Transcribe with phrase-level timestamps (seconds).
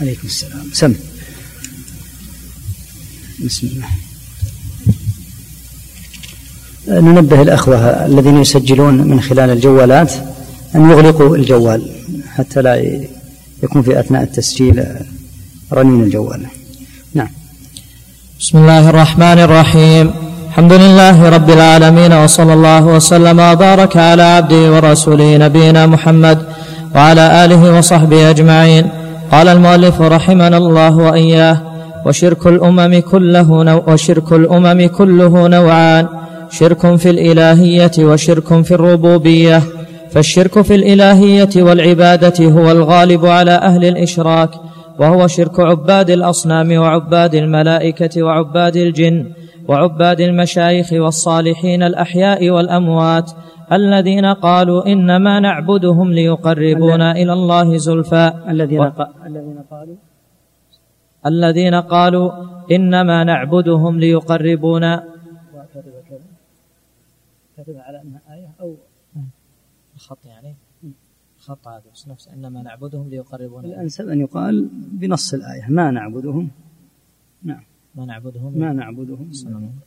[0.00, 0.66] عليكم السلام.
[0.72, 0.94] سم.
[3.44, 3.88] بسم الله.
[7.00, 10.12] ننبه الأخوة الذين يسجلون من خلال الجوالات
[10.74, 11.90] أن يغلقوا الجوال
[12.34, 12.74] حتى لا
[13.62, 14.84] يكون في أثناء التسجيل
[15.72, 16.46] رنين الجوال.
[17.14, 17.28] نعم.
[18.40, 20.10] بسم الله الرحمن الرحيم.
[20.48, 26.38] الحمد لله رب العالمين وصلى الله وسلم وبارك على عبده ورسوله نبينا محمد
[26.94, 28.97] وعلى آله وصحبه أجمعين.
[29.32, 31.58] قال المؤلف رحمنا الله وإياه
[32.06, 36.06] وشرك الأمم كله نوع وشرك الأمم كله نوعان
[36.50, 39.62] شرك في الإلهية وشرك في الربوبية.
[40.10, 44.50] فالشرك في الإلهية والعبادة هو الغالب على أهل الإشراك
[44.98, 49.24] وهو شرك عباد الأصنام وعباد الملائكة وعباد الجن
[49.68, 53.30] وعباد المشايخ والصالحين الأحياء والأموات.
[53.72, 58.26] الذين قالوا إنما نعبدهم ليقربونا إلى الله زلفى.
[58.48, 58.92] الذين و...
[59.26, 59.96] الذين قالوا
[61.26, 62.26] الذين قالوا
[62.70, 64.92] إنما نعبدهم ليقربونا.
[67.58, 68.74] كتب على أنها آية أو
[69.96, 70.54] خط يعني؟
[71.38, 73.66] خط هذا بس نفس إنما نعبدهم ليقربونا.
[73.66, 76.50] الأنسب أن يقال بنص الآية ما نعبدهم.
[77.42, 77.64] نعم.
[77.94, 78.58] ما نعبدهم.
[78.58, 79.30] ما نعبدهم.
[79.44, 79.78] ما نعبدهم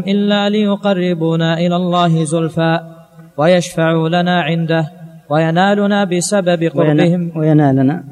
[0.00, 2.80] إلا ليقربونا إلى الله زلفى
[3.38, 4.90] ويشفعوا لنا عنده
[5.30, 8.04] وينالنا بسبب قربهم وينالنا.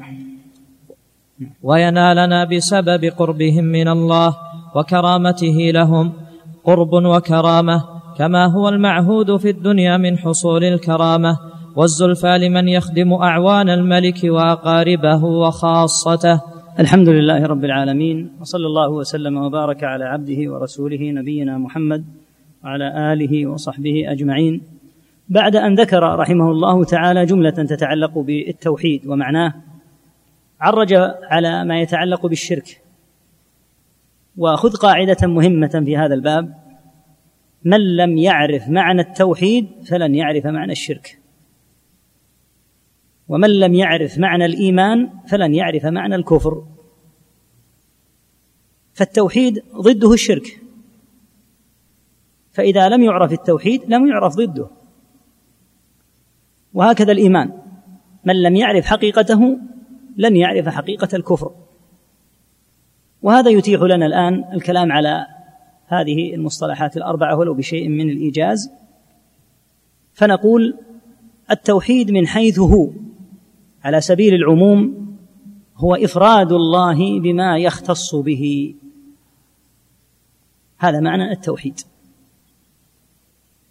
[1.62, 4.36] وينالنا بسبب قربهم من الله
[4.77, 6.12] وكرامته لهم.
[6.64, 7.84] قرب وكرامة
[8.19, 11.39] كما هو المعهود في الدنيا من حصول الكرامة.
[11.77, 16.56] والزلفى لمن يخدم أعوان الملك وأقاربه وخاصته.
[16.81, 22.05] الحمد لله رب العالمين وصلى الله وسلم وبارك على عبده ورسوله نبينا محمد
[22.65, 24.63] وعلى آله وصحبه أجمعين.
[25.29, 29.55] بعد أن ذكر رحمه الله تعالى جملة تتعلق بالتوحيد ومعناه
[30.61, 32.83] عرج على ما يتعلق بالشرك.
[34.37, 36.55] وخذ قاعدة مهمة في هذا الباب
[37.65, 41.19] من لم يعرف معنى التوحيد فلن يعرف معنى الشرك.
[43.29, 46.64] ومن لم يعرف معنى الإيمان فلن يعرف معنى الكفر.
[48.95, 50.61] فالتوحيد ضده الشرك.
[52.53, 54.70] فإذا لم يعرف التوحيد لم يعرف ضده.
[56.75, 57.53] وهكذا الإيمان.
[58.25, 59.59] من لم يعرف حقيقته
[60.17, 61.51] لن يعرف حقيقة الكفر.
[63.23, 65.27] وهذا يتيح لنا الآن الكلام على
[65.86, 68.70] هذه المصطلحات الأربعة ولو بشيء من الإيجاز.
[70.15, 70.79] فنقول
[71.51, 72.91] التوحيد من حيث هو.
[73.86, 75.07] على سبيل العموم
[75.77, 78.74] هو إفراد الله بما يختص به.
[80.79, 81.80] هذا معنى التوحيد.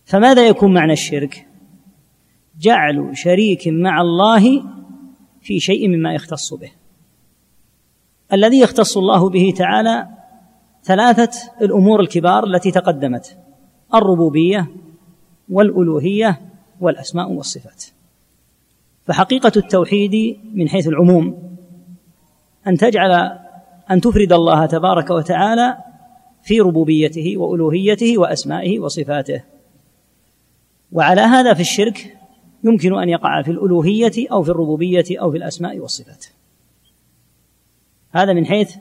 [0.06, 1.48] فماذا يكون معنى الشرك؟
[2.60, 4.64] جعل شريك مع الله
[5.42, 6.72] في شيء مما يختص به.
[8.34, 10.08] الذي يختص الله به تعالى
[10.84, 13.38] ثلاثة الأمور الكبار التي تقدمت
[13.94, 14.68] الربوبية
[15.50, 16.42] والألوهية
[16.82, 17.95] والأسماء والصفات.
[19.06, 21.56] فحقيقة التوحيد من حيث العموم
[22.68, 23.40] أن تجعل
[23.92, 25.78] أن تفرد الله تبارك وتعالى
[26.44, 29.44] في ربوبيته وألوهيته وأسمائه وصفاته.
[30.92, 32.18] وعلى هذا في الشرك
[32.64, 36.26] يمكن أن يقع في الألوهية أو في الربوبية أو في الأسماء والصفات.
[38.12, 38.76] هذا من حيث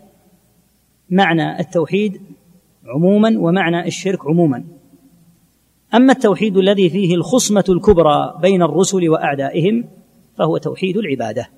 [1.11, 2.21] معنى التوحيد
[2.87, 4.65] عموما ومعنى الشرك عموما.
[5.95, 9.85] أما التوحيد الذي فيه الخصمة الكبرى بين الرسل وأعدائهم
[10.39, 11.49] فهو توحيد العبادة.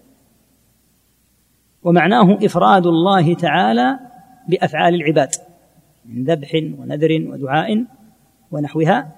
[1.82, 3.98] ومعناه إفراد الله تعالى
[4.48, 5.30] بأفعال العباد
[6.04, 7.84] من ذبح ونذر ودعاء
[8.50, 9.12] ونحوها.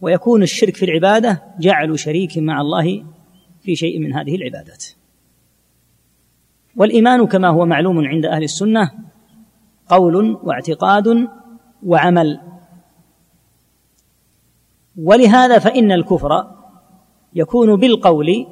[0.00, 3.04] ويكون الشرك في العبادة جعل شريك مع الله
[3.60, 4.84] في شيء من هذه العبادات.
[6.76, 8.90] والإيمان كما هو معلوم عند أهل السنة
[9.88, 11.28] قول واعتقاد
[11.86, 12.40] وعمل.
[14.96, 16.53] ولهذا فإن الكفر
[17.34, 18.46] يكون بالقول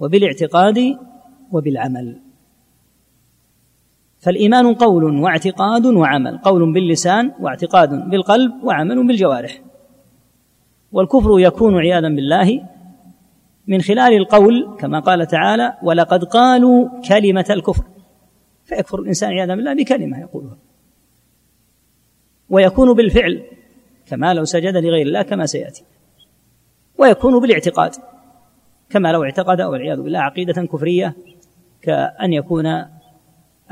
[0.00, 0.98] وبالاعتقاد
[1.52, 2.20] وبالعمل.
[4.18, 9.60] فالإيمان قول واعتقاد وعمل قول باللسان واعتقاد بالقلب وعمل بالجوارح.
[10.92, 12.68] والكفر يكون عياذا بالله
[13.66, 17.84] من خلال القول كما قال تعالى ولقد قالوا كلمة الكفر
[18.64, 20.58] فيكفر الإنسان عياذا بالله بكلمة يقولها.
[22.50, 23.42] ويكون بالفعل
[24.06, 25.84] كما لو سجد لغير الله كما سيأتي.
[26.98, 27.92] ويكون بالاعتقاد.
[28.94, 31.16] كما لو اعتقد والعياذ بالله عقيدة كفرية
[31.82, 32.84] كأن يكون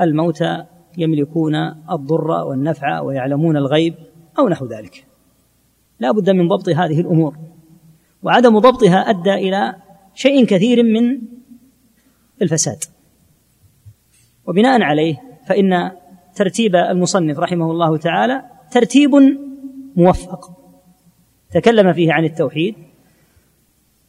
[0.01, 0.65] الموتى
[0.97, 1.55] يملكون
[1.91, 3.95] الضر والنفع ويعلمون الغيب
[4.39, 5.05] أو نحو ذلك.
[5.99, 7.35] لا بد من ضبط هذه الأمور.
[8.23, 9.75] وعدم ضبطها أدى إلى
[10.15, 11.21] شيء كثير من
[12.41, 12.83] الفساد.
[14.47, 15.91] وبناء عليه فإن
[16.35, 19.11] ترتيب المصنف رحمه الله تعالى ترتيب
[19.95, 20.51] موفق.
[21.51, 22.75] تكلم فيه عن التوحيد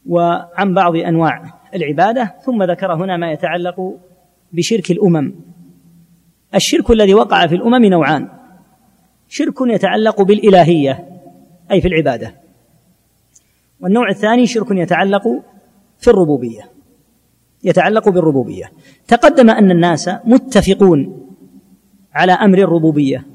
[0.07, 3.93] وعن بعض أنواع العبادة ثم ذكر هنا ما يتعلق
[4.53, 5.33] بشرك الأمم.
[6.55, 8.27] الشرك الذي وقع في الأمم نوعان.
[9.29, 11.07] شرك يتعلق بالإلهية
[11.71, 12.35] أي في العبادة.
[13.79, 15.23] والنوع الثاني شرك يتعلق
[15.99, 16.69] في الربوبية
[17.63, 18.71] يتعلق بالربوبية.
[19.07, 21.27] تقدم أن الناس متفقون
[22.13, 23.25] على أمر الربوبية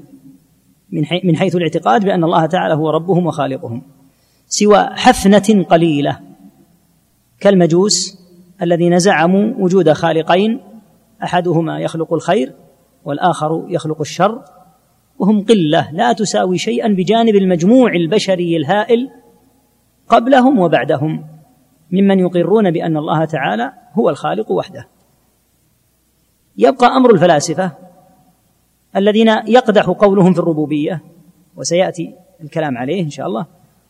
[1.23, 3.81] من حيث الاعتقاد بأن الله تعالى هو ربهم وخالقهم
[4.47, 6.30] سوى حفنة قليلة.
[7.41, 8.17] كالمجوس
[8.61, 10.59] الذين زعموا وجود خالقين
[11.23, 12.53] أحدهما يخلق الخير
[13.05, 14.41] والآخر يخلق الشر
[15.19, 19.09] وهم قلة لا تساوي شيئا بجانب المجموع البشري الهائل
[20.09, 21.25] قبلهم وبعدهم
[21.91, 24.87] ممن يقرون بأن الله تعالى هو الخالق وحده.
[26.57, 27.71] يبقى أمر الفلاسفة
[28.95, 31.01] الذين يقدح قولهم في الربوبية
[31.55, 33.45] وسيأتي الكلام عليه إن شاء الله.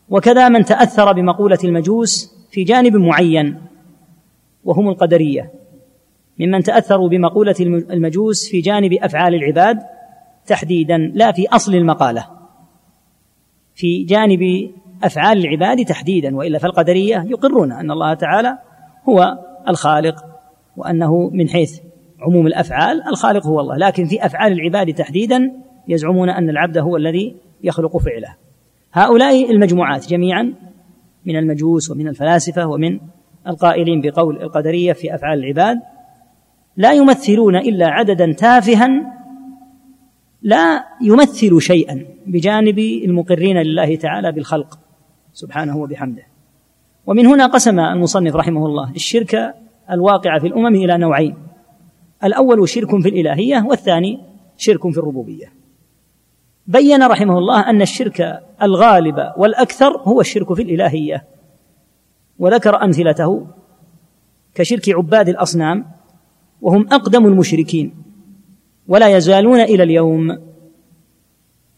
[0.08, 3.58] وكذا من تأثر بمقولة المجوس في جانب معين
[4.64, 5.52] وهم القدرية
[6.38, 9.78] ممن تأثروا بمقولة المجوس في جانب أفعال العباد
[10.46, 12.26] تحديدا لا في أصل المقالة
[13.74, 14.70] في جانب
[15.02, 18.58] أفعال العباد تحديدا وإلا فالقدرية يقرون أن الله تعالى
[19.08, 19.38] هو
[19.68, 20.24] الخالق
[20.76, 21.80] وأنه من حيث
[22.20, 25.52] عموم الأفعال الخالق هو الله لكن في أفعال العباد تحديدا
[25.88, 28.36] يزعمون أن العبد هو الذي يخلق فعله.
[28.92, 30.54] هؤلاء المجموعات جميعا
[31.26, 33.00] من المجوس ومن الفلاسفة ومن
[33.46, 35.80] القائلين بقول القدرية في أفعال العباد
[36.76, 39.12] لا يمثلون إلا عددا تافها
[40.42, 44.78] لا يمثل شيئا بجانب المقرين لله تعالى بالخلق
[45.32, 46.22] سبحانه وبحمده.
[47.06, 49.54] ومن هنا قسم المصنف رحمه الله الشرك
[49.90, 51.36] الواقع في الأمم إلى نوعين
[52.24, 54.20] الأول شرك في الإلهية والثاني
[54.56, 55.61] شرك في الربوبية.
[56.66, 61.24] بين رحمه الله أن الشرك الغالب والأكثر هو الشرك في الإلهية.
[62.38, 63.46] وذكر أمثلته
[64.54, 65.86] كشرك عباد الأصنام
[66.62, 67.94] وهم أقدم المشركين
[68.88, 70.38] ولا يزالون إلى اليوم.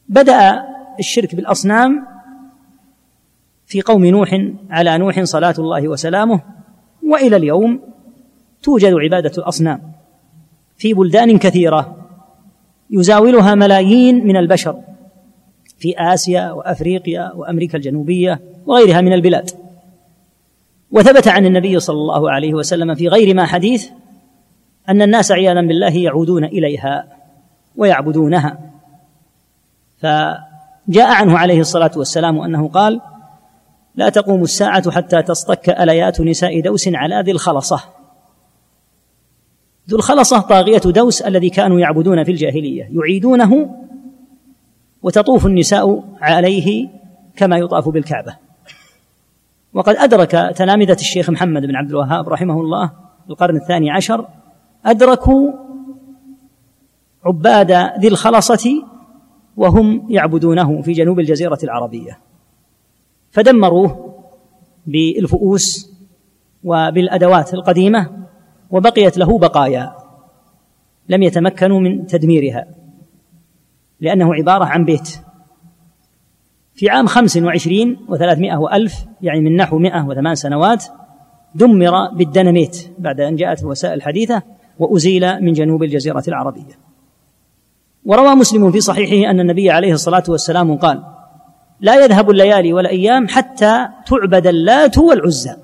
[0.08, 0.64] بدأ
[0.98, 2.06] الشرك بالأصنام
[3.66, 4.40] في قوم نوح
[4.70, 6.40] على نوح صلاة الله وسلامه
[7.02, 7.80] وإلى اليوم
[8.62, 9.92] توجد عبادة الأصنام
[10.76, 12.03] في بلدان كثيرة.
[12.90, 14.76] يزاولها ملايين من البشر
[15.78, 19.50] في آسيا وأفريقيا وأمريكا الجنوبية وغيرها من البلاد.
[20.90, 23.88] وثبت عن النبي صلى الله عليه وسلم في غير ما حديث
[24.88, 27.06] أن الناس عياذا بالله يعودون إليها
[27.76, 28.58] ويعبدونها.
[29.98, 33.00] فجاء عنه عليه الصلاة والسلام أنه قال
[33.94, 37.80] لا تقوم الساعة حتى تصطك أليات نساء دوس على ذي الخلصة.
[39.88, 43.76] ذو الخلصة طاغية دوس الذي كانوا يعبدون في الجاهلية يعيدونه
[45.02, 46.88] وتطوف النساء عليه
[47.36, 48.36] كما يطاف بالكعبة.
[49.74, 52.92] وقد أدرك تلامذة الشيخ محمد بن عبد الوهاب رحمه الله
[53.30, 54.26] القرن الثاني عشر
[54.84, 55.52] أدركوا
[57.24, 58.82] عباد ذي الخلصة
[59.56, 62.18] وهم يعبدونه في جنوب الجزيرة العربية.
[63.30, 64.14] فدمروه
[64.86, 65.90] بالفؤوس
[66.64, 68.23] وبالأدوات القديمة
[68.74, 69.92] وبقيت له بقايا.
[71.08, 72.66] لم يتمكنوا من تدميرها
[74.00, 75.18] لأنه عبارة عن بيت.
[76.74, 80.84] في عام خمس وعشرين وثلاثمائة وألف يعني من نحو مئة وثمان سنوات
[81.54, 84.42] دمر بالدنميت بعد أن جاءت الوسائل الحديثة
[84.78, 86.78] وأزيل من جنوب الجزيرة العربية.
[88.04, 91.02] وروى مسلم في صحيحه أن النبي عليه الصلاة والسلام قال
[91.80, 95.56] لا يذهب الليالي والأيام حتى تعبد اللات والعزى.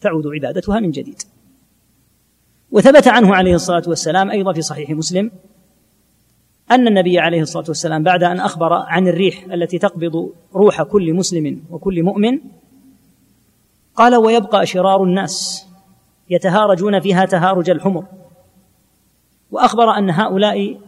[0.00, 1.22] تعود عبادتها من جديد.
[2.72, 5.30] وثبت عنه عليه الصلاة والسلام أيضا في صحيح مسلم
[6.70, 11.62] أن النبي عليه الصلاة والسلام بعد أن أخبر عن الريح التي تقبض روح كل مسلم
[11.70, 12.38] وكل مؤمن
[13.94, 15.66] قال ويبقى شرار الناس
[16.30, 18.04] يتهارجون فيها تهارج الحمر
[19.50, 20.80] وأخبر أن هؤلاء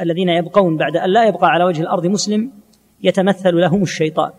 [0.00, 2.50] الذين يبقون بعد أن لا يبقى على وجه الأرض مسلم
[3.02, 4.30] يتمثل لهم الشيطان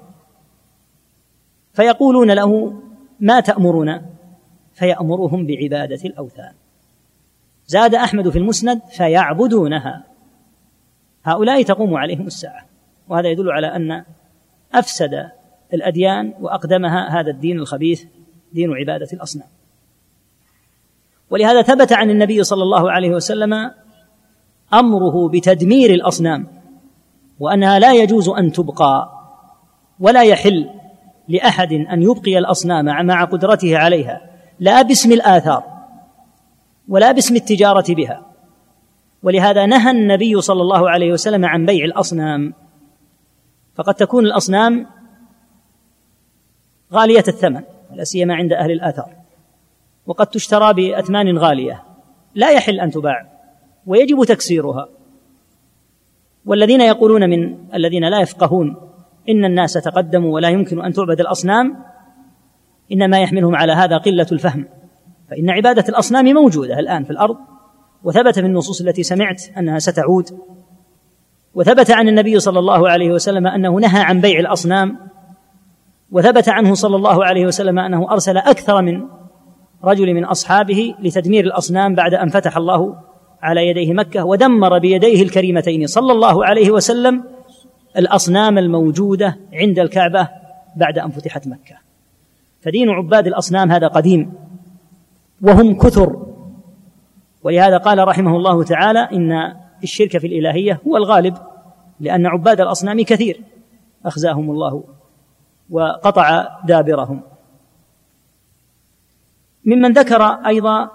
[1.73, 2.73] فيقولون له
[3.19, 4.05] ما تأمرنا
[4.73, 6.53] فيأمرهم بعبادة الأوثان
[7.71, 10.03] زاد أحمد في المسند فيعبدونها.
[11.23, 12.65] هؤلاء تقوم عليهم الساعة.
[13.09, 14.03] وهذا يدل على أن
[14.73, 15.29] أفسد
[15.73, 18.03] الأديان وأقدمها هذا الدين الخبيث
[18.53, 19.47] دين عبادة الأصنام.
[21.29, 23.71] ولهذا ثبت عن النبي صلى الله عليه وسلم
[24.73, 26.47] أمره بتدمير الأصنام
[27.39, 29.11] وأنها لا يجوز أن تبقى
[29.99, 30.69] ولا يحل
[31.27, 34.21] لأحد أن يبقي الأصنام مع قدرته عليها
[34.59, 35.70] لا باسم الآثار.
[36.91, 38.25] ولا باسم التجارة بها.
[39.23, 42.53] ولهذا نهى النبي صلى الله عليه وسلم عن بيع الأصنام.
[43.75, 44.87] فقد تكون الأصنام
[46.93, 47.61] غالية الثمن
[47.93, 49.05] لا سيما عند أهل الاثر
[50.07, 51.83] وقد تشترى بأثمان غالية
[52.35, 53.27] لا يحل أن تباع
[53.85, 54.87] ويجب تكسيرها.
[56.45, 58.75] والذين يقولون من الذين لا يفقهون
[59.29, 61.83] إن الناس تقدموا ولا يمكن أن تعبد الأصنام
[62.91, 64.80] إنما يحملهم على هذا قلة الفهم.
[65.31, 67.37] فإن عبادة الأصنام موجودة الآن في الأرض
[68.03, 70.29] وثبت في النصوص التي سمعت أنها ستعود
[71.55, 74.97] وثبت عن النبي صلى الله عليه وسلم أنه نهى عن بيع الأصنام
[76.11, 79.01] وثبت عنه صلى الله عليه وسلم أنه أرسل أكثر من
[79.83, 82.95] رجل من أصحابه لتدمير الأصنام بعد أن فتح الله
[83.41, 85.87] على يديه مكة ودمر بيديه الكريمتين.
[85.87, 87.23] صلى الله عليه وسلم
[87.97, 90.27] الأصنام الموجودة عند الكعبة
[90.75, 91.75] بعد أن فتحت مكة.
[92.61, 94.33] فدين عباد الأصنام هذا قديم.
[95.41, 96.27] وهم كثر.
[97.43, 101.37] ولهذا قال رحمه الله تعالى إن الشرك في الإلهية هو الغالب
[101.99, 103.41] لأن عباد الأصنام كثير.
[104.05, 104.83] أخزاهم الله
[105.69, 107.21] وقطع دابرهم.
[109.65, 110.89] ممن ذكر أيضا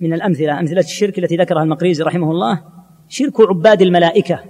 [0.00, 2.62] من الأمثلة أمثلة الشرك التي ذكرها المقريزي رحمه الله
[3.08, 4.44] شرك عباد الملائكة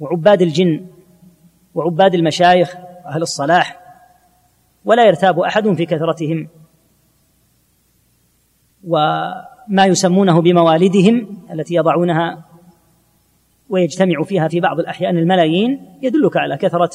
[0.00, 0.86] وعباد الجن
[1.74, 3.80] وعباد المشايخ واهل الصلاح
[4.84, 6.48] ولا يرتاب أحد في كثرتهم.
[8.86, 12.44] وما يسمونه بموالدهم التي يضعونها
[13.70, 16.90] ويجتمع فيها في بعض الأحيان الملايين يدلك على كثرة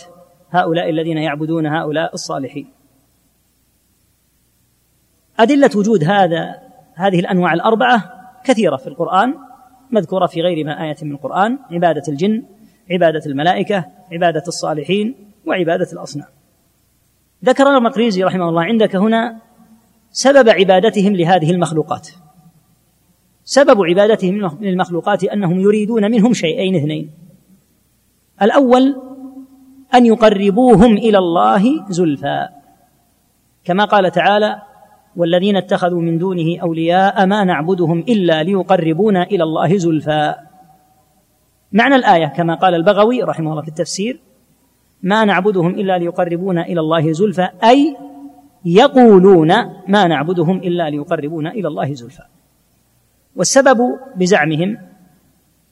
[0.52, 2.68] هؤلاء الذين يعبدون هؤلاء الصالحين.
[5.40, 6.56] أدلة وجود هذا
[6.96, 8.14] هذه الأنواع الأربعة
[8.44, 9.34] كثيرة في القرآن
[9.92, 12.44] مذكورة في غير ما آية من القرآن عبادة الجن
[12.92, 15.16] عبادة الملائكة عبادة الصالحين
[15.46, 16.28] وعبادة الأصنام.
[17.46, 19.47] ذكر المقريزي رحمه الله عندك هنا
[20.12, 22.10] سبب عبادتهم لهذه المخلوقات.
[23.44, 27.12] سبب عبادتهم للمخلوقات أنهم يريدون منهم شيئين اثنين.
[28.42, 28.96] الأول
[29.96, 32.48] أن يقربوهم إلى الله زلفى.
[33.64, 34.62] كما قال تعالى
[35.16, 40.36] والذين اتخذوا من دونه أولياء ما نعبدهم إلا ليقربونا إلى الله زلفى.
[41.72, 44.20] معنى الآية كما قال البغوي رحمه الله في التفسير
[45.04, 47.50] ما نعبدهم إلا ليقربونا إلى الله زلفى.
[47.64, 47.98] أي
[48.68, 49.48] يقولون
[49.88, 52.24] ما نعبدهم إلا ليقربونا إلى الله زلفى.
[53.36, 54.78] والسبب بزعمهم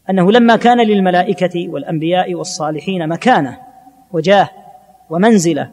[0.09, 3.57] أنه لما كان للملائكة والأنبياء والصالحين مكانة
[4.11, 4.49] وجاه
[5.09, 5.71] ومنزلة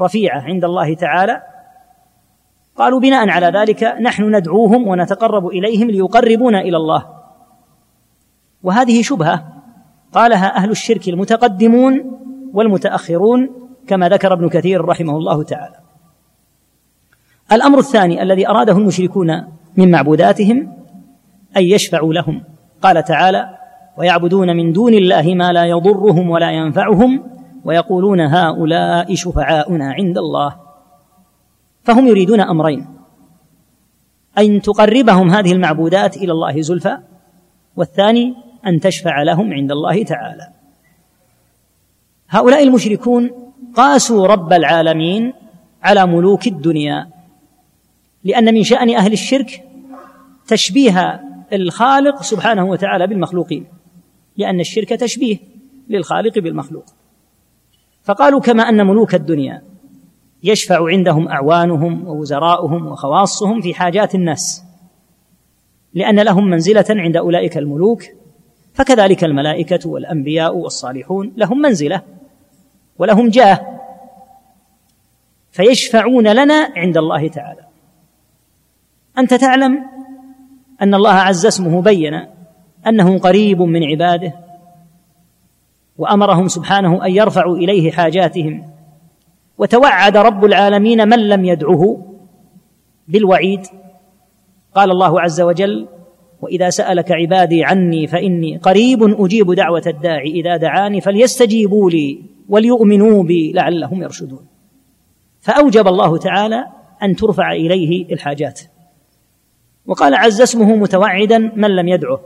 [0.00, 1.42] رفيعة عند الله تعالى
[2.76, 7.06] قالوا بناء على ذلك نحن ندعوهم ونتقرب إليهم ليقربونا إلى الله.
[8.62, 9.62] وهذه شبهة
[10.12, 12.20] قالها أهل الشرك المتقدمون
[12.52, 15.76] والمتأخرون كما ذكر ابن كثير رحمه الله تعالى.
[17.52, 19.44] الأمر الثاني الذي أراده المشركون
[19.76, 20.56] من معبوداتهم
[21.56, 22.42] أن يشفعوا لهم.
[22.82, 23.58] قال تعالى
[23.98, 27.22] ويعبدون من دون الله ما لا يضرهم ولا ينفعهم
[27.64, 30.56] ويقولون هؤلاء شفعاؤنا عند الله.
[31.82, 32.86] فهم يريدون أمرين
[34.38, 36.98] أن تقربهم هذه المعبودات إلى الله زلفى
[37.76, 38.34] والثاني
[38.66, 40.48] أن تشفع لهم عند الله تعالى.
[42.28, 45.32] هؤلاء المشركون قاسوا رب العالمين
[45.82, 47.08] على ملوك الدنيا
[48.24, 49.64] لأن من شأن أهل الشرك
[50.46, 51.20] تشبيه
[51.52, 53.66] الخالق سبحانه وتعالى بالمخلوقين
[54.36, 55.38] لأن الشرك تشبيه
[55.88, 56.84] للخالق بالمخلوق.
[58.02, 59.62] فقالوا كما أن ملوك الدنيا
[60.42, 64.64] يشفع عندهم أعوانهم ووزراؤهم وخواصهم في حاجات الناس
[65.94, 68.02] لأن لهم منزلة عند أولئك الملوك
[68.74, 72.02] فكذلك الملائكة والأنبياء والصالحون لهم منزلة.
[73.00, 73.80] ولهم جاه
[75.50, 77.64] فيشفعون لنا عند الله تعالى.
[79.18, 79.86] أنت تعلم
[80.82, 82.26] أن الله عز اسمه بين
[82.86, 84.32] أنه قريب من عباده
[85.98, 88.70] وأمرهم سبحانه أن يرفعوا إليه حاجاتهم
[89.58, 92.06] وتوعد رب العالمين من لم يدعه
[93.08, 93.66] بالوعيد.
[94.74, 95.88] قال الله عز وجل
[96.42, 100.30] وإذا سألك عبادي عني فإني قريب أجيب دعوة الداعي.
[100.30, 104.46] إذا دعاني فليستجيبوا لي وليؤمنوا بي لعلهم يرشدون.
[105.40, 106.66] فأوجب الله تعالى
[107.02, 108.60] أن ترفع إليه الحاجات.
[109.86, 112.20] وقال عز اسمه متوعدا من لم يدعه.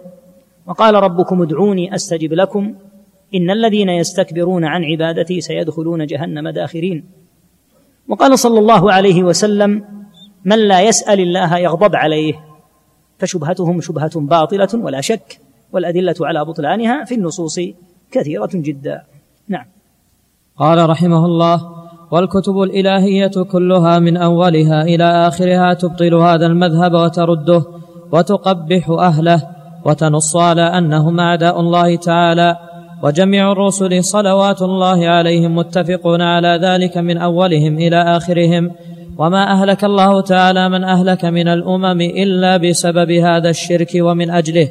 [0.67, 2.75] وقال ربكم ادعوني أستجب لكم.
[3.35, 7.05] إن الذين يستكبرون عن عبادتي سيدخلون جهنم داخرين.
[8.09, 9.85] وقال صلى الله عليه وسلم
[10.45, 12.54] من لا يسأل الله يغضب عليه
[13.19, 15.41] فشبهتهم شبهة باطلة ولا شك
[15.73, 17.61] والأدلة على بطلانها في النصوص
[18.13, 19.03] كثيرة جدا.
[19.49, 19.65] نعم.
[20.59, 21.61] قال رحمه الله
[22.11, 27.65] والكتب الإلهية كلها من أولها إلى آخرها تبطل هذا المذهب وترده
[28.13, 29.43] وتقبح أهله
[29.85, 32.57] وتنص على أنهم أعداء الله تعالى
[33.03, 38.71] وجميع الرسل صلوات الله عليهم متفقون على ذلك من أولهم إلى آخرهم
[39.19, 44.69] وما اهلك الله تعالى من اهلك من الامم الا بسبب هذا الشرك ومن اجله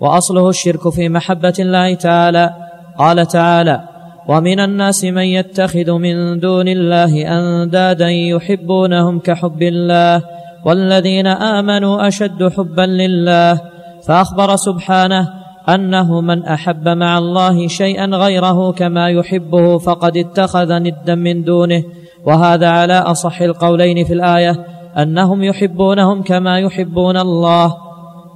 [0.00, 2.50] واصله الشرك في محبه الله تعالى
[2.98, 3.80] قال تعالى
[4.28, 10.22] ومن الناس من يتخذ من دون الله اندادا يحبونهم كحب الله
[10.64, 13.60] والذين امنوا اشد حبا لله
[14.06, 15.28] فاخبر سبحانه
[15.68, 21.82] انه من احب مع الله شيئا غيره كما يحبه فقد اتخذ ندا من دونه
[22.26, 24.66] وهذا على أصح القولين في الآية
[24.98, 27.74] أنهم يحبونهم كما يحبون الله.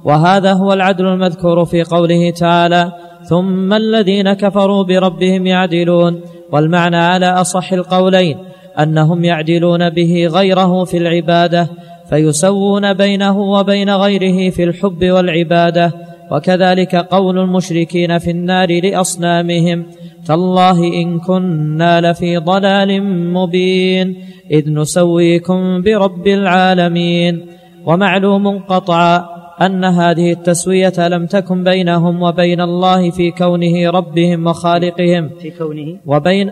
[0.03, 2.91] وهذا هو العدل المذكور في قوله تعالى
[3.29, 6.21] ثم الذين كفروا بربهم يعدلون.
[6.51, 8.37] والمعنى على أصح القولين
[8.79, 11.67] أنهم يعدلون به غيره في العبادة
[12.09, 15.91] فيسوون بينه وبين غيره في الحب والعبادة.
[16.31, 19.85] وكذلك قول المشركين في النار لأصنامهم
[20.25, 23.03] تالله إن كنا لفي ضلال
[23.33, 24.15] مبين
[24.51, 27.45] إذ نسويكم برب العالمين.
[27.85, 29.25] ومعلوم قطعا
[29.61, 35.29] أن هذه التسوية لم تكن بينهم وبين الله في كونه ربهم وخالقهم.
[35.41, 36.51] في كونه؟ وبين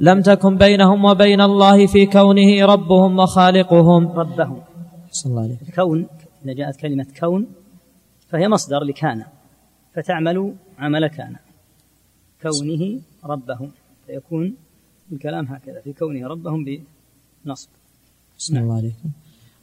[0.00, 4.08] لم تكن بينهم وبين الله في كونه ربهم وخالقهم.
[4.08, 4.60] ربهم.
[5.10, 6.06] صلى الله عليه كون
[6.44, 7.46] إذا جاءت كلمة كون
[8.36, 9.24] فهي مصدر لكان
[9.94, 11.36] فتعمل عمل كان
[12.42, 13.70] كونه ربهم
[14.06, 14.54] فيكون
[15.12, 17.68] الكلام هكذا في كونه ربهم بنصب.
[18.38, 19.08] بسم الله عليكم.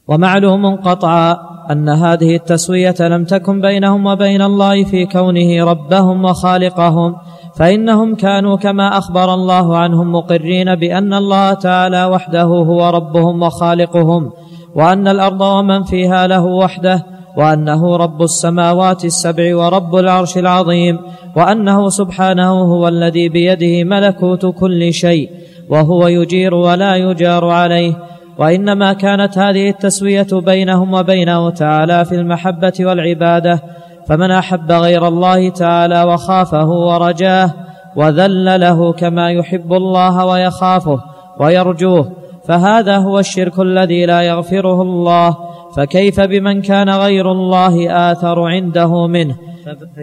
[0.08, 1.36] ومعلوم قطعا
[1.70, 7.16] أن هذه التسوية لم تكن بينهم وبين الله في كونه ربهم وخالقهم
[7.56, 14.32] فإنهم كانوا كما أخبر الله عنهم مقرين بأن الله تعالى وحده هو ربهم وخالقهم
[14.74, 20.98] وأن الأرض ومن فيها له وحده وأنه رب السماوات السبع ورب العرش العظيم
[21.36, 25.30] وأنه سبحانه هو الذي بيده ملكوت كل شيء
[25.68, 27.94] وهو يجير ولا يجار عليه
[28.38, 33.62] وإنما كانت هذه التسوية بينهم وبينه تعالى في المحبة والعبادة
[34.08, 37.50] فمن أحب غير الله تعالى وخافه ورجاه
[37.96, 41.00] وذل له كما يحب الله ويخافه
[41.40, 42.12] ويرجوه
[42.48, 45.36] فهذا هو الشرك الذي لا يغفره الله
[45.76, 49.36] فكيف بمن كان غير الله آثر عنده منه؟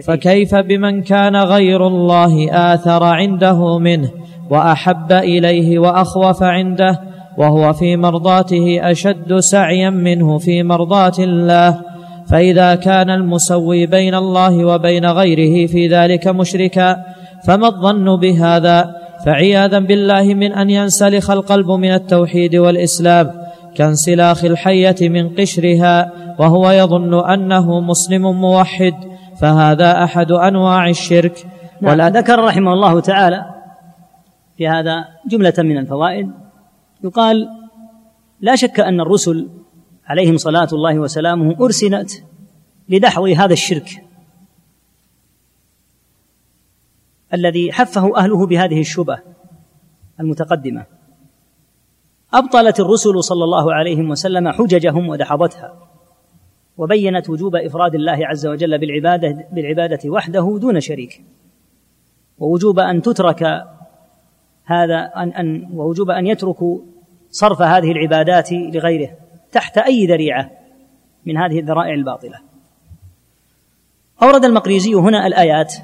[0.04, 4.10] فكيف بمن كان غير الله آثر عنده منه؟
[4.50, 7.00] وأحب إليه وأخوف عنده
[7.38, 11.80] وهو في مرضاته أشد سعيا منه في مرضاة الله.
[12.28, 16.96] فإذا كان المسوي بين الله وبين غيره في ذلك مشركا
[17.46, 18.94] فما الظن بهذا؟
[19.26, 23.30] فعياذا بالله من أن ينسلخ القلب من التوحيد والإسلام.
[23.76, 28.94] كانسلاخ الحية من قشرها وهو يظن أنه مسلم موحد
[29.40, 31.46] فهذا أحد أنواع الشرك.
[31.80, 31.92] نعم.
[31.92, 33.44] ولا ذكر رحمه الله تعالى
[34.56, 36.30] في هذا جملة من الفوائد
[37.04, 37.48] يقال
[38.40, 39.48] لا شك أن الرسل
[40.06, 42.24] عليهم صلاة الله وسلامه أرسلت
[42.88, 44.04] لدحض هذا الشرك
[47.34, 49.18] الذي حفه أهله بهذه الشبه
[50.20, 50.86] المتقدمة.
[52.34, 55.88] أبطلت الرسل صلى الله عليه وسلم حججهم ودحضتها
[56.78, 61.24] وبينت وجوب إفراد الله عز وجل بالعبادة بالعبادة وحده دون شريك
[62.38, 63.42] ووجوب أن تترك
[64.64, 66.80] هذا أن أن ووجوب أن يتركوا
[67.30, 69.10] صرف هذه العبادات لغيره
[69.52, 70.50] تحت أي ذريعة
[71.26, 72.38] من هذه الذرائع الباطلة.
[74.22, 75.74] أورد المقريزي هنا الآيات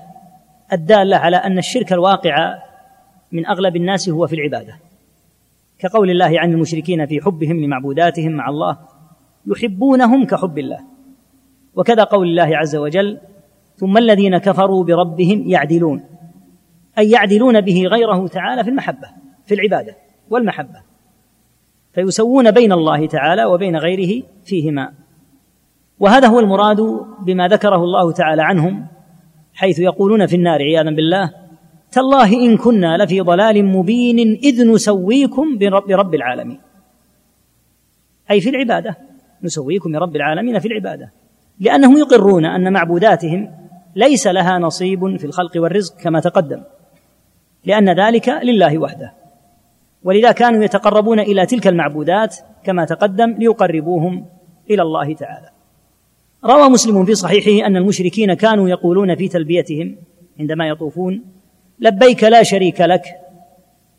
[0.73, 2.59] الدالة على أن الشرك الواقع
[3.33, 4.88] من أغلب الناس هو في العبادة.
[5.79, 8.79] كقول الله عن المشركين في حبهم لمعبوداتهم مع الله
[9.47, 10.79] يحبونهم كحب الله.
[11.75, 13.19] وكذا قول الله عز وجل
[13.77, 16.05] ثم الذين كفروا بربهم يعدلون.
[16.99, 19.09] أي يعدلون به غيره تعالى في المحبة
[19.47, 19.97] في العبادة
[20.31, 20.83] والمحبة.
[21.93, 24.93] فيسوون بين الله تعالى وبين غيره فيهما.
[25.99, 26.81] وهذا هو المراد
[27.27, 28.87] بما ذكره الله تعالى عنهم
[29.55, 31.48] حيث يقولون في النار عياذا بالله.
[31.93, 36.61] تالله إن كنا لفي ضلال مبين إذ نسويكم برب العالمين.
[38.31, 38.97] أي في العبادة.
[39.43, 41.13] نسويكم برب العالمين في العبادة.
[41.61, 43.51] لأنهم يقرون أن معبوداتهم
[43.97, 46.63] ليس لها نصيب في الخلق والرزق كما تقدم.
[47.65, 49.13] لأن ذلك لله وحده.
[50.05, 54.27] ولذا كانوا يتقربون إلى تلك المعبودات كما تقدم ليقربوهم
[54.71, 55.51] إلى الله تعالى.
[56.45, 59.97] روى مسلم في صحيحه أن المشركين كانوا يقولون في تلبيتهم
[60.41, 61.38] عندما يطوفون
[61.81, 63.05] لبيك لا شريك لك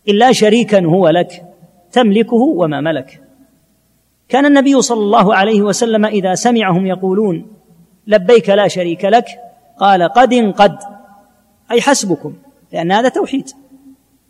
[0.08, 1.44] الا شريكا هو لك
[1.92, 3.22] تملكه وما ملك.
[4.30, 7.48] كان النبي صلى الله عليه وسلم إذا سمعهم يقولون
[8.08, 9.26] لبيك لا شريك لك
[9.80, 10.78] قال قد قد
[11.72, 12.34] أي حسبكم
[12.74, 13.50] لأن هذا توحيد.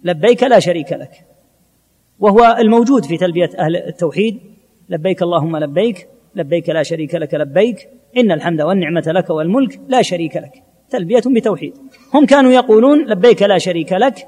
[0.03, 1.25] لبيك لا شريك لك.
[2.19, 4.39] وهو الموجود في تلبية أهل التوحيد.
[4.89, 10.38] لبيك اللهم لبيك لبيك لا شريك لك لبيك إن الحمد والنعمة لك والملك لا شريك
[10.38, 10.68] لك.
[10.89, 11.73] تلبية بتوحيد.
[12.13, 14.28] هم كانوا يقولون لبيك لا شريك لك.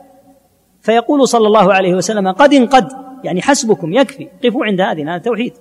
[0.81, 2.87] فيقول صلى الله عليه وسلم قد قد
[3.23, 4.27] يعني حسبكم يكفي.
[4.43, 5.53] قفوا عند هذه هذا التوحيد.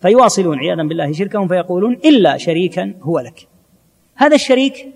[0.00, 3.48] فيواصلون عياذا بالله شركهم فيقولون إلا شريكا هو لك.
[4.14, 4.94] هذا الشريك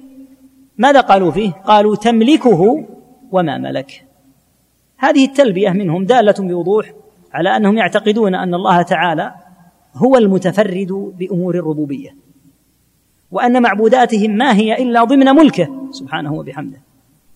[0.78, 2.86] ماذا قالوا فيه؟ قالوا تملكه
[3.32, 4.04] وما ملك.
[4.98, 6.92] هذه التلبية منهم دالة بوضوح
[7.32, 9.34] على أنهم يعتقدون أن الله تعالى
[9.94, 12.25] هو المتفرد بأمور الربوبية.
[13.30, 16.80] وأن معبوداتهم ما هي إلا ضمن ملكه سبحانه وبحمده.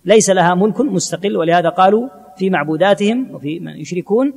[0.04, 4.32] ليس لها ملك مستقل ولهذا قالوا في معبوداتهم وفي من يشركون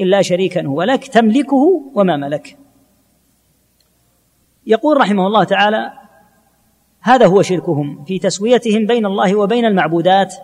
[0.00, 2.56] إلا شريكا هو لك تملكه وما ملك.
[4.66, 5.92] يقول رحمه الله تعالى
[7.00, 10.34] هذا هو شركهم في تسويتهم بين الله وبين المعبودات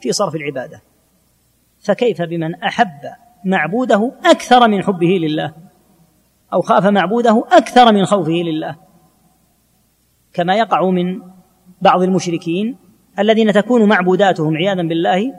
[0.00, 0.82] في صرف العبادة.
[1.80, 3.00] فكيف بمن أحب
[3.44, 5.52] معبوده أكثر من حبه لله؟
[6.52, 8.76] أو خاف معبوده أكثر من خوفه لله؟
[10.32, 11.20] كما يقع من
[11.82, 12.76] بعض المشركين
[13.18, 15.32] الذين تكون معبوداتهم عياذا بالله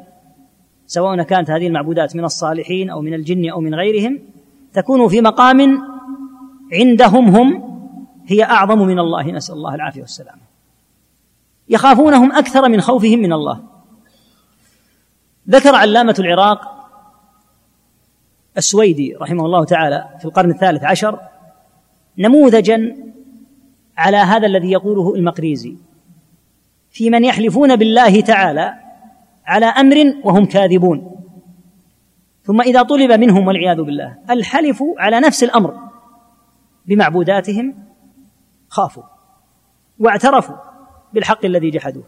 [0.87, 4.19] سواء كانت هذه المعبودات من الصالحين أو من الجن أو من غيرهم
[4.73, 5.81] تكون في مقام
[6.73, 7.73] عندهم هم
[8.25, 9.31] هي أعظم من الله.
[9.31, 10.41] نسأل الله العافية والسلامة.
[11.69, 13.63] يخافونهم أكثر من خوفهم من الله.
[15.49, 16.73] ذكر علامة العراق
[18.57, 21.19] السويدي رحمه الله تعالى في القرن الثالث عشر
[22.17, 22.95] نموذجا
[23.97, 25.77] على هذا الذي يقوله المقريزي.
[26.91, 28.73] في من يحلفون بالله تعالى
[29.45, 31.13] على أمر وهم كاذبون.
[32.43, 35.79] ثم إذا طلب منهم والعياذ بالله الحلف على نفس الأمر
[36.85, 37.75] بمعبوداتهم
[38.69, 39.03] خافوا
[39.99, 40.55] واعترفوا
[41.13, 42.03] بالحق الذي جحدوه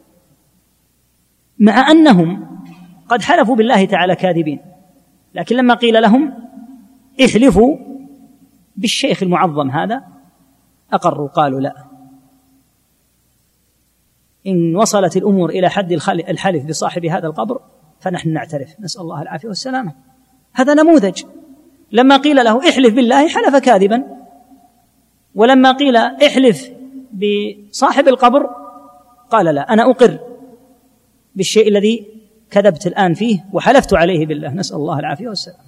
[1.60, 2.60] مع أنهم
[3.10, 4.60] قد حلفوا بالله تعالى كاذبين.
[5.34, 6.34] لكن لما قيل لهم
[7.26, 7.78] احلفوا
[8.76, 10.04] بالشيخ المعظم هذا
[10.94, 11.76] أقروا قالوا لا.
[14.48, 15.92] إن وصلت الأمور إلى حد
[16.30, 17.60] الحلف بصاحب هذا القبر
[18.00, 18.76] فنحن نعترف.
[18.80, 19.94] نسأل الله العافية والسلامة.
[20.54, 21.24] هذا نموذج.
[21.92, 24.04] لما قيل له احلف بالله حلف كاذبا.
[25.36, 26.72] ولما قيل احلف
[27.14, 28.50] بصاحب القبر
[29.30, 30.20] قال لا أنا أقر
[31.36, 32.08] بالشيء الذي
[32.52, 34.54] كذبت الآن فيه وحلفت عليه بالله.
[34.54, 35.66] نسأل الله العافية والسلام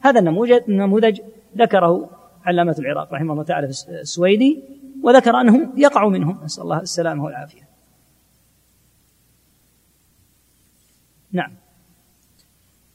[0.00, 1.20] هذا النموذج نموذج
[1.58, 2.10] ذكره
[2.44, 4.62] علامة العراق رحمه الله تعالى السويدي
[5.02, 6.38] وذكر أنه يقع منهم.
[6.44, 7.68] نسأل الله السلامة والعافية.
[11.32, 11.50] نعم.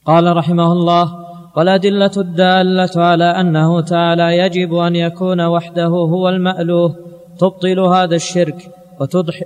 [0.06, 1.25] قال رحمه الله
[1.56, 6.95] والأدلة الدالة على أنه تعالى يجب أن يكون وحده هو المألوه
[7.39, 8.71] تبطل هذا الشرك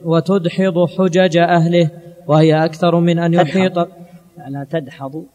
[0.03, 1.91] وتدحض حجج أهله
[2.27, 3.77] وهي أكثر من أن يحيط
[4.47, 5.25] لا تدحض.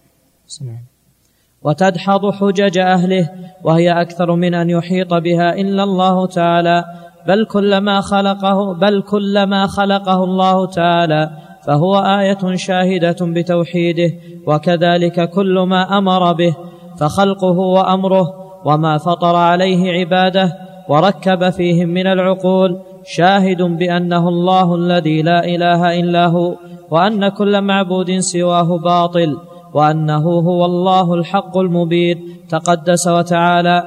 [1.64, 3.30] وتدحض حجج أهله
[3.64, 6.84] وهي أكثر من أن يحيط بها إلا الله تعالى.
[7.28, 11.30] بل كلما خلقه بل كلما خلقه الله تعالى
[11.66, 14.10] فهو آية شاهدة بتوحيده
[14.46, 16.56] وكذلك كل ما أمر به
[17.00, 18.26] فخلقه وأمره
[18.64, 20.52] وما فطر عليه عباده
[20.88, 26.54] وركب فيهم من العقول شاهد بأنه الله الذي لا إله إلا هو
[26.90, 29.36] وأن كل معبود سواه باطل.
[29.74, 32.36] وأنه هو الله الحق المبين.
[32.48, 33.84] تقدس وتعالى.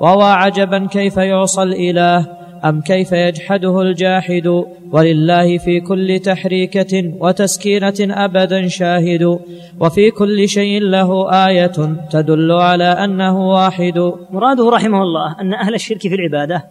[0.00, 2.26] ووا عجبا كيف يعصى الإله
[2.64, 4.64] أم كيف يجحده الجاحد.
[4.92, 9.38] ولله في كل تحريكة وتسكينة ابدا شاهد.
[9.80, 14.12] وفي كل شيء له آية تدل على أنه واحد.
[14.30, 16.64] مراده رحمه الله أن أهل الشرك في العبادة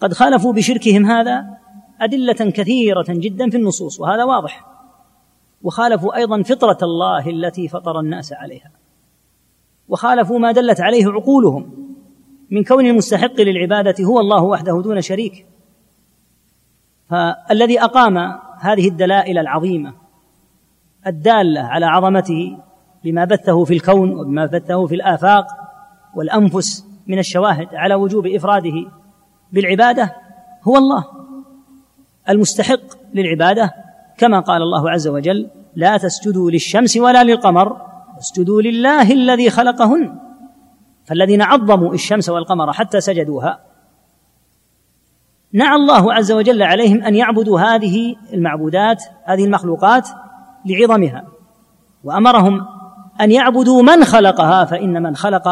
[0.00, 1.44] قد خالفوا بشركهم هذا
[2.00, 4.77] أدلة كثيرة جدا في النصوص وهذا واضح.
[5.62, 8.70] وخالفوا أيضا فطرة الله التي فطر الناس عليها.
[9.88, 11.94] وخالفوا ما دلت عليه عقولهم
[12.50, 15.46] من كون المستحق للعبادة هو الله وحده دون شريك.
[17.10, 18.18] فالذي أقام
[18.60, 19.94] هذه الدلائل العظيمة
[21.06, 22.58] الدالة على عظمته
[23.04, 25.46] بما بثه في الكون وبما بثه في الآفاق
[26.14, 28.90] والأنفس من الشواهد على وجوب إفراده
[29.52, 30.16] بالعبادة
[30.62, 31.04] هو الله.
[32.28, 33.74] المستحق للعبادة
[34.18, 37.76] كما قال الله عز وجل لا تسجدوا للشمس ولا للقمر
[38.18, 40.18] اسجدوا لله الذي خلقهن
[41.04, 43.60] فالذين عظموا الشمس والقمر حتى سجدوها.
[45.52, 50.08] نعى الله عز وجل عليهم أن يعبدوا هذه المعبودات هذه المخلوقات
[50.66, 51.24] لعظمها
[52.04, 52.66] وأمرهم
[53.20, 55.48] أن يعبدوا من خلقها فإن من خلق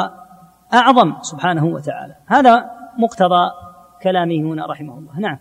[0.75, 2.15] أعظم سبحانه وتعالى.
[2.27, 3.51] هذا مقتضى
[4.03, 5.21] كلامه هنا رحمه الله.
[5.21, 5.39] نعم.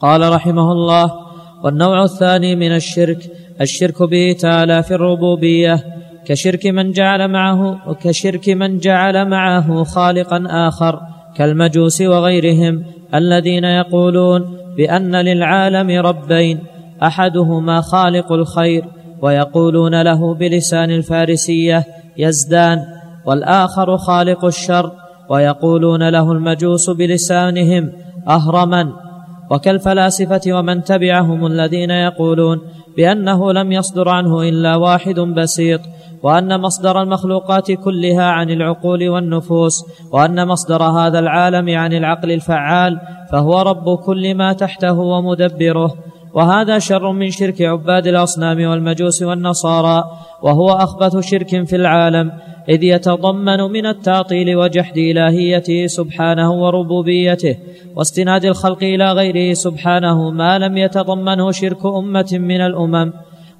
[0.00, 1.27] قال رحمه الله
[1.64, 3.18] والنوع الثاني من الشرك
[3.60, 5.84] الشرك به تعالى في الربوبية
[6.26, 11.00] كشرك من جعل معه وكشرك من جعل معه خالقا آخر
[11.36, 16.58] كالمجوس وغيرهم الذين يقولون بأن للعالم ربين
[17.02, 18.84] أحدهما خالق الخير
[19.22, 21.84] ويقولون له بلسان الفارسية
[22.16, 22.78] يزدان
[23.26, 24.92] والآخر خالق الشر
[25.30, 27.92] ويقولون له المجوس بلسانهم
[28.28, 29.07] اهرما.
[29.50, 32.60] وكالفلاسفة ومن تبعهم الذين يقولون
[32.96, 35.80] بأنه لم يصدر عنه إلا واحد بسيط
[36.22, 43.00] وأن مصدر المخلوقات كلها عن العقول والنفوس وأن مصدر هذا العالم عن العقل الفعال
[43.32, 45.94] فهو رب كل ما تحته ومدبره.
[46.34, 50.04] وهذا شر من شرك عباد الأصنام والمجوس والنصارى
[50.42, 52.32] وهو أخبث شرك في العالم.
[52.68, 57.56] إذ يتضمن من التعطيل وجحد الهيته سبحانه وربوبيته
[57.96, 63.12] واستناد الخلق إلى غيره سبحانه ما لم يتضمنه شرك أمة من الأمم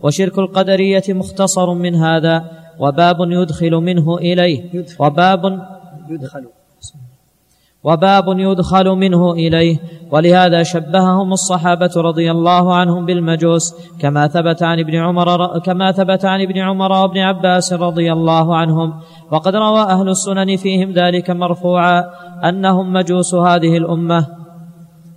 [0.03, 2.45] وشرك القدرية مختصر من هذا
[2.79, 5.43] وباب يدخل منه إليه وباب
[6.11, 6.45] يدخل.
[7.85, 9.77] وباب يدخل منه إليه.
[10.11, 16.41] ولهذا شبههم الصحابة رضي الله عنهم بالمجوس كما ثبت عن ابن عمر كما ثبت عن
[16.43, 18.93] ابن عمر وابن عباس رضي الله عنهم.
[19.31, 22.05] وقد روى أهل السنن فيهم ذلك مرفوعا
[22.49, 24.27] أنهم مجوس هذه الأمة.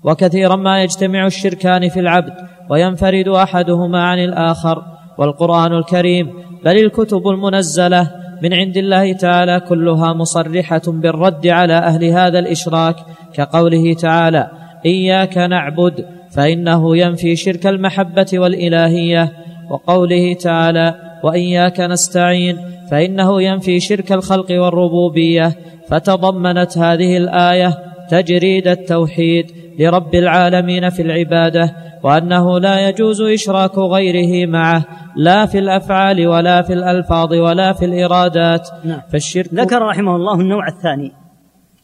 [0.03, 2.33] وكثيرا ما يجتمع الشركان في العبد
[2.69, 4.83] وينفرد أحدهما عن الآخر.
[5.17, 6.33] والقرآن الكريم
[6.65, 12.95] بل الكتب المنزلة من عند الله تعالى كلها مصرحة بالرد على أهل هذا الإشراك
[13.33, 14.51] كقوله تعالى
[14.85, 19.31] إياك نعبد فإنه ينفي شرك المحبة والإلهية
[19.69, 22.57] وقوله تعالى وإياك نستعين
[22.91, 25.55] فإنه ينفي شرك الخلق والربوبية
[25.87, 27.77] فتضمنت هذه الآية
[28.09, 29.51] تجريد التوحيد
[29.81, 36.73] لرب العالمين في العبادة وأنه لا يجوز إشراك غيره معه لا في الأفعال ولا في
[36.73, 39.01] الألفاظ ولا في الإرادات نعم.
[39.11, 41.11] فالشرك ذكر رحمه الله النوع الثاني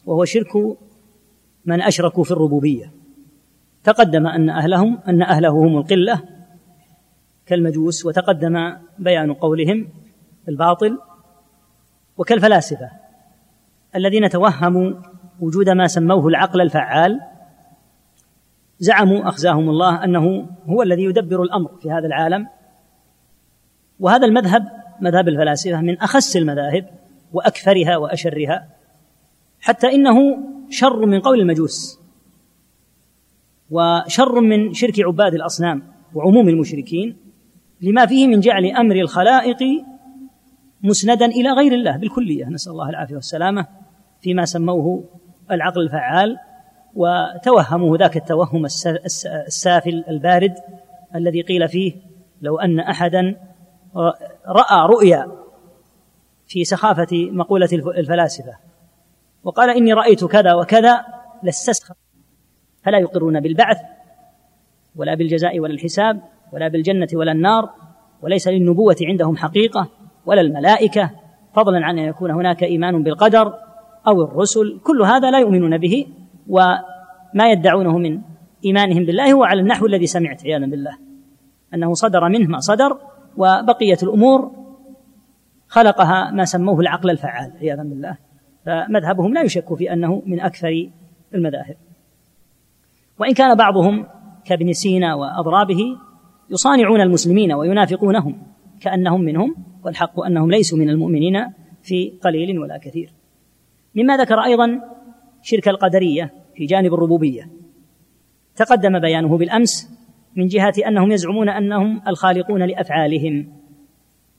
[0.05, 0.55] وهو شرك
[1.65, 2.91] من أشركوا في الربوبية
[3.83, 6.21] تقدم أن أهلهم أن أهله هم القلة
[7.45, 9.87] كالمجوس وتقدم بيان قولهم
[10.49, 10.97] الباطل
[12.17, 12.89] وكالفلاسفة
[13.95, 14.93] الذين توهموا
[15.39, 17.19] وجود ما سموه العقل الفعال
[18.79, 22.47] زعموا أخزاهم الله أنه هو الذي يدبر الأمر في هذا العالم.
[23.99, 26.89] وهذا المذهب مذهب الفلاسفة من أخس المذاهب
[27.33, 28.67] وأكثرها وأشرها
[29.61, 30.37] حتى إنه
[30.69, 31.99] شر من قول المجوس
[33.71, 37.17] وشر من شرك عباد الأصنام وعموم المشركين
[37.81, 39.57] لما فيه من جعل أمر الخلائق
[40.83, 41.97] مسندا إلى غير الله.
[41.97, 43.67] بالكلية نسأل الله العافية والسلامة
[44.21, 45.03] فيما سموه
[45.51, 46.37] العقل الفعال.
[46.97, 48.65] وتوهموا ذاك التوهم
[49.47, 50.53] السافل البارد
[51.15, 51.93] الذي قيل فيه
[52.41, 53.35] لو أن احدا
[54.47, 55.31] رأى رؤيا
[56.47, 58.53] في سخافة مقولة الفلاسفة
[59.43, 61.05] وقال إني رأيت كذا وكذا
[61.43, 61.95] لاستسخف
[62.83, 63.77] فلا يقرون بالبعث
[64.95, 66.21] ولا بالجزاء ولا الحساب
[66.53, 67.69] ولا بالجنة ولا النار
[68.21, 69.89] وليس للنبوة عندهم حقيقة
[70.25, 71.11] ولا الملائكة
[71.53, 73.53] فضلا عن أن يكون هناك إيمان بالقدر
[74.07, 74.79] أو الرسل.
[74.83, 76.07] كل هذا لا يؤمنون به
[76.49, 78.21] وما يدعونه من
[78.65, 80.97] إيمانهم بالله هو على النحو الذي سمعت عياذا بالله.
[81.73, 82.97] أنه صدر منه ما صدر
[83.37, 84.51] وبقيه الأمور
[85.67, 88.17] خلقها ما سموه العقل الفعال عياذا بالله.
[88.65, 90.89] فمذهبهم لا يشك في أنه من أكثر
[91.35, 91.75] المذاهب.
[93.19, 94.05] وإن كان بعضهم
[94.45, 95.97] كابن سينا وأضرابه
[96.49, 98.43] يصانعون المسلمين وينافقونهم
[98.81, 101.45] كأنهم منهم والحق أنهم ليسوا من المؤمنين
[101.83, 103.13] في قليل ولا كثير.
[103.95, 104.81] مما ذكر أيضا
[105.41, 107.49] شرك القدرية في جانب الربوبية.
[108.55, 109.89] تقدم بيانه بالأمس
[110.35, 113.47] من جهة أنهم يزعمون أنهم الخالقون لأفعالهم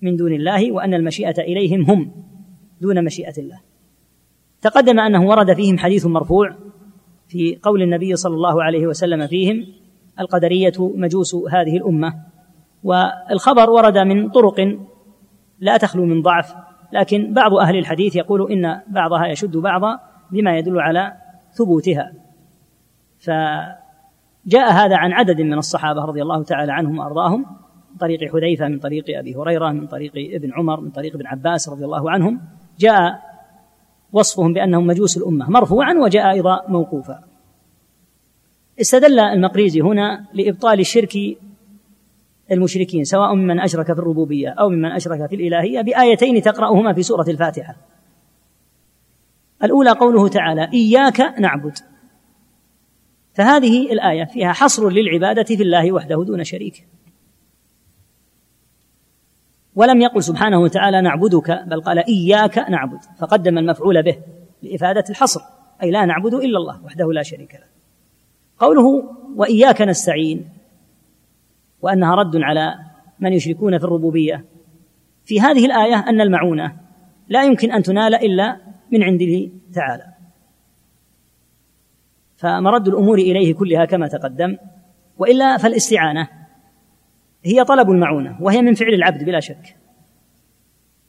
[0.03, 2.13] من دون الله وأن المشيئة إليهم هم
[2.81, 3.61] دون مشيئة الله.
[4.63, 6.57] تقدم أنه ورد فيهم حديث مرفوع
[7.29, 9.67] في قول النبي صلى الله عليه وسلم فيهم
[10.21, 12.15] القدرية مجوس هذه الأمة.
[12.85, 14.79] والخبر ورد من طرق
[15.61, 16.55] لا تخلو من ضعف
[16.93, 20.01] لكن بعض أهل الحديث يقول إن بعضها يشد بعضا
[20.31, 21.13] بما يدل على
[21.59, 22.13] ثبوتها.
[23.19, 27.47] فجاء هذا عن عدد من الصحابة رضي الله تعالى عنهم وأرضاهم
[27.91, 31.69] من طريق حذيفة من طريق أبي هريرة من طريق ابن عمر من طريق ابن عباس
[31.69, 32.41] رضي الله عنهم.
[32.79, 33.21] جاء
[34.13, 37.25] وصفهم بأنهم مجوس الأمة مرفوعا وجاء أيضا موقوفا.
[38.81, 41.19] استدل المقريزي هنا لإبطال الشرك
[42.53, 47.25] المشركين سواء ممن أشرك في الربوبية أو ممن أشرك في الإلهية بآيتين تقرأهما في سورة
[47.29, 47.77] الفاتحة.
[49.65, 51.79] الأولى قوله تعالى إياك نعبد.
[53.35, 56.89] فهذه الآية فيها حصر للعبادة في الله وحده دون شريك.
[59.75, 64.19] ولم يقل سبحانه وتعالى نعبدك بل قال إياك نعبد فقدم المفعول به
[64.63, 65.41] لإفادة الحصر
[65.83, 67.67] أي لا نعبد إلا الله وحده لا شريك له.
[68.59, 70.49] قوله وإياك نستعين
[71.83, 72.75] وأنها رد على
[73.21, 74.45] من يشركون في الربوبية.
[75.25, 76.77] في هذه الآية أن المعونة
[77.29, 78.57] لا يمكن أن تنال إلا
[78.93, 80.07] من عنده تعالى.
[82.37, 84.57] فمرد الأمور إليه كلها كما تقدم
[85.19, 86.29] وإلا فالاستعانة
[87.45, 89.77] هي طلب المعونة وهي من فعل العبد بلا شك.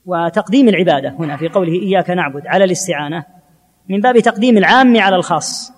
[0.05, 3.25] وتقديم العبادة هنا في قوله إياك نعبد على الاستعانة
[3.89, 5.71] من باب تقديم العام على الخاص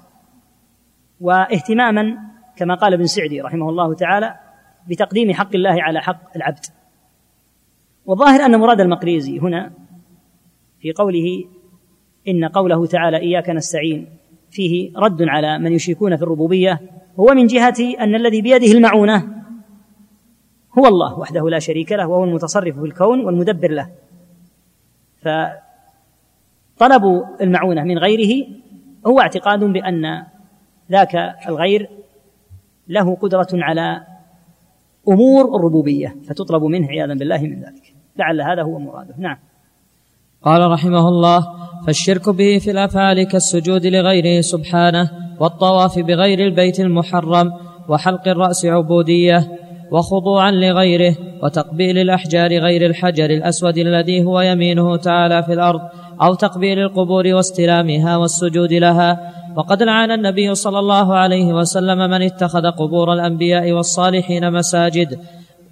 [1.21, 2.17] واهتماما
[2.55, 4.39] كما قال ابن سعدي رحمه الله تعالى
[4.87, 6.65] بتقديم حق الله على حق العبد.
[8.05, 9.71] والظاهر أن مراد المقريزي هنا
[10.79, 11.45] في قوله
[12.27, 14.07] إن قوله تعالى إياك نستعين
[14.51, 16.79] فيه رد على من يشركون في الربوبية
[17.19, 19.41] هو من جهة أن الذي بيده المعونة
[20.79, 23.89] هو الله وحده لا شريك له وهو المتصرف في الكون والمدبر له.
[26.77, 27.03] فطلب
[27.41, 28.47] المعونة من غيره
[29.07, 30.23] هو اعتقاد بأن
[30.91, 31.89] ذاك الغير
[32.87, 34.01] له قدرة على
[35.07, 37.93] أمور الربوبية فتطلب منه عياذا بالله من ذلك.
[38.17, 39.15] لعل هذا هو مراده.
[39.17, 39.37] نعم.
[40.45, 41.47] قال رحمه الله
[41.87, 47.53] فالشرك به في الأفعال كالسجود لغيره سبحانه والطواف بغير البيت المحرم
[47.89, 49.51] وحلق الرأس عبودية
[49.91, 55.81] وخضوعا لغيره وتقبيل الأحجار غير الحجر الأسود الذي هو يمينه تعالى في الأرض
[56.21, 59.31] أو تقبيل القبور واستلامها والسجود لها.
[59.55, 65.19] وقد لعن النبي صلى الله عليه وسلم من اتخذ قبور الأنبياء والصالحين مساجد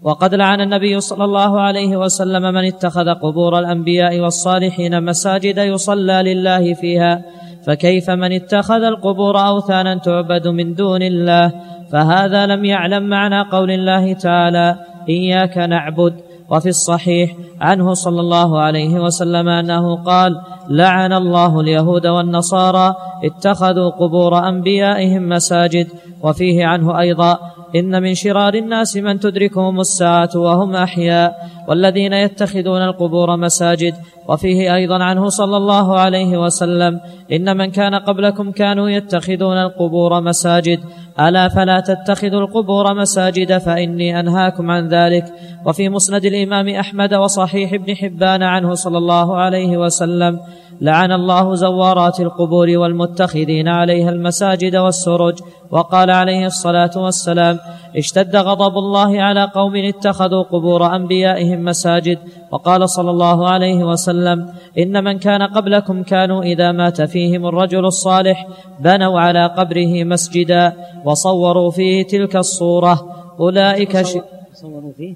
[0.03, 6.73] وقد لعن النبي صلى الله عليه وسلم من اتخذ قبور الأنبياء والصالحين مساجد يصلى لله
[6.73, 7.21] فيها
[7.65, 11.53] فكيف من اتخذ القبور أوثانا تعبد من دون الله؟
[11.91, 14.75] فهذا لم يعلم معنى قول الله تعالى
[15.09, 16.13] إياك نعبد.
[16.49, 24.47] وفي الصحيح عنه صلى الله عليه وسلم أنه قال لعن الله اليهود والنصارى اتخذوا قبور
[24.47, 25.87] أنبيائهم مساجد
[26.23, 27.39] وفيه عنه أيضا
[27.75, 31.35] إن من شرار الناس من تدركهم الساعة وهم أحياء
[31.67, 33.93] والذين يتخذون القبور مساجد.
[34.27, 36.99] وفيه أيضا عنه صلى الله عليه وسلم
[37.31, 40.79] إن من كان قبلكم كانوا يتخذون القبور مساجد.
[41.19, 45.25] ألا فلا تتخذوا القبور مساجد فإني أنهاكم عن ذلك.
[45.65, 50.39] وفي مسند الإمام أحمد وصحيح ابن حبان عنه صلى الله عليه وسلم
[50.81, 55.39] لعن الله زوارات القبور والمتخذين عليها المساجد والسرج
[55.71, 57.59] وقال عليه الصلاة والسلام
[57.97, 62.19] اشتد غضب الله على قوم اتخذوا قبور أنبيائهم مساجد
[62.51, 68.47] وقال صلى الله عليه وسلم إن من كان قبلكم كانوا إذا مات فيهم الرجل الصالح
[68.79, 70.73] بنوا على قبره مسجدا
[71.05, 72.95] وصوروا فيه تلك الصورة
[73.39, 74.07] أولئك
[74.53, 75.15] صوروا فيه؟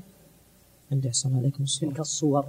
[0.91, 1.63] عندي عليكم.
[1.81, 2.45] تلك الصور.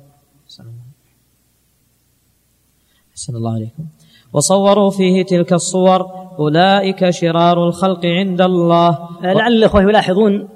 [3.14, 3.84] أحسن الله عليكم.
[4.32, 6.00] وصوروا فيه تلك الصور
[6.38, 9.08] أولئك شرار الخلق عند الله.
[9.22, 10.48] لعل الإخوة يلاحظون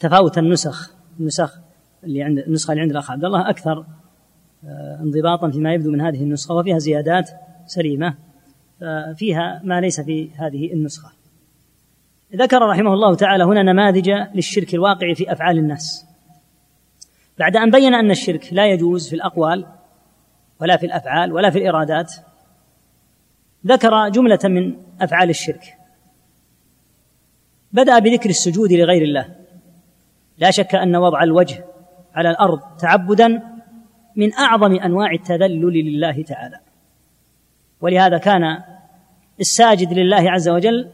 [0.00, 1.58] تفاوت النسخ النسخ
[2.04, 3.84] اللي عند النسخة اللي عند الأخ عبد الله أكثر
[4.64, 7.30] آه، انضباطا فيما يبدو من هذه النسخة وفيها زيادات
[7.66, 8.14] سليمة
[9.16, 11.12] فيها ما ليس في هذه النسخة.
[12.36, 16.06] ذكر رحمه الله تعالى هنا نماذج للشرك الواقع في أفعال الناس.
[17.38, 19.66] بعد أن بين أن الشرك لا يجوز في الأقوال
[20.60, 22.14] ولا في الأفعال ولا في الإرادات
[23.66, 25.74] ذكر جملة من أفعال الشرك.
[27.72, 29.34] بدأ بذكر السجود لغير الله.
[30.38, 31.64] لا شك أن وضع الوجه
[32.14, 33.42] على الأرض تعبدا
[34.16, 36.60] من أعظم أنواع التذلل لله تعالى.
[37.80, 38.62] ولهذا كان
[39.40, 40.90] الساجد لله عز وجل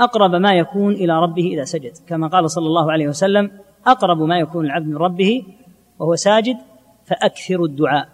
[0.00, 1.92] أقرب ما يكون إلى ربه إذا سجد.
[2.06, 3.50] كما قال صلى الله عليه وسلم
[3.86, 5.44] أقرب ما يكون العبد من ربه
[5.98, 6.56] وهو ساجد
[7.08, 8.08] فأكثروا الدعاء.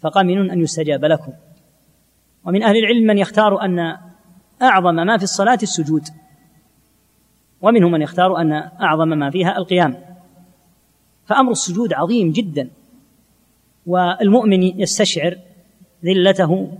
[0.00, 1.32] فقمن أن يستجاب لكم.
[2.44, 3.96] ومن أهل العلم من يختار أن
[4.62, 6.02] أعظم ما في الصلاة السجود.
[7.62, 10.04] ومنهم من يختار أن أعظم ما فيها القيام.
[11.26, 12.70] فأمر السجود عظيم جدا.
[13.86, 15.38] والمؤمن يستشعر
[16.04, 16.78] ذلته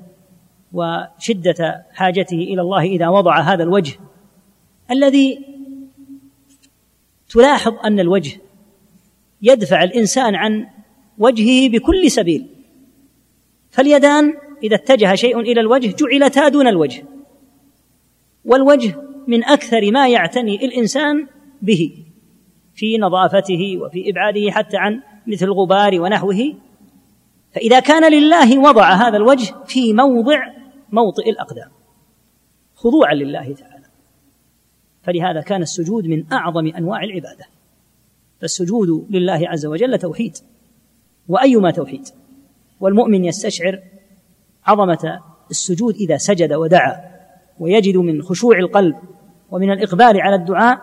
[0.72, 3.98] وشدة حاجته إلى الله إذا وضع هذا الوجه
[4.90, 5.46] الذي
[7.28, 8.40] تلاحظ أن الوجه
[9.42, 10.66] يدفع الإنسان عن
[11.18, 12.46] وجهه بكل سبيل.
[13.70, 17.04] فاليدان إذا اتجه شيء إلى الوجه جعلتا دون الوجه.
[18.44, 18.96] والوجه
[19.26, 21.26] من أكثر ما يعتني الإنسان
[21.62, 22.04] به
[22.74, 26.54] في نظافته وفي إبعاده حتى عن مثل الغبار ونحوه.
[27.52, 30.38] فإذا كان لله وضع هذا الوجه في موضع
[30.92, 31.70] موطئ الأقدام.
[32.74, 33.84] خضوعا لله تعالى.
[35.02, 37.44] فلهذا كان السجود من أعظم أنواع العبادة.
[38.40, 40.36] فالسجود لله عز وجل توحيد.
[41.28, 42.08] وأيما توحيد.
[42.80, 43.78] والمؤمن يستشعر
[44.66, 45.20] عظمة
[45.50, 47.14] السجود إذا سجد ودعا
[47.58, 48.96] ويجد من خشوع القلب
[49.50, 50.78] ومن الإقبال على الدعاء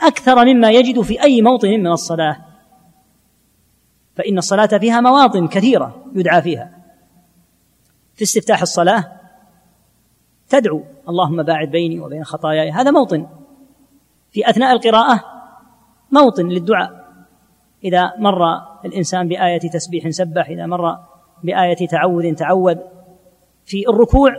[0.00, 2.36] أكثر مما يجد في أي موطن من الصلاة.
[4.16, 6.70] فإن الصلاة فيها مواطن كثيرة يدعى فيها.
[8.14, 9.04] في استفتاح الصلاة
[10.48, 13.26] تدعو اللهم باعد بيني وبين خطاياي هذا موطن.
[14.30, 15.24] في أثناء القراءة
[16.10, 17.05] موطن للدعاء.
[17.86, 18.42] إذا مر
[18.84, 20.96] الإنسان بآية تسبيح سبح إذا مر
[21.44, 22.76] بآية تعوذ تعوذ
[23.64, 24.30] في الركوع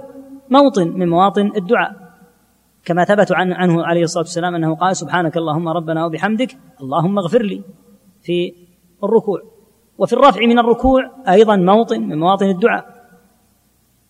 [0.50, 2.08] موطن من مواطن الدعاء
[2.86, 7.42] كما ثبت عن عنه عليه الصلاة والسلام أنه قال سبحانك اللهم ربنا وبحمدك اللهم اغفر
[7.42, 7.62] لي
[8.22, 8.54] في
[9.04, 9.42] الركوع.
[9.98, 12.86] وفي الرفع من الركوع أيضا موطن من مواطن الدعاء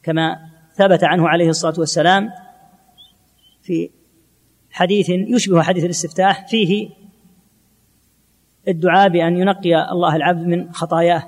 [0.04, 0.36] كما
[0.74, 2.30] ثبت عنه عليه الصلاة والسلام
[3.62, 3.90] في
[4.72, 6.90] حديث يشبه حديث الاستفتاح فيه
[8.68, 11.24] الدعاء بأن ينقي الله العبد من خطاياه.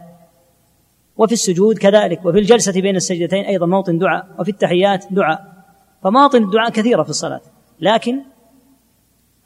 [1.18, 5.66] وفي السجود كذلك وفي الجلسة بين السجدتين أيضا موطن دعاء وفي التحيات دعاء.
[6.04, 7.42] فمواطن الدعاء كثيرة في الصلاة
[7.80, 8.22] لكن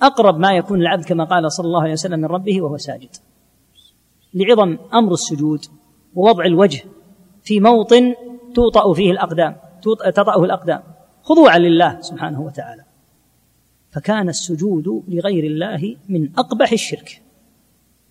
[0.02, 3.10] أقرب ما يكون العبد كما قال صلى الله عليه وسلم من ربه وهو ساجد.
[4.34, 5.66] لعظم أمر السجود
[6.16, 6.84] ووضع الوجه
[7.44, 8.16] في موطن
[8.56, 9.56] توطأ فيه الأقدام
[10.16, 10.84] تطأه الأقدام
[11.24, 12.84] خضوعا لله سبحانه وتعالى.
[13.91, 17.22] فكان السجود لغير الله من أقبح الشرك.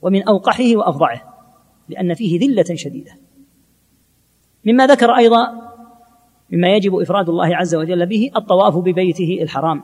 [0.03, 1.23] ومن أوقحه وأفظعه
[1.89, 3.13] لأن فيه ذلة شديدة.
[4.65, 5.73] مما ذكر أيضا
[6.51, 9.83] مما يجب إفراد الله عز وجل به الطواف ببيته الحرام.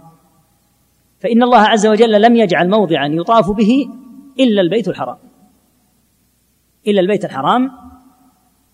[1.21, 3.89] فإن الله عز وجل لم يجعل موضعا يطاف به
[4.41, 5.17] إلا البيت الحرام.
[6.87, 7.71] إلا البيت الحرام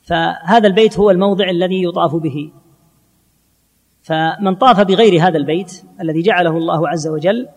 [0.02, 2.52] فهذا البيت هو الموضع الذي يطاف به.
[4.02, 7.48] فمن طاف بغير هذا البيت الذي جعله الله عز وجل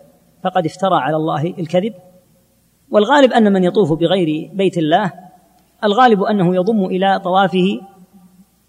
[0.43, 1.93] فقد افترى على الله الكذب.
[2.91, 5.13] والغالب أن من يطوف بغير بيت الله
[5.83, 7.81] الغالب أنه يضم إلى طوافه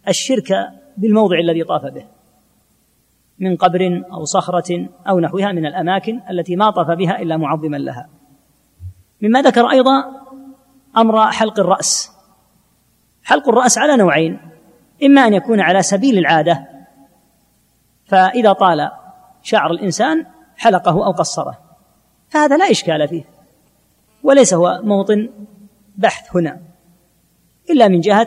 [0.08, 0.52] الشرك
[0.96, 2.04] بالموضع الذي طاف به
[3.38, 8.08] من قبر أو صخرة أو نحوها من الأماكن التي ما طاف بها إلا معظما لها.
[9.22, 10.04] مما ذكر أيضا
[10.96, 12.12] أمر حلق الرأس.
[13.24, 14.38] حلق الرأس على نوعين
[15.04, 16.68] إما أن يكون على سبيل العادة
[18.04, 18.90] فإذا طال
[19.42, 21.58] شعر الإنسان حلقه أو قصره
[22.28, 23.37] فهذا لا إشكال فيه.
[24.28, 25.30] وليس هو موطن
[25.96, 26.60] بحث هنا
[27.70, 28.26] إلا من جهة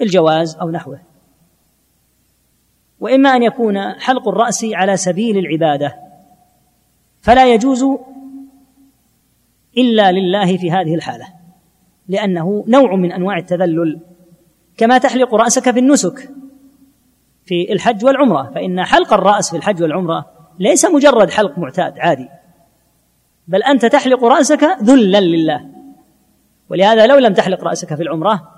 [0.00, 1.00] الجواز أو نحوه.
[3.00, 5.96] وإما أن يكون حلق الرأس على سبيل العبادة
[7.20, 7.84] فلا يجوز
[9.78, 11.28] إلا لله في هذه الحالة
[12.08, 14.00] لأنه نوع من أنواع التذلل.
[14.76, 16.30] كما تحلق رأسك في النسك
[17.44, 20.26] في الحج والعمرة فإن حلق الرأس في الحج والعمرة
[20.58, 22.28] ليس مجرد حلق معتاد عادي.
[23.52, 25.68] بل أنت تحلق رأسك ذلا لله.
[26.70, 28.48] ولهذا لو لم تحلق رأسك في العمرة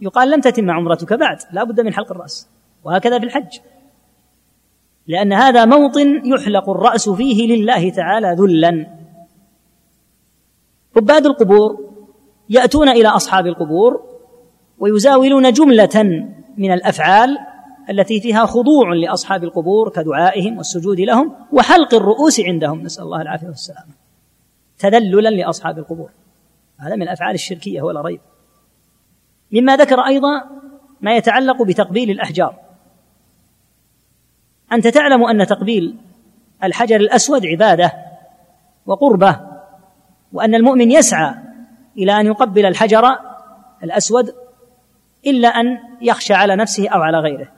[0.00, 2.48] يقال لم تتم عمرتك بعد لا بد من حلق الرأس.
[2.84, 3.58] وهكذا في الحج.
[5.06, 8.86] لأن هذا موطن يحلق الرأس فيه لله تعالى ذلا.
[10.96, 11.90] عباد القبور
[12.48, 14.00] يأتون إلى أصحاب القبور
[14.78, 16.26] ويزاولون جملة
[16.56, 17.38] من الأفعال
[17.90, 22.82] التي فيها خضوع لأصحاب القبور كدعائهم والسجود لهم وحلق الرؤوس عندهم.
[22.82, 23.99] نسأل الله العافية والسلامة.
[24.80, 26.10] تذللا لأصحاب القبور.
[26.78, 28.20] هذا من الأفعال الشركية ولا ريب.
[29.52, 30.44] مما ذكر أيضا
[31.00, 32.54] ما يتعلق بتقبيل الأحجار.
[34.72, 35.96] أنت تعلم أن تقبيل
[36.64, 37.92] الحجر الأسود عبادة
[38.86, 39.40] وقربة
[40.32, 41.34] وأن المؤمن يسعى
[41.98, 43.04] إلى أن يقبل الحجر
[43.84, 44.34] الأسود
[45.26, 47.48] إلا أن يخشى على نفسه أو على غيره.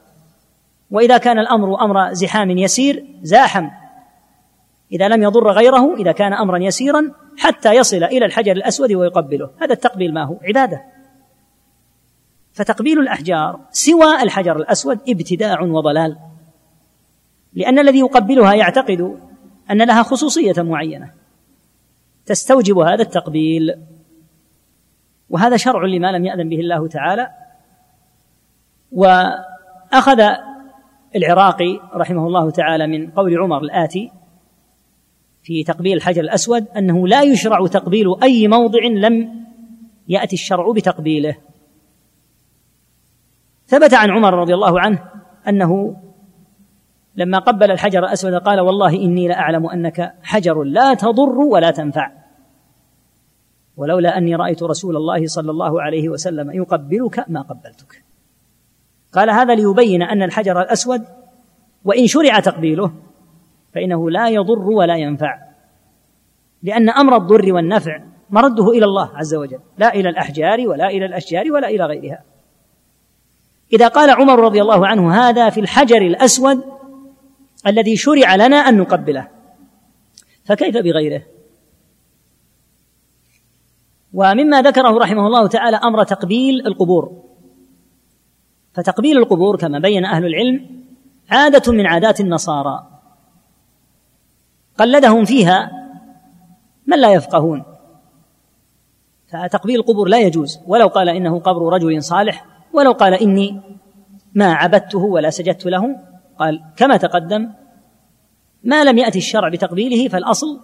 [0.90, 3.68] وإذا كان الأمر أمر زحام يسير زاحم.
[4.92, 9.50] إذا لم يضر غيره إذا كان أمرا يسيرا حتى يصل إلى الحجر الأسود ويقبله.
[9.60, 10.82] هذا التقبيل ما هو؟ عبادة.
[12.52, 16.16] فتقبيل الأحجار سوى الحجر الأسود ابتداع وضلال.
[17.54, 19.18] لأن الذي يقبلها يعتقد
[19.70, 21.10] أن لها خصوصية معينة.
[22.26, 23.74] تستوجب هذا التقبيل.
[25.30, 27.28] وهذا شرع لما لم يأذن به الله تعالى.
[28.92, 30.20] وأخذ
[31.16, 34.12] العراقي رحمه الله تعالى من قول عمر الآتي
[35.42, 39.44] في تقبيل الحجر الأسود أنه لا يشرع تقبيل أي موضع لم
[40.08, 41.36] يأتي الشرع بتقبيله.
[43.66, 45.04] ثبت عن عمر رضي الله عنه
[45.48, 45.96] أنه
[47.16, 52.12] لما قبل الحجر الأسود قال والله إني لأعلم أنك حجر لا تضر ولا تنفع.
[53.76, 58.04] ولولا أني رأيت رسول الله صلى الله عليه وسلم يقبلك ما قبلتك.
[59.12, 61.02] قال هذا ليبين أن الحجر الأسود
[61.84, 62.92] وإن شرع تقبيله
[63.74, 65.38] فإنه لا يضر ولا ينفع.
[66.62, 71.52] لأن أمر الضر والنفع مرده إلى الله عز وجل لا إلى الأحجار ولا إلى الأشجار
[71.52, 72.22] ولا إلى غيرها.
[73.72, 76.64] إذا قال عمر رضي الله عنه هذا في الحجر الأسود
[77.66, 79.28] الذي شرع لنا أن نقبله
[80.44, 81.22] فكيف بغيره؟
[84.14, 87.22] ومما ذكره رحمه الله تعالى أمر تقبيل القبور.
[88.74, 90.84] فتقبيل القبور كما بين أهل العلم
[91.30, 92.91] عادة من عادات النصارى.
[94.78, 95.70] قلدهم فيها
[96.86, 97.64] من لا يفقهون.
[99.28, 100.60] فتقبيل القبور لا يجوز.
[100.66, 103.60] ولو قال إنه قبر رجل صالح ولو قال إني
[104.34, 105.96] ما عبدته ولا سجدت له
[106.38, 107.50] قال كما تقدم
[108.64, 110.60] ما لم يأتي الشرع بتقبيله فالأصل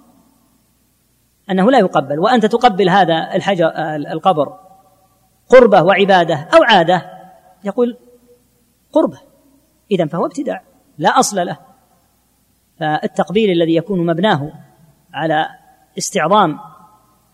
[1.51, 2.19] أنه لا يقبل.
[2.19, 3.73] وأنت تقبل هذا الحجر
[4.13, 4.59] القبر
[5.49, 7.11] قربة وعبادة أو عادة
[7.65, 7.97] يقول
[8.93, 9.19] قربة.
[9.91, 10.63] إذا فهو ابتداع
[10.99, 11.68] لا أصل له.
[12.81, 14.53] فالتقبيل الذي يكون مبناه
[15.15, 15.47] على
[15.99, 16.59] استعظام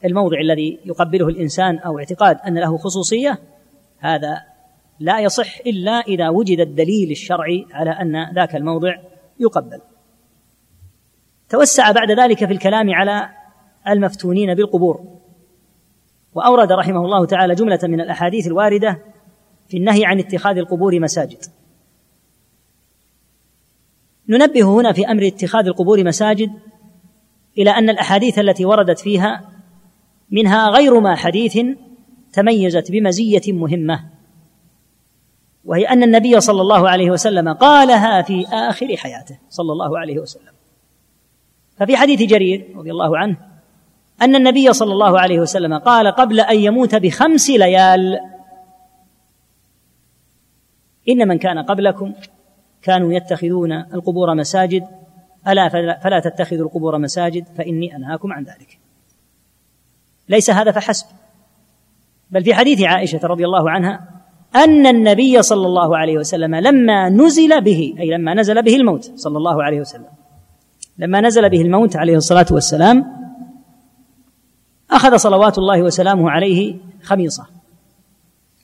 [0.05, 3.39] الموضع الذي يقبله الإنسان أو اعتقاد أن له خصوصية
[3.99, 4.43] هذا
[5.01, 8.97] لا يصح إلا إذا وجد الدليل الشرعي على أن ذاك الموضع
[9.41, 9.81] يقبل.
[11.49, 13.29] توسع بعد ذلك في الكلام على
[13.89, 15.05] المفتونين بالقبور
[16.35, 18.99] وأورد رحمه الله تعالى جملة من الأحاديث الواردة
[19.69, 21.45] في النهي عن اتخاذ القبور مساجد.
[24.29, 26.51] ننبه هنا في أمر اتخاذ القبور مساجد
[27.59, 29.51] إلى أن الأحاديث التي وردت فيها
[30.31, 31.59] منها غير ما حديث
[32.33, 34.05] تميزت بمزية مهمة
[35.65, 40.53] وهي أن النبي صلى الله عليه وسلم قالها في آخر حياته صلى الله عليه وسلم.
[41.79, 43.37] ففي حديث جرير رضي الله عنه
[44.23, 48.21] أن النبي صلى الله عليه وسلم قال قبل أن يموت بخمس ليال
[51.09, 52.13] إن من كان قبلكم
[52.85, 54.85] كانوا يتخذون القبور مساجد.
[55.49, 55.69] ألا
[56.03, 58.79] فلا تتخذوا القبور مساجد فإني أنهاكم عن ذلك.
[60.29, 61.07] ليس هذا فحسب.
[62.31, 64.01] بل في حديث عائشة رضي الله عنها
[64.57, 69.39] أن النبي صلى الله عليه وسلم لما نزل به أي لما نزل به الموت صلى
[69.39, 70.09] الله عليه وسلم
[70.99, 73.05] لما نزل به الموت عليه الصلاة والسلام
[74.91, 77.47] أخذ صلوات الله وسلامه عليه خميصة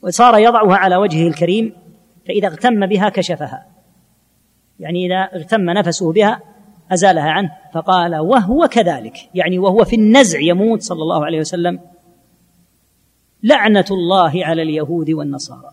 [0.03, 1.73] وصار يضعها على وجهه الكريم
[2.27, 3.67] فإذا اغتم بها كشفها.
[4.81, 6.41] يعني إذا اغتم نفسه بها
[6.93, 11.81] أزالها عنه فقال وهو كذلك يعني وهو في النزع يموت صلى الله عليه وسلم.
[13.43, 15.71] لعنة الله على اليهود والنصارى.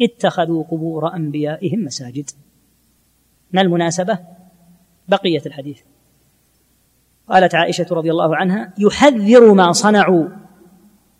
[0.00, 2.30] اتخذوا قبور أنبيائهم مساجد.
[3.52, 4.18] ما المناسبة؟
[5.08, 5.80] بقية الحديث.
[7.28, 10.28] قالت عائشة رضي الله عنها يحذر ما صنعوا.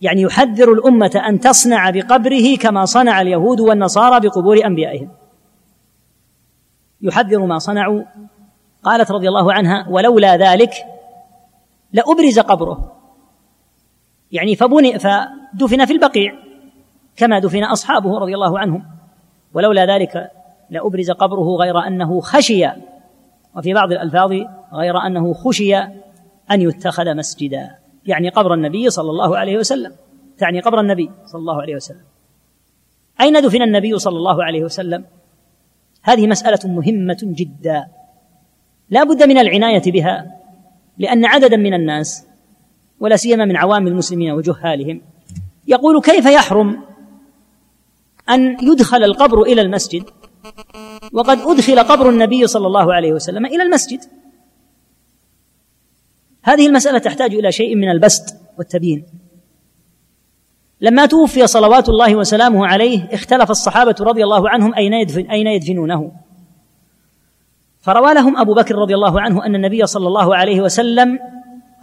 [0.00, 5.10] يعني يحذر الأمة أن تصنع بقبره كما صنع اليهود والنصارى بقبور أنبيائهم.
[7.02, 8.02] يحذر ما صنعوا.
[8.82, 10.72] قالت رضي الله عنها ولولا ذلك
[11.92, 12.92] لأبرز قبره.
[14.32, 16.34] يعني فبني فدفن في البقيع
[17.16, 18.84] كما دفن أصحابه رضي الله عنهم.
[19.54, 20.30] ولولا ذلك
[20.70, 22.66] لأبرز قبره غير أنه خشي.
[23.56, 24.32] وفي بعض الألفاظ
[24.72, 25.76] غير أنه خشي
[26.50, 27.70] أن يتخذ مسجدا.
[28.06, 29.92] يعني قبر النبي صلى الله عليه وسلم.
[30.38, 32.04] تعني قبر النبي صلى الله عليه وسلم.
[33.20, 35.04] أين دفن النبي صلى الله عليه وسلم؟
[36.02, 37.86] هذه مسألة مهمة جدا.
[38.90, 40.40] لا بد من العناية بها
[40.98, 42.26] لأن عددا من الناس
[43.00, 45.00] ولا سيما من عوام المسلمين وجهالهم
[45.66, 46.80] يقول كيف يحرم
[48.30, 50.04] أن يدخل القبر إلى المسجد
[51.12, 54.00] وقد أدخل قبر النبي صلى الله عليه وسلم إلى المسجد؟
[56.42, 59.04] هذه المسألة تحتاج إلى شيء من البسط والتبيين.
[60.80, 66.12] لما توفي صلوات الله وسلامه عليه اختلف الصحابة رضي الله عنهم أين يدفن أين يدفنونه.
[67.80, 71.18] فروى لهم أبو بكر رضي الله عنه أن النبي صلى الله عليه وسلم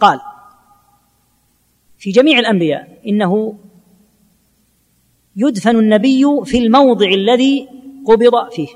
[0.00, 0.20] قال
[1.98, 3.54] في جميع الأنبياء إنه
[5.36, 7.68] يدفن النبي في الموضع الذي
[8.06, 8.68] قبض فيه.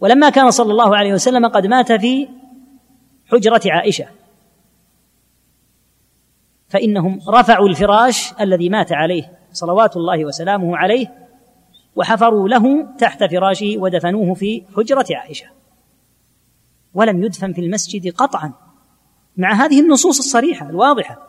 [0.00, 2.28] ولما كان صلى الله عليه وسلم قد مات في
[3.26, 4.06] حجرة عائشة.
[6.68, 11.26] فإنهم رفعوا الفراش الذي مات عليه صلوات الله وسلامه عليه
[11.96, 15.46] وحفروا له تحت فراشه ودفنوه في حجرة عائشة.
[16.94, 18.52] ولم يدفن في المسجد قطعا.
[19.36, 21.28] مع هذه النصوص الصريحة الواضحة.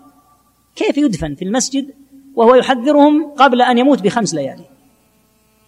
[0.75, 1.93] كيف يدفن في المسجد
[2.35, 4.65] وهو يحذرهم قبل أن يموت بخمس ليالي؟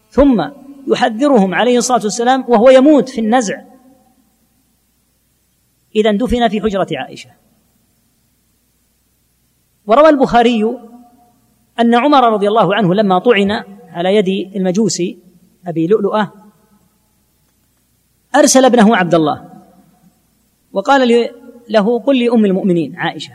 [0.10, 0.50] ثم
[0.88, 3.62] يحذرهم عليه الصلاة والسلام وهو يموت في النزع.
[5.96, 7.30] إذا دفن في حجرة عائشة.
[9.90, 10.64] وروى البخاري
[11.80, 13.52] أن عمر رضي الله عنه لما طعن
[13.92, 15.18] على يد المجوسي
[15.68, 16.34] أبي لؤلؤة
[18.36, 19.50] أرسل ابنه عبد الله
[20.74, 21.30] وقال
[21.70, 23.34] له قل لأم المؤمنين عائشة.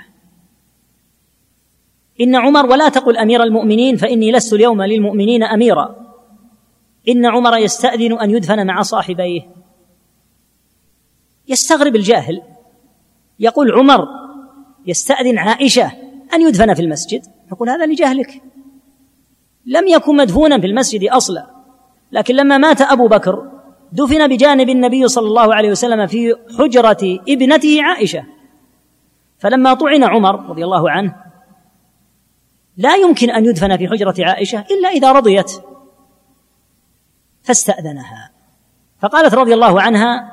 [2.21, 5.97] إن عمر ولا تقل أمير المؤمنين فإني لست اليوم للمؤمنين أميرا.
[7.09, 9.43] إن عمر يستأذن أن يدفن مع صاحبيه.
[11.49, 12.43] يستغرب الجاهل.
[13.41, 14.09] يقول عمر
[14.87, 16.04] يستأذن عائشة.
[16.35, 17.22] أن يدفن في المسجد.
[17.53, 18.43] يقول هذا لجهلك.
[19.66, 21.47] لم يكن مدفونا في المسجد أصلا.
[22.12, 23.51] لكن لما مات أبو بكر
[23.93, 28.24] دفن بجانب النبي صلى الله عليه وسلم في حجرة ابنته عائشة.
[29.39, 31.14] فلما طعن عمر رضي الله عنه
[32.76, 35.53] لا يمكن أن يدفن في حجرة عائشة إلا إذا رضيت.
[37.43, 38.30] فاستأذنها.
[39.01, 40.32] فقالت رضي الله عنها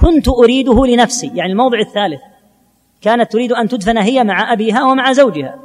[0.00, 1.30] كنت أريده لنفسي.
[1.34, 2.20] يعني الموضع الثالث.
[3.00, 5.58] كانت تريد أن تدفن هي مع أبيها ومع زوجها.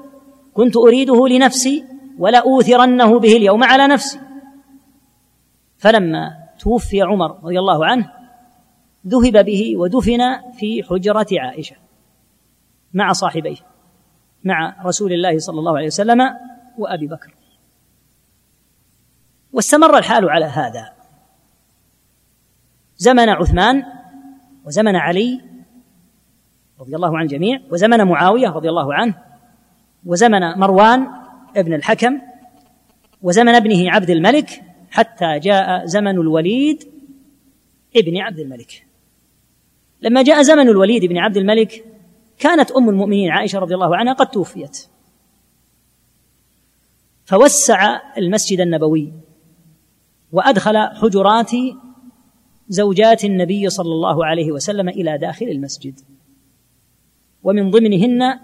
[0.53, 1.85] كنت أريده لنفسي
[2.17, 4.19] ولأوثرنه به اليوم على نفسي.
[5.77, 8.11] فلما توفي عمر رضي الله عنه
[9.07, 10.19] ذهب به ودفن
[10.57, 11.75] في حجرة عائشة
[12.93, 13.57] مع صاحبيه
[14.43, 16.21] مع رسول الله صلى الله عليه وسلم
[16.77, 17.33] وأبي بكر.
[19.53, 20.93] واستمر الحال على هذا.
[22.97, 23.83] زمن عثمان
[24.65, 25.41] وزمن علي
[26.83, 29.15] رضي الله عن الجميع وزمن معاوية رضي الله عنه
[30.05, 31.07] وزمن مروان
[31.55, 32.21] ابن الحكم
[33.21, 36.83] وزمن ابنه عبد الملك حتى جاء زمن الوليد
[37.95, 38.85] ابن عبد الملك.
[40.01, 41.85] لما جاء زمن الوليد بن عبد الملك
[42.39, 44.87] كانت أم المؤمنين عائشة رضي الله عنها قد توفيت.
[47.25, 49.13] فوسع المسجد النبوي
[50.31, 51.51] وأدخل حجرات
[52.69, 55.99] زوجات النبي صلى الله عليه وسلم إلى داخل المسجد.
[57.43, 58.39] ومن ضمنهن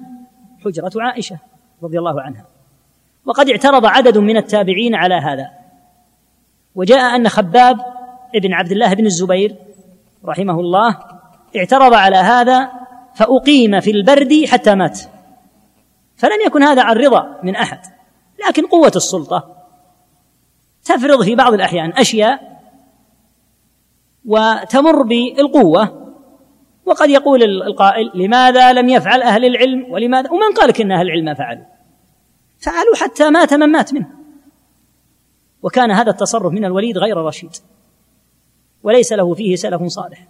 [0.65, 1.37] حجرة عائشة
[1.83, 2.45] رضي الله عنها.
[3.25, 5.51] وقد اعترض عدد من التابعين على هذا.
[6.75, 7.77] وجاء أن خباب
[8.35, 9.55] ابن عبد الله بن الزبير
[10.25, 10.97] رحمه الله
[11.55, 12.71] اعترض على هذا
[13.15, 14.99] فأقيم في البرد حتى مات.
[16.17, 17.79] فلم يكن هذا عن رضا من أحد
[18.47, 19.55] لكن قوة السلطة
[20.83, 22.61] تفرض في بعض الأحيان أشياء
[24.25, 26.08] وتمر بالقوة
[26.89, 31.33] وقد يقول القائل لماذا لم يفعل أهل العلم؟ ولماذا؟ ومن قال إن أهل العلم ما
[31.33, 31.65] فعلوا.
[32.59, 34.09] فعلوا حتى مات من مات منه.
[35.63, 37.51] وكان هذا التصرف من الوليد غير رشيد.
[38.83, 40.27] وليس له فيه سلف صالح.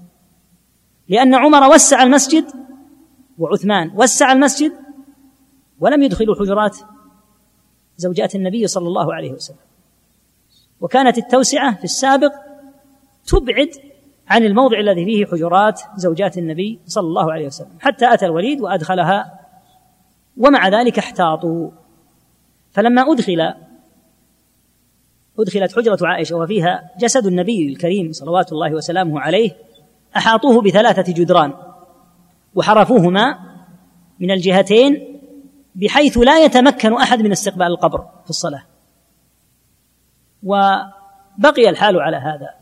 [1.10, 2.46] لأن عمر وسع المسجد
[3.38, 4.72] وعثمان وسع المسجد
[5.80, 6.78] ولم يدخلوا حجرات
[7.98, 9.58] زوجات النبي صلى الله عليه وسلم.
[10.82, 12.32] وكانت التوسعة في السابق
[13.28, 13.70] تبعد
[14.30, 17.78] عن الموضع الذي فيه حجرات زوجات النبي صلى الله عليه وسلم.
[17.80, 19.40] حتى أتى الوليد وأدخلها
[20.38, 21.72] ومع ذلك احتاطوا.
[22.72, 23.54] فلما أدخل
[25.40, 29.52] أدخلت حجرة عائشة وفيها جسد النبي الكريم صلوات الله وسلامه عليه
[30.18, 31.54] أحاطوه بثلاثة جدران
[32.56, 33.40] وحرفوهما
[34.20, 35.20] من الجهتين
[35.76, 38.64] بحيث لا يتمكن أحد من استقبال القبر في الصلاة.
[40.44, 42.59] وبقي الحال على هذا.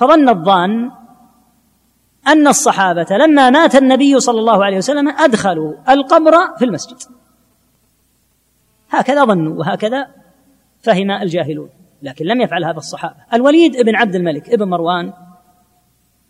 [0.00, 0.90] فظن الظان
[2.28, 6.96] أن الصحابة لما مات النبي صلى الله عليه وسلم أدخلوا القبر في المسجد.
[8.90, 10.06] هكذا ظنوا وهكذا
[10.82, 11.68] فهم الجاهلون
[12.02, 13.16] لكن لم يفعل هذا الصحابة.
[13.34, 15.12] الوليد ابن عبد الملك ابن مروان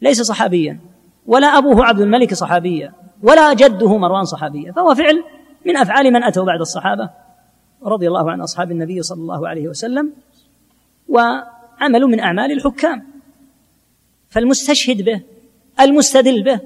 [0.03, 0.81] ليس صحابيا
[1.27, 2.93] ولا أبوه عبد الملك صحابيا
[3.23, 5.25] ولا جده مروان صحابيا فهو فعل
[5.67, 7.11] من أفعال من أتوا بعد الصحابة
[7.83, 10.13] رضي الله عن أصحاب النبي صلى الله عليه وسلم
[11.09, 13.10] وعمل من أعمال الحكام.
[14.31, 15.21] فالمستشهد به
[15.81, 16.61] المستدل به.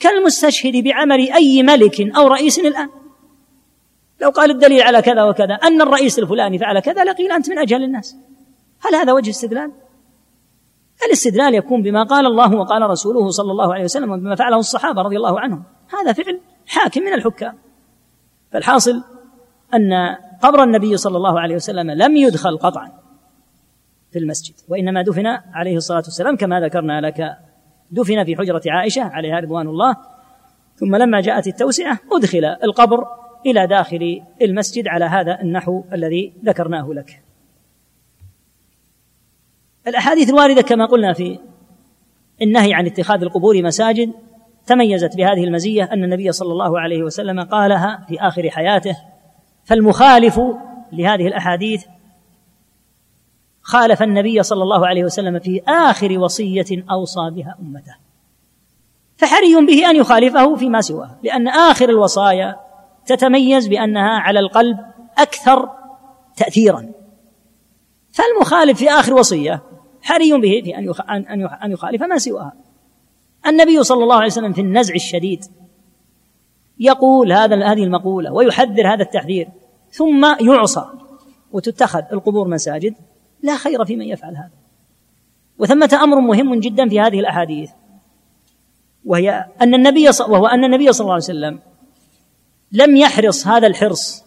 [0.00, 2.88] كالمستشهد بعمل أي ملك أو رئيس الآن.
[4.20, 7.82] لو قال الدليل على كذا وكذا أن الرئيس الفلاني فعل كذا لقيل أنت من أجهل
[7.82, 8.16] الناس.
[8.80, 9.72] هل هذا وجه استدلال؟
[11.06, 15.16] الاستدلال يكون بما قال الله وقال رسوله صلى الله عليه وسلم وبما فعله الصحابة رضي
[15.16, 15.62] الله عنهم.
[16.00, 17.58] هذا فعل حاكم من الحكام.
[18.52, 19.02] فالحاصل
[19.74, 23.05] أن قبر النبي صلى الله عليه وسلم لم يدخل قطعا.
[24.16, 27.36] في المسجد وإنما دفن عليه الصلاة والسلام كما ذكرنا لك.
[27.90, 29.96] دفن في حجرة عائشة عليها رضوان الله
[30.76, 33.04] ثم لما جاءت التوسعة أدخل القبر
[33.46, 37.22] إلى داخل المسجد على هذا النحو الذي ذكرناه لك.
[39.86, 41.38] الأحاديث الواردة كما قلنا في
[42.42, 44.12] النهي عن اتخاذ القبور مساجد
[44.66, 48.96] تميزت بهذه المزية أن النبي صلى الله عليه وسلم قالها في آخر حياته
[49.64, 50.40] فالمخالف
[50.92, 51.84] لهذه الأحاديث
[53.66, 57.94] خالف النبي صلى الله عليه وسلم في آخر وصية أوصى بها أمته.
[59.16, 62.56] فحري به أن يخالفه فيما سواه لأن آخر الوصايا
[63.06, 64.78] تتميز بأنها على القلب
[65.18, 65.68] أكثر
[66.36, 66.88] تاثيرا.
[68.12, 69.62] فالمخالف في آخر وصية
[70.02, 70.76] حري به في
[71.64, 72.52] أن يخالف ما سواها
[73.46, 75.44] النبي صلى الله عليه وسلم في النزع الشديد
[76.78, 79.48] يقول هذا هذه المقولة ويحذر هذا التحذير
[79.90, 80.84] ثم يعصى
[81.52, 82.94] وتتخذ القبور مساجد.
[83.46, 84.50] لا خير في من يفعل هذا.
[85.58, 87.70] وثمة أمر مهم جدا في هذه الأحاديث.
[89.04, 91.60] وهي أن النبي وهو أن النبي صلى الله عليه وسلم
[92.72, 94.24] لم يحرص هذا الحرص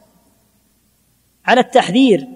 [1.45, 2.27] على التحذير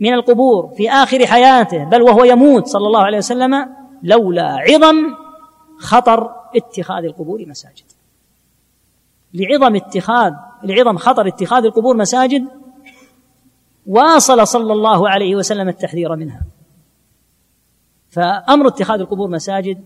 [0.00, 3.68] من القبور في آخر حياته بل وهو يموت صلى الله عليه وسلم
[4.02, 4.96] لولا عظم
[5.78, 7.84] خطر اتخاذ القبور مساجد.
[9.34, 10.32] لعظم اتخاذ
[10.64, 12.48] لعظم خطر اتخاذ القبور مساجد
[13.88, 16.42] واصل صلى الله عليه وسلم التحذير منها.
[18.10, 19.84] فأمر اتخاذ القبور مساجد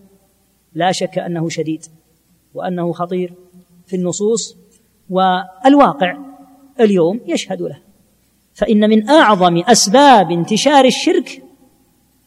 [0.73, 1.85] لا شك أنه شديد
[2.53, 3.33] وأنه خطير
[3.85, 4.57] في النصوص
[5.09, 6.17] والواقع
[6.79, 7.79] اليوم يشهد له.
[8.53, 11.43] فإن من أعظم أسباب انتشار الشرك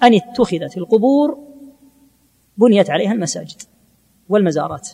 [0.02, 1.38] أن اتخذت القبور
[2.58, 3.62] بنيت عليها المساجد
[4.28, 4.88] والمزارات.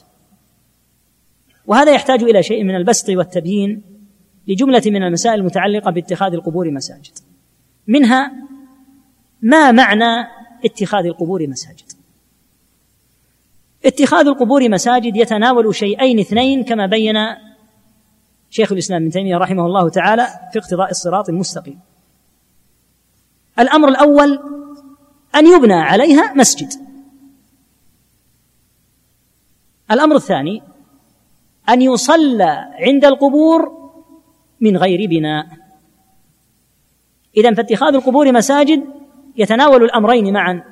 [1.66, 3.91] وهذا يحتاج إلى شيء من البسط والتبيين
[4.48, 7.18] لجملة من المسائل المتعلقة باتخاذ القبور مساجد.
[7.86, 8.32] منها
[9.42, 10.28] ما معنى
[10.64, 11.92] اتخاذ القبور مساجد.
[13.84, 17.14] اتخاذ القبور مساجد يتناول شيئين اثنين كما بين
[18.50, 21.80] شيخ الإسلام ابن تيمية رحمه الله تعالى في اقتضاء الصراط المستقيم.
[23.58, 24.38] الأمر الأول
[25.34, 26.72] أن يبنى عليها مسجد.
[29.90, 30.62] الأمر الثاني
[31.68, 33.81] أن يصلى عند القبور
[34.62, 35.46] من غير بناء.
[37.36, 38.84] اذا فاتخاذ القبور مساجد
[39.36, 40.62] يتناول الأمرين معا.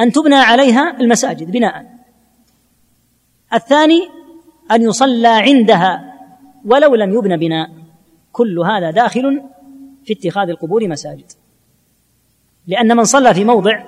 [0.00, 1.86] أن تبنى عليها المساجد بناء.
[3.54, 4.08] الثاني
[4.70, 6.14] أن يصلى عندها
[6.64, 7.70] ولو لم يبن بناء.
[8.32, 9.42] كل هذا داخل
[10.04, 11.32] في اتخاذ القبور مساجد.
[12.66, 13.84] لأن من صلى في موضع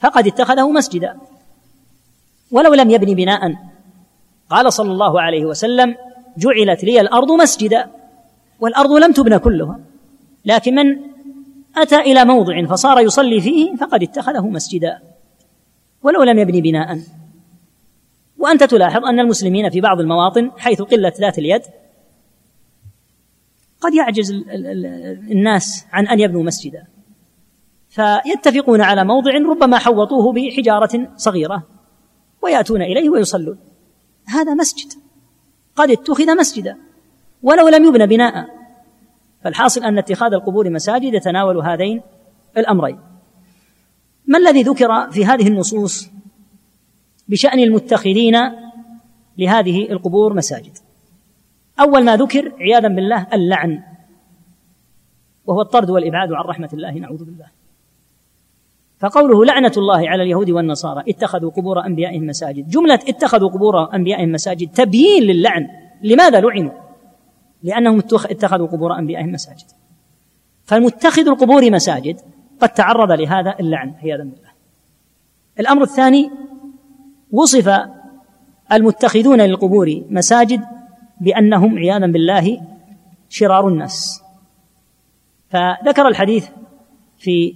[0.00, 1.18] فقد اتخذه مسجدا.
[2.50, 3.54] ولو لم يبن بناء.
[4.50, 5.96] قال صلى الله عليه وسلم
[6.38, 7.90] جعلت لي الأرض مسجدا
[8.60, 9.80] والأرض لم تبن كلها.
[10.44, 10.98] لكن من
[11.76, 14.98] أتى إلى موضع فصار يصلي فيه فقد اتخذه مسجدا.
[16.02, 17.00] ولو لم يبن بناء.
[18.38, 21.62] وأنت تلاحظ أن المسلمين في بعض المواطن حيث قله ذات اليد
[23.80, 24.30] قد يعجز
[25.30, 26.86] الناس عن أن يبنوا مسجدا.
[27.88, 31.62] فيتفقون على موضع ربما حوطوه بحجارة صغيرة
[32.42, 33.58] ويأتون إليه ويصلون.
[34.26, 34.92] هذا مسجد.
[35.78, 36.76] قد اتخذ مسجدا
[37.42, 38.48] ولو لم يبنى بناء.
[39.44, 42.02] فالحاصل أن اتخاذ القبور مساجد يتناول هذين
[42.56, 42.98] الأمرين.
[44.26, 46.10] ما الذي ذكر في هذه النصوص
[47.28, 48.36] بشأن المتخذين
[49.38, 50.78] لهذه القبور مساجد؟
[51.80, 53.82] أول ما ذكر عياذا بالله اللعن
[55.46, 57.57] وهو الطرد والإبعاد عن رحمة الله نعوذ بالله.
[58.98, 62.68] فقوله لعنة الله على اليهود والنصارى اتخذوا قبور أنبيائهم مساجد.
[62.68, 65.68] جملة اتخذوا قبور أنبيائهم مساجد تبيين للعن.
[66.02, 66.72] لماذا لعنوا؟
[67.62, 69.66] لأنهم اتخذوا قبور أنبيائهم مساجد.
[70.64, 72.20] فالمتخذ القبور مساجد
[72.60, 74.50] قد تعرض لهذا اللعن عياذا بالله.
[75.60, 76.30] الأمر الثاني
[77.32, 77.80] وصف
[78.72, 80.60] المتخذون للقبور مساجد
[81.20, 82.60] بأنهم عياذا بالله
[83.28, 84.22] شرار الناس.
[85.50, 86.48] فذكر الحديث
[87.18, 87.54] في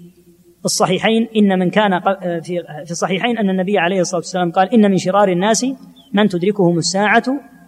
[0.65, 2.01] الصحيحين إن من كان
[2.41, 5.67] في في الصحيحين أن النبي عليه الصلاة والسلام قال إن من شرار الناس
[6.13, 7.25] من تدركهم الساعة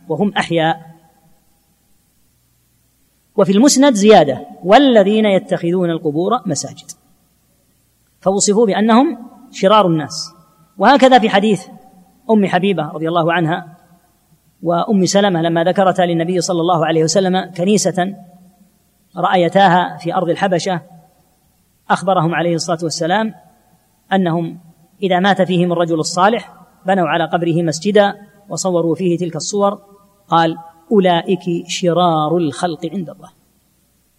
[0.09, 0.95] وهم أحياء.
[3.37, 6.91] وفي المسند زيادة والذين يتخذون القبور مساجد.
[8.21, 9.19] فوصفوا بأنهم
[9.53, 10.35] شرار الناس.
[10.79, 11.67] وهكذا في حديث
[12.31, 13.77] أم حبيبة رضي الله عنها
[14.63, 18.15] وأم سلمة لما ذكرتا للنبي صلى الله عليه وسلم كنيسة
[19.17, 20.81] رأيتاها في أرض الحبشة
[21.91, 23.35] أخبرهم عليه الصلاة والسلام
[24.13, 24.59] أنهم
[25.03, 26.55] إذا مات فيهم الرجل الصالح
[26.87, 28.15] بنوا على قبره مسجدا
[28.49, 29.81] وصوروا فيه تلك الصور
[30.29, 30.59] قال
[30.93, 33.31] أولئك شرار الخلق عند الله.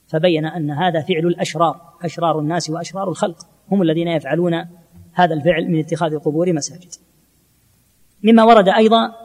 [0.08, 3.38] فبين أن هذا فعل الأشرار أشرار الناس وأشرار الخلق
[3.72, 4.66] هم الذين يفعلون
[5.14, 6.94] هذا الفعل من اتخاذ القبور مساجد.
[8.24, 9.16] مما ورد أيضا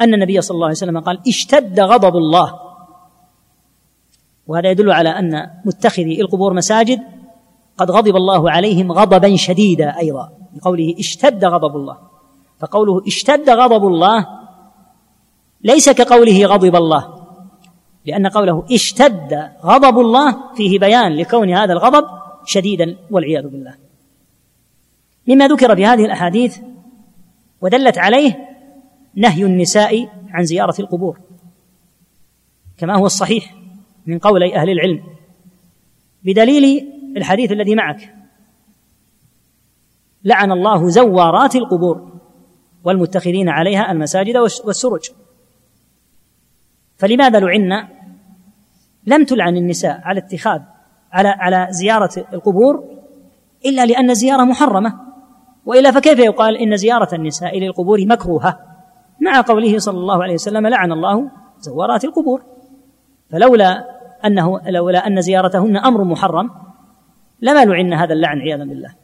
[0.00, 2.60] أن النبي صلى الله عليه وسلم قال اشتد غضب الله.
[4.52, 7.00] وهذا يدل على أن متخذي القبور مساجد
[7.76, 11.98] قد غضب الله عليهم غضبا شديدا أيضا بقوله اشتد غضب الله.
[12.58, 14.26] فقوله اشتد غضب الله
[15.64, 17.26] ليس كقوله غضب الله
[18.06, 22.04] لأن قوله اشتد غضب الله فيه بيان لكون هذا الغضب
[22.44, 23.74] شديدا والعياذ بالله.
[25.28, 26.58] مما ذكر في هذه الأحاديث
[27.60, 28.48] ودلت عليه
[29.14, 31.18] نهي النساء عن زيارة القبور
[32.78, 33.61] كما هو الصحيح.
[34.06, 35.02] من قولي أهل العلم
[36.24, 38.14] بدليل الحديث الذي معك.
[40.24, 42.12] لعن الله زوارات القبور
[42.84, 45.10] والمتخذين عليها المساجد والسرج.
[46.96, 47.88] فلماذا لعنا
[49.06, 50.60] لم تلعن النساء على اتخاذ
[51.12, 52.84] على على زيارة القبور
[53.66, 55.00] إلا لأن الزيارة محرمة.
[55.66, 58.58] وإلا فكيف يقال إن زيارة النساء للقبور مكروهة؟
[59.20, 62.51] مع قوله صلى الله عليه وسلم لعن الله زوارات القبور.
[63.32, 63.84] فلولا
[64.24, 66.50] أنه لولا أن زيارتهن أمر محرم
[67.40, 68.94] لما لعن هذا اللعن عياذا بالله.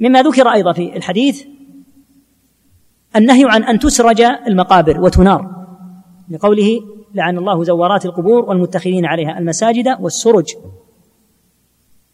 [0.00, 1.44] مما ذكر أيضا في الحديث
[3.16, 5.66] النهي عن أن تسرج المقابر وتنار
[6.30, 6.80] لقوله
[7.14, 10.46] لعن الله زوارات القبور والمتخذين عليها المساجد والسرج.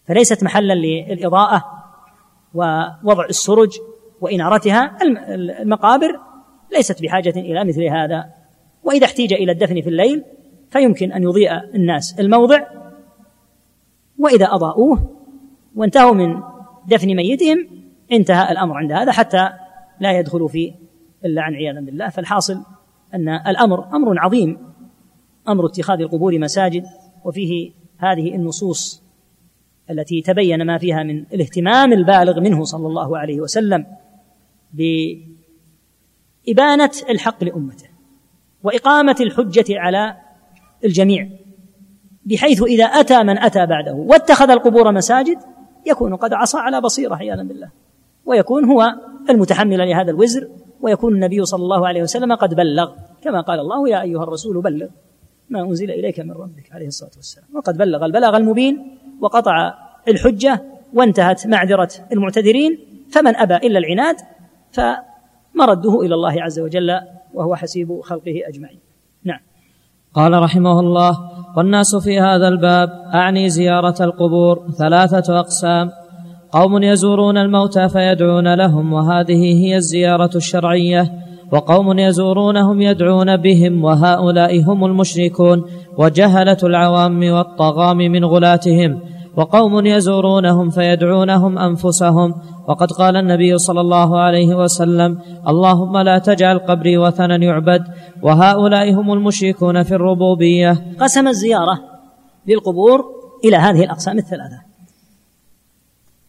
[0.04, 1.64] فليست محلا للإضاءة
[2.54, 3.70] ووضع السرج
[4.20, 4.96] وإنارتها
[5.62, 6.20] المقابر
[6.72, 8.24] ليست بحاجة إلى مثل هذا.
[8.82, 10.24] وإذا احتيج إلى الدفن في الليل
[10.70, 12.66] فيمكن أن يضيء الناس الموضع
[14.18, 15.16] وإذا أضاءوه
[15.76, 16.42] وانتهوا من
[16.86, 17.68] دفن ميتهم
[18.12, 19.50] انتهى الأمر عند هذا حتى
[20.00, 20.72] لا يدخلوا في
[21.24, 22.08] اللعن عياذا بالله.
[22.08, 22.62] فالحاصل
[23.14, 24.58] أن الأمر أمر عظيم
[25.48, 26.86] أمر اتخاذ القبور مساجد
[27.24, 29.02] وفيه هذه النصوص
[29.90, 33.86] التي تبين ما فيها من الاهتمام البالغ منه صلى الله عليه وسلم
[36.46, 37.88] بإبانة الحق لأمته
[38.62, 40.16] وإقامة الحجة على
[40.84, 41.28] الجميع
[42.24, 45.38] بحيث إذا أتى من أتى بعده واتخذ القبور مساجد
[45.86, 47.70] يكون قد عصى على بصيرة عياذا بالله.
[48.26, 48.94] ويكون هو
[49.30, 50.48] المتحمل لهذا الوزر
[50.80, 52.92] ويكون النبي صلى الله عليه وسلم قد بلغ.
[53.22, 54.86] كما قال الله يا أيها الرسول بلغ
[55.50, 57.46] ما أنزل إليك من ربك عليه الصلاة والسلام.
[57.54, 59.74] وقد بلغ البلاغ المبين وقطع
[60.08, 60.62] الحجة
[60.94, 62.78] وانتهت معذرة المعتذرين
[63.10, 64.16] فمن أبى إلا العناد
[64.72, 67.00] فمرده إلى الله عز وجل
[67.34, 68.89] وهو حسيب خلقه أجمعين.
[70.14, 71.18] قال رحمه الله
[71.56, 75.90] والناس في هذا الباب أعني زيارة القبور ثلاثة أقسام.
[76.52, 81.12] قوم يزورون الموتى فيدعون لهم وهذه هي الزيارة الشرعية.
[81.52, 85.64] وقوم يزورونهم يدعون بهم وهؤلاء هم المشركون
[85.98, 89.00] وجهلة العوام والطغام من غلاتهم.
[89.40, 92.34] وقوم يزورونهم فيدعونهم أنفسهم.
[92.68, 95.18] وقد قال النبي صلى الله عليه وسلم
[95.48, 97.82] اللهم لا تجعل قبري وثنا يعبد
[98.22, 100.96] وهؤلاء هم المشركون في الربوبية.
[101.00, 101.80] قسم الزيارة
[102.46, 103.04] للقبور
[103.44, 104.60] إلى هذه الأقسام الثلاثة.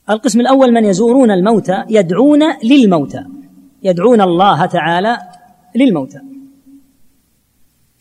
[0.09, 3.23] القسم الأول من يزورون الموتى يدعون للموتى
[3.83, 5.17] يدعون الله تعالى
[5.75, 6.19] للموتى.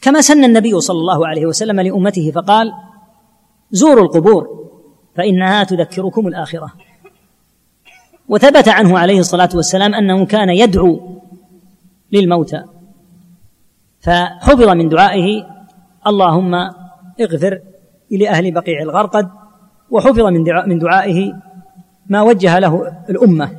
[0.03, 2.73] كما سن النبي صلى الله عليه وسلم لأمته فقال
[3.71, 4.60] زوروا القبور.
[5.17, 6.73] فإنها تذكركم الآخرة.
[8.29, 11.21] وثبت عنه عليه الصلاة والسلام أنه كان يدعو
[12.13, 12.65] للموتى.
[14.01, 15.47] فحفظ من دعائه
[16.07, 16.55] اللهم
[17.21, 17.61] اغفر
[18.11, 19.29] لاهل بقيع الغرقد
[19.91, 21.33] وحفظ من من دعائه
[22.07, 23.51] ما وجه له الأمة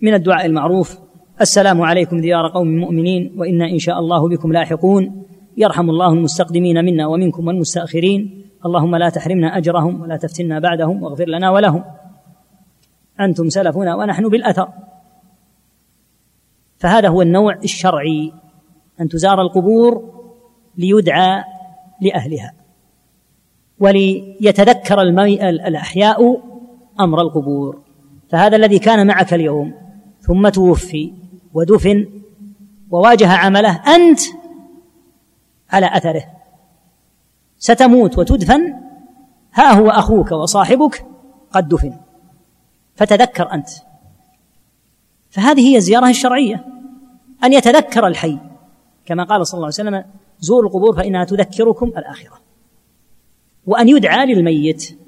[0.00, 0.98] من الدعاء المعروف.
[1.40, 5.22] السلام عليكم ديار قوم مؤمنين وإنا إن شاء الله بكم لاحقون.
[5.56, 8.44] يرحم الله المستقدمين منا ومنكم والمستأخرين.
[8.66, 11.84] اللهم لا تحرمنا أجرهم ولا تفتنا بعدهم واغفر لنا ولهم.
[13.20, 14.68] أنتم سلفنا ونحن بالأثر.
[16.78, 18.32] فهذا هو النوع الشرعي
[19.00, 20.14] أن تزار القبور
[20.76, 21.44] ليدعى
[22.00, 22.52] لأهلها.
[23.78, 26.42] وليتذكر الأحياء
[27.00, 27.82] أمر القبور.
[28.30, 29.74] فهذا الذي كان معك اليوم
[30.20, 31.12] ثم توفي
[31.54, 32.06] ودفن
[32.90, 34.20] وواجه عمله أنت
[35.70, 36.39] على أثره.
[37.60, 38.74] ستموت وتدفن.
[39.54, 41.06] ها هو أخوك وصاحبك
[41.52, 41.92] قد دفن.
[42.96, 43.68] فتذكر أنت.
[45.30, 46.64] فهذه هي الزيارة الشرعية
[47.44, 48.38] أن يتذكر الحي.
[49.06, 50.04] كما قال صلى الله عليه وسلم
[50.40, 52.40] زوروا القبور فإنها تذكركم الآخرة.
[53.66, 54.98] وأن يدعى للميت.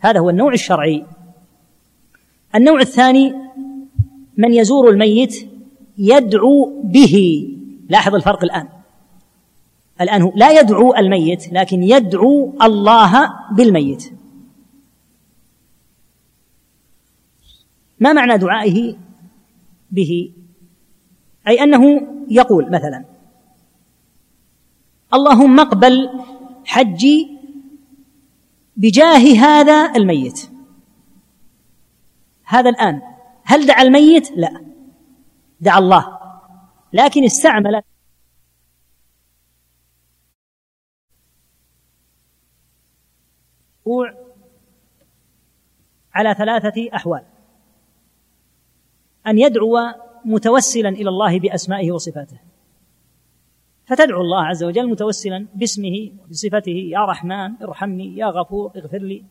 [0.00, 1.04] هذا هو النوع الشرعي.
[2.54, 3.34] النوع الثاني
[4.36, 5.48] من يزور الميت
[5.98, 7.48] يدعو به.
[7.88, 8.68] لاحظ الفرق الآن.
[10.02, 14.12] الآن هو لا يدعو الميت لكن يدعو الله بالميت.
[18.00, 18.96] ما معنى دعائه
[19.90, 20.32] به؟
[21.48, 23.04] أي أنه يقول مثلا
[25.14, 26.10] اللهم اقبل
[26.64, 27.38] حجي
[28.76, 30.50] بجاه هذا الميت.
[32.44, 33.02] هذا الآن
[33.44, 34.64] هل دعا الميت؟ لا.
[35.60, 36.18] دعا الله.
[36.92, 37.82] لكن استعمل
[43.86, 44.14] الوقوع
[46.14, 47.22] على ثلاثة أحوال.
[49.26, 49.78] أن يدعو
[50.24, 52.40] متوسلا إلى الله بأسمائه وصفاته.
[53.84, 56.70] فتدعو الله عز وجل متوسلا باسمه وبصفته.
[56.70, 58.16] يا رحمن ارحمني.
[58.16, 59.24] يا غفور اغفر لي.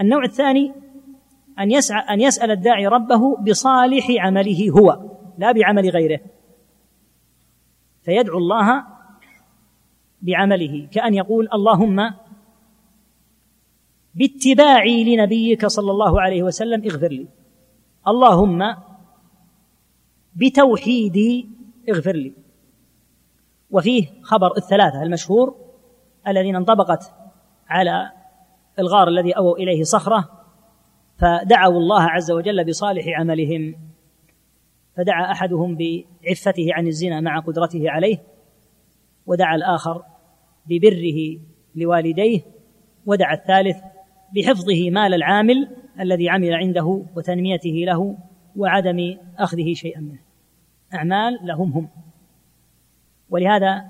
[0.00, 0.72] النوع الثاني
[1.58, 6.20] أن يسعى أن يسأل الداعي ربه بصالح عمله هو لا بعمل غيره.
[8.02, 8.84] فيدعو الله
[10.22, 12.14] بعمله كأن يقول اللهم
[14.14, 17.28] باتباعي لنبيك صلى الله عليه وسلم اغفر لي.
[18.08, 18.76] اللهم
[20.34, 21.48] بتوحيدي
[21.88, 22.32] اغفر لي.
[23.70, 25.54] وفيه خبر الثلاثة المشهور
[26.28, 27.12] الذين انطبقت
[27.68, 28.12] على
[28.78, 30.30] الغار الذي أووا إليه صخرة
[31.18, 33.74] فدعوا الله عز وجل بصالح عملهم.
[34.96, 38.18] فدعا أحدهم بعفته عن الزنا مع قدرته عليه
[39.26, 40.02] ودعا الآخر
[40.66, 41.40] ببره
[41.74, 42.40] لوالديه
[43.06, 43.76] ودعا الثالث
[44.34, 45.68] بحفظه مال العامل
[46.00, 48.16] الذي عمل عنده وتنميته له
[48.56, 50.20] وعدم أخذه شيئا منه.
[50.94, 51.88] أعمال لهم هم.
[53.30, 53.84] ولهذا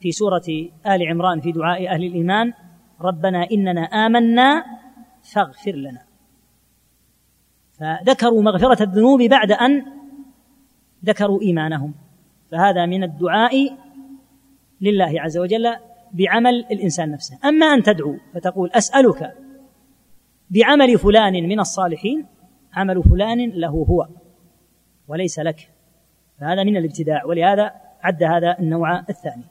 [0.00, 2.52] في سورة آل عمران في دعاء أهل الإيمان
[3.00, 4.64] ربنا إننا آمنا
[5.34, 6.02] فاغفر لنا.
[7.72, 9.84] فذكروا مغفرة الذنوب بعد أن
[11.04, 11.94] ذكروا إيمانهم.
[12.50, 13.76] فهذا من الدعاء
[14.80, 15.76] لله عز وجل
[16.12, 17.38] بعمل الإنسان نفسه.
[17.44, 19.47] أما أن تدعو فتقول أسألك
[20.50, 22.26] بعمل فلان من الصالحين
[22.74, 24.08] عمل فلان له هو
[25.08, 25.70] وليس لك.
[26.40, 27.72] فهذا من الابتداع ولهذا
[28.02, 29.44] عد هذا النوع الثاني.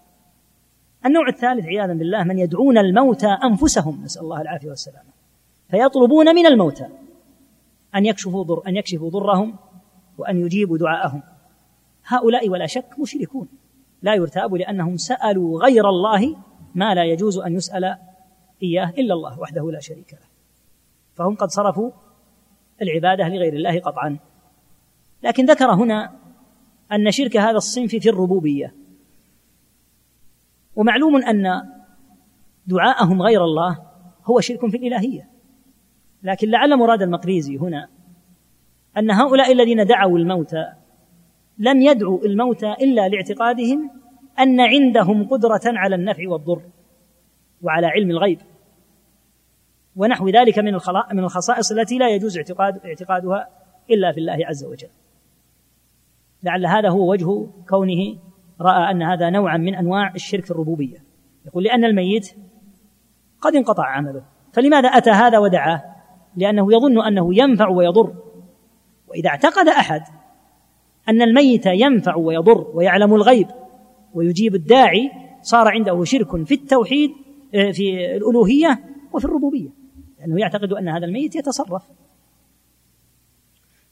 [1.06, 5.10] النوع الثالث عياذا بالله من يدعون الموتى أنفسهم نسأل الله العافية والسلامة.
[5.70, 6.88] فيطلبون من الموتى
[7.96, 9.56] أن يكشفوا ضر أن يكشفوا ضرهم
[10.18, 11.22] وأن يجيبوا دعاءهم.
[12.06, 13.48] هؤلاء ولا شك مشركون.
[14.02, 16.36] لا يرتاب لأنهم سألوا غير الله
[16.76, 17.98] ما لا يجوز أن يسأل
[18.64, 20.27] إياه إلا الله وحده لا شريك له.
[21.18, 21.92] فهم قد صرفوا
[22.82, 24.18] العبادة لغير الله قطعا.
[25.24, 26.16] لكن ذكر هنا
[26.92, 28.76] أن شرك هذا الصنف في الربوبية.
[30.76, 31.44] ومعلوم أن
[32.68, 33.80] دعاءهم غير الله
[34.26, 35.30] هو شرك في الإلهية.
[36.24, 37.90] لكن لعل مراد المقريزي هنا
[38.98, 40.66] أن هؤلاء الذين دعوا الموتى
[41.58, 43.92] لم يدعوا الموتى إلا لاعتقادهم
[44.40, 46.62] أن عندهم قدرة على النفع والضر
[47.62, 48.40] وعلى علم الغيب.
[49.98, 50.74] ونحو ذلك من
[51.14, 53.48] من الخصائص التي لا يجوز اعتقاد اعتقادها
[53.92, 54.90] إلا في الله عز وجل.
[56.44, 58.18] لعل هذا هو وجه كونه
[58.62, 60.98] رأى أن هذا نوعا من أنواع الشرك الربوبية.
[61.46, 62.36] يقول لأن الميت
[63.42, 64.24] قد انقطع عمله.
[64.54, 65.84] فلماذا أتى هذا ودعاه؟
[66.36, 68.14] لأنه يظن أنه ينفع ويضر.
[69.08, 70.02] وإذا اعتقد أحد
[71.10, 73.48] أن الميت ينفع ويضر ويعلم الغيب
[74.14, 77.10] ويجيب الداعي صار عنده شرك في التوحيد
[77.56, 78.80] آه، في الألوهية
[79.14, 79.70] وفي الربوبية.
[80.20, 81.84] لأنه يعتقد أن هذا الميت يتصرف.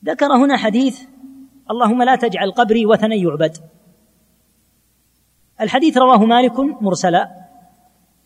[0.05, 1.01] ذكر هنا حديث
[1.71, 3.57] اللهم لا تجعل قبري وثنا يعبد.
[5.61, 7.32] الحديث رواه مالك مرسلا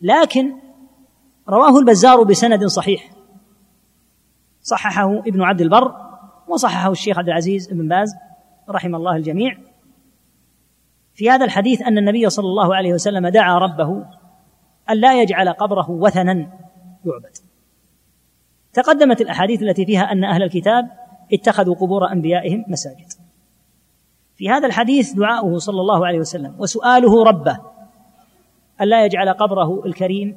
[0.00, 0.52] لكن
[1.48, 3.10] رواه البزار بسند صحيح.
[4.62, 5.94] صححه ابن عبد البر
[6.48, 8.14] وصححه الشيخ عبد العزيز بن باز
[8.68, 9.58] رحم الله الجميع.
[11.14, 14.06] في هذا الحديث أن النبي صلى الله عليه وسلم دعا ربه
[14.90, 16.32] أن لا يجعل قبره وثنا
[17.04, 17.49] يعبد.
[18.72, 20.90] تقدمت الأحاديث التي فيها أن أهل الكتاب
[21.32, 23.06] اتخذوا قبور أنبيائهم مساجد.
[24.36, 27.60] في هذا الحديث دعاؤه صلى الله عليه وسلم وسؤاله ربه
[28.80, 30.36] ألا يجعل قبره الكريم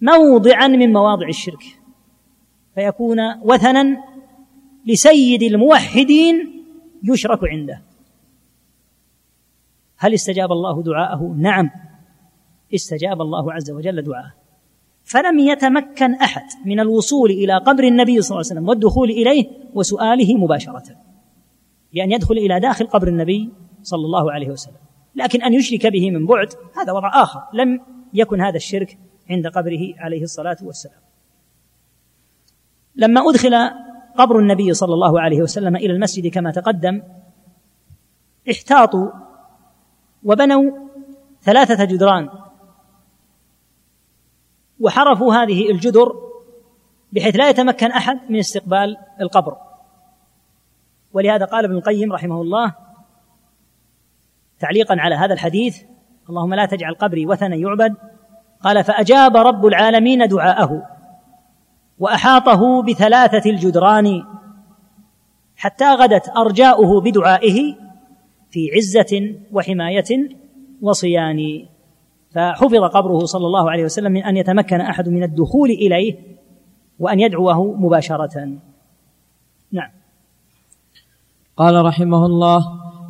[0.00, 1.62] موضعا من مواضع الشرك
[2.74, 4.04] فيكون وثنا
[4.86, 6.64] لسيد الموحدين
[7.02, 7.82] يشرك عنده.
[9.96, 11.70] هل استجاب الله دعاءه؟ نعم
[12.74, 14.39] استجاب الله عز وجل دعاءه.
[15.04, 20.34] فلم يتمكن أحد من الوصول إلى قبر النبي صلى الله عليه وسلم والدخول إليه وسؤاله
[20.34, 20.82] مباشرة
[21.94, 24.80] بأن يدخل إلى داخل قبر النبي صلى الله عليه وسلم
[25.14, 27.80] لكن أن يشرك به من بعد هذا وضع آخر لم
[28.14, 28.98] يكن هذا الشرك
[29.30, 31.00] عند قبره عليه الصلاة والسلام.
[32.96, 33.54] لما أدخل
[34.16, 37.02] قبر النبي صلى الله عليه وسلم إلى المسجد كما تقدم
[38.50, 39.10] احتاطوا
[40.24, 40.72] وبنوا
[41.42, 42.28] ثلاثة جدران
[44.80, 46.12] وحرفوا هذه الجدر
[47.12, 49.56] بحيث لا يتمكن أحد من استقبال القبر.
[51.12, 52.74] ولهذا قال ابن القيم رحمه الله
[54.58, 55.82] تعليقا على هذا الحديث
[56.28, 57.94] اللهم لا تجعل قبري وثنا يعبد.
[58.62, 60.86] قال فأجاب رب العالمين دعاءه
[61.98, 64.24] وأحاطه بثلاثة الجدران
[65.56, 67.74] حتى غدت أرجاؤه بدعائه
[68.50, 70.28] في عزة وحماية
[70.82, 71.68] وصيان.
[72.34, 76.16] فحفظ قبره صلى الله عليه وسلم من أن يتمكن أحد من الدخول إليه
[76.98, 78.48] وأن يدعوه مباشرة.
[79.72, 79.90] نعم.
[81.56, 82.66] قال رحمه الله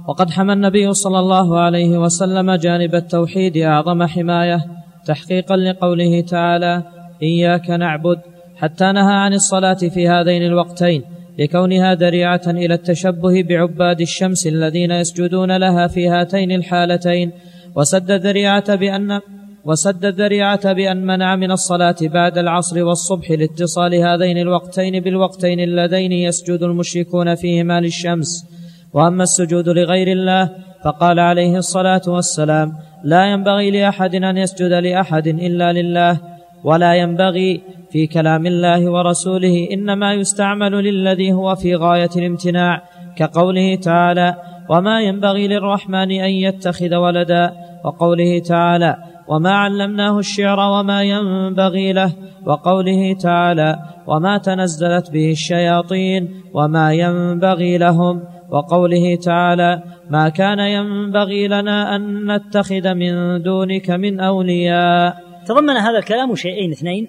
[0.09, 4.67] وقد حمى النبي صلى الله عليه وسلم جانب التوحيد أعظم حماية
[5.07, 6.83] تحقيقا لقوله تعالى
[7.23, 8.19] إياك نعبد
[8.57, 11.05] حتى نهى عن الصلاة في هذين الوقتين
[11.39, 17.33] لكونها ذريعة إلى التشبه بعباد الشمس الذين يسجدون لها في هاتين الحالتين
[17.77, 19.21] وسد الذريعه بان
[19.65, 26.63] وسد الذريعة بأن منع من الصلاة بعد العصر والصبح لاتصال هذين الوقتين بالوقتين اللذين يسجد
[26.63, 28.47] المشركون فيهما للشمس.
[28.95, 30.51] وأما السجود لغير الله
[30.85, 32.73] فقال عليه الصلاة والسلام
[33.05, 36.21] لا ينبغي لأحد أن يسجد لأحد إلا لله
[36.65, 37.61] ولا ينبغي
[37.91, 42.83] في كلام الله ورسوله إنما يستعمل للذي هو في غاية الامتناع
[43.17, 44.35] كقوله تعالى
[44.69, 47.53] وما ينبغي للرحمن أن يتخذ ولدا
[47.85, 48.97] وقوله تعالى
[49.29, 52.13] وما علمناه الشعر وما ينبغي له
[52.47, 61.97] وقوله تعالى وما تنزلت به الشياطين وما ينبغي لهم وقوله تعالى ما كان ينبغي لنا
[61.97, 67.09] أن نتخذ من دونك من أولياء تضمن هذا الكلام شيئين اثنين.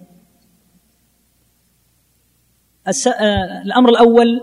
[2.88, 4.42] آه، الأمر الأول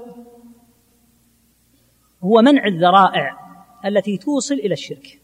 [2.22, 3.38] هو منع الذرائع
[3.84, 5.20] التي توصل إلى الشرك.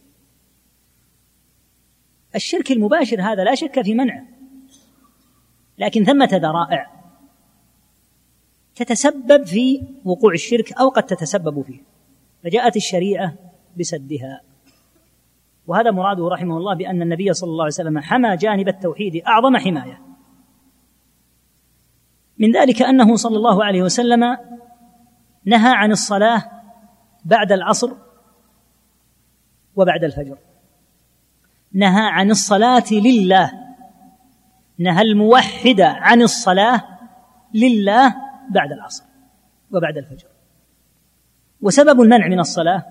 [2.35, 4.27] الشرك المباشر هذا لا شك في منعه
[5.79, 6.91] لكن ثمة ذرائع
[8.75, 11.81] تتسبب في وقوع الشرك أو قد تتسبب فيه.
[12.45, 13.35] فجاءت الشريعة
[13.77, 14.41] بسدها.
[15.67, 20.01] وهذا مراده رحمه الله بأن النبي صلى الله عليه وسلم حمى جانب التوحيد أعظم حماية.
[22.39, 24.25] من ذلك أنه صلى الله عليه وسلم
[25.45, 26.54] نهى عن الصلاة
[27.25, 27.93] بعد العصر
[29.77, 30.39] وبعد الفجر.
[31.73, 33.53] نهى عن الصلاة لله.
[34.79, 36.99] نهى الموحد عن الصلاة
[37.55, 38.15] لله
[38.51, 39.05] بعد العصر
[39.73, 40.29] وبعد الفجر.
[41.61, 42.87] وسبب المنع من الصلاة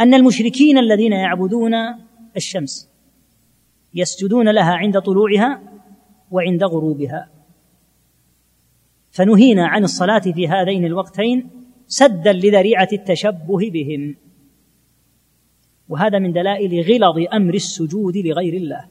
[0.00, 1.74] أن المشركين الذين يعبدون
[2.36, 2.90] الشمس
[3.94, 5.60] يسجدون لها عند طلوعها
[6.30, 7.28] وعند غروبها.
[9.10, 11.59] فنهينا عن الصلاة في هذين الوقتين
[11.90, 14.16] سدا لذريعة التشبه بهم.
[15.88, 18.84] وهذا من دلائل غلظ أمر السجود لغير الله.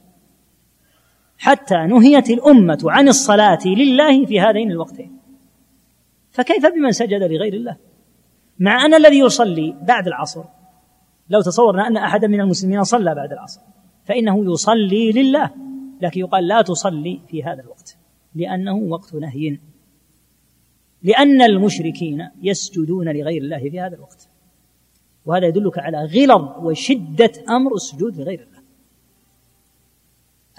[1.37, 5.11] حتى نهيت الأمة عن الصلاة لله في هذين الوقتين.
[6.31, 7.77] فكيف بمن سجد لغير الله؟
[8.59, 10.43] مع أن الذي يصلي بعد العصر
[11.29, 13.61] لو تصورنا أن احدا من المسلمين صلى بعد العصر
[14.05, 15.51] فإنه يصلي لله
[16.01, 17.97] لكن يقال لا تصلي في هذا الوقت
[18.35, 19.57] لأنه وقت نهي.
[21.03, 24.29] لأن المشركين يسجدون لغير الله في هذا الوقت.
[25.25, 28.59] وهذا يدلك على غلظ وشدة أمر السجود لغير الله.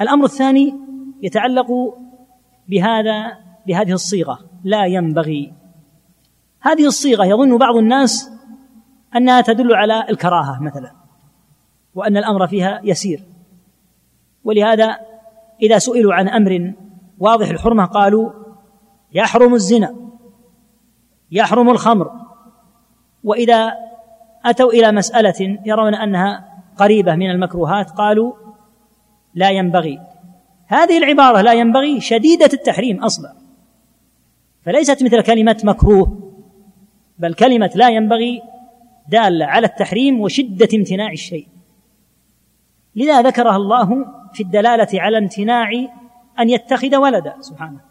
[0.00, 0.74] الأمر الثاني
[1.22, 1.66] يتعلق
[2.68, 5.52] بهذا بهذه الصيغة لا ينبغي.
[6.60, 8.30] هذه الصيغة يظن بعض الناس
[9.16, 10.92] أنها تدل على الكراهة مثلا
[11.94, 13.22] وأن الأمر فيها يسير.
[14.44, 14.98] ولهذا
[15.62, 16.72] إذا سئلوا عن أمر
[17.18, 18.32] واضح الحرمة قالوا
[19.12, 20.09] يحرم الزنا.
[21.30, 22.10] يحرم الخمر.
[23.24, 23.72] وإذا
[24.44, 28.32] أتوا إلى مسألة يرون أنها قريبة من المكروهات قالوا
[29.34, 30.00] لا ينبغي.
[30.66, 33.34] هذه العبارة لا ينبغي شديدة التحريم أصلا.
[34.64, 36.32] فليست مثل كلمة مكروه
[37.18, 38.42] بل كلمة لا ينبغي
[39.08, 41.46] دالة على التحريم وشدة امتناع الشيء.
[42.96, 45.70] لذا ذكرها الله في الدلالة على امتناع
[46.38, 47.89] أن يتخذ ولدا سبحانه.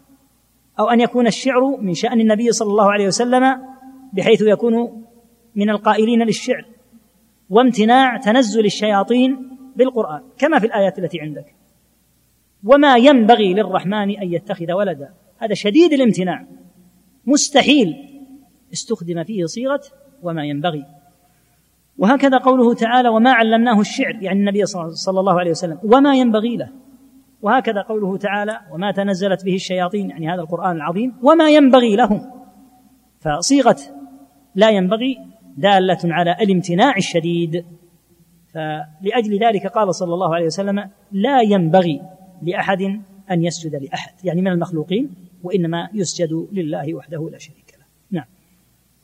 [0.80, 3.58] أو أن يكون الشعر من شأن النبي صلى الله عليه وسلم
[4.12, 5.04] بحيث يكون
[5.54, 6.64] من القائلين للشعر
[7.50, 11.54] وامتناع تنزل الشياطين بالقرآن كما في الآيات التي عندك.
[12.64, 15.08] وما ينبغي للرحمن أن يتخذ ولدا.
[15.38, 16.46] هذا شديد الامتناع.
[17.26, 17.94] مستحيل
[18.72, 19.80] استخدم فيه صيغة
[20.22, 20.84] وما ينبغي.
[21.98, 25.78] وهكذا قوله تعالى وما علمناه الشعر يعني النبي صلى الله عليه وسلم.
[25.84, 26.68] وما ينبغي له.
[27.42, 32.30] وهكذا قوله تعالى وما تنزلت به الشياطين يعني هذا القرآن العظيم وما ينبغي لهم.
[33.20, 33.76] فصيغة
[34.54, 35.18] لا ينبغي
[35.56, 37.64] دالة على الامتناع الشديد.
[38.54, 42.02] فلأجل ذلك قال صلى الله عليه وسلم لا ينبغي
[42.42, 42.82] لأحد
[43.30, 45.10] أن يسجد لأحد يعني من المخلوقين
[45.42, 47.84] وإنما يسجد لله وحده لا شريك له.
[48.10, 48.24] نعم.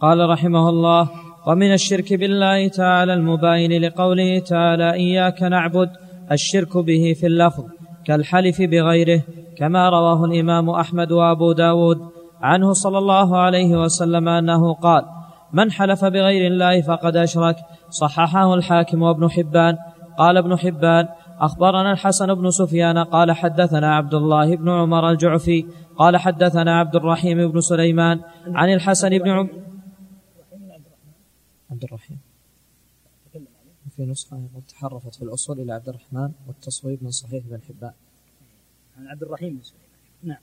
[0.01, 1.11] قال رحمه الله
[1.47, 5.91] ومن الشرك بالله تعالى المباين لقوله تعالى إياك نعبد
[6.33, 7.65] الشرك به في اللفظ.
[8.07, 9.23] كالحلف بغيره
[9.59, 11.99] كما رواه الإمام أحمد وأبو داود
[12.41, 15.05] عنه صلى الله عليه وسلم أنه قال
[15.53, 17.57] من حلف بغير الله فقد أشرك
[17.91, 19.77] صححه الحاكم وابن حبان.
[20.19, 21.09] قال ابن حبان
[21.41, 25.67] أخبرنا الحسن بن سفيان قال حدثنا عبد الله بن عمر الجعفي
[25.97, 29.51] قال حدثنا عبد الرحيم بن سليمان عن الحسن بن عمر
[31.71, 32.26] عبد الرحيم.
[33.97, 37.93] في نسخة تحرفت في الأصول إلى عبد الرحمن والتصويب من صحيح بن حبان.
[38.99, 39.61] عن عبد الرحيم
[40.23, 40.37] نعم.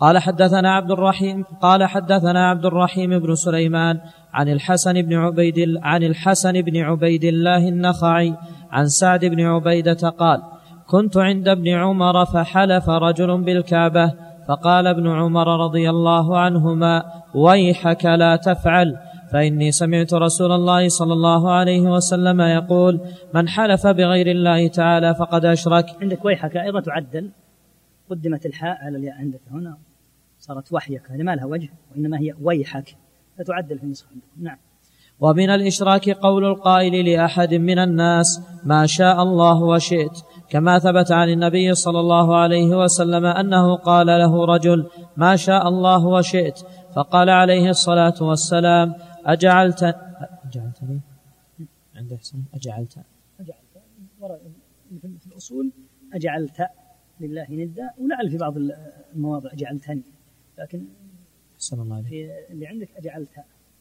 [0.00, 4.00] قال حدثنا عبد الرحيم قال حدثنا عبد الرحيم بن سليمان
[4.32, 8.36] عن الحسن بن عبيد عن الحسن بن عبيد الله النخعي
[8.70, 10.42] عن سعد بن عبيدة قال
[10.86, 14.12] كنت عند ابن عمر فحلف رجل بالكعبة
[14.48, 17.04] فقال ابن عمر رضي الله عنهما
[17.34, 18.96] ويحك لا تفعل
[19.34, 23.00] فإني سمعت رسول الله صلى الله عليه وسلم يقول
[23.34, 25.86] من حلف بغير الله تعالى فقد أشرك.
[26.02, 27.30] عندك ويحك أيضا تعدل.
[28.10, 29.76] قدمت الحاء على الياء عندك هنا.
[30.38, 32.96] صارت وحيك هذه ما لها وجه وإنما هي ويحك.
[33.38, 34.56] فتعدل في النسخة عندكم نعم.
[35.20, 40.22] ومن الإشراك قول القائل لأحد من الناس ما شاء الله وشئت.
[40.48, 44.86] كما ثبت عن النبي صلى الله عليه وسلم أنه قال له رجل
[45.16, 46.58] ما شاء الله وشئت.
[46.96, 48.94] فقال عليه الصلاة والسلام
[49.24, 49.82] أجعلت
[50.44, 51.00] أجعلتني؟
[51.96, 52.98] عند حسن أجعلت.
[53.40, 53.74] أجعلت.
[55.20, 55.72] في الأصول
[56.14, 56.68] أجعلت
[57.20, 58.54] لله ندا ولعل في بعض
[59.14, 60.02] المواضع أجعلتني.
[60.58, 60.84] لكن
[61.54, 63.28] أحسن الله عليك في اللي عندك أجعلت.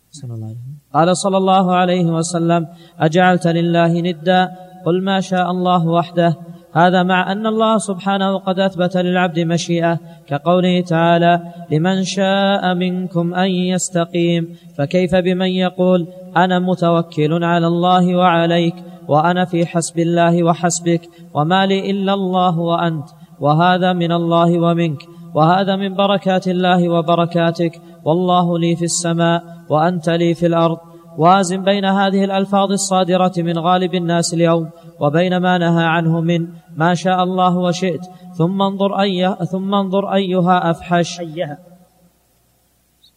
[0.08, 0.58] أحسن الله عليك
[0.94, 2.68] قال صلى الله عليه وسلم
[3.00, 4.56] أجعلت لله ندا
[4.86, 6.38] قل ما شاء الله وحده
[6.74, 11.42] هذا مع أن الله سبحانه قد أثبت للعبد مشيئة كقوله تعالى
[11.72, 18.76] لمن شاء منكم أن يستقيم فكيف بمن يقول أنا متوكل على الله وعليك
[19.08, 21.02] وأنا في حسب الله وحسبك
[21.34, 23.06] وما لي إلا الله وأنت
[23.40, 25.00] وهذا من الله ومنك
[25.34, 30.78] وهذا من بركات الله وبركاتك والله لي في السماء وأنت لي في الأرض
[31.18, 34.70] وازن بين هذه الألفاظ الصادرة من غالب الناس اليوم
[35.00, 36.48] وبين ما نهى عنه من
[36.78, 38.06] ما شاء الله وشئت.
[38.36, 41.20] ثم انظر أي ثم انظر أيها أفحش.
[41.20, 41.58] أيها.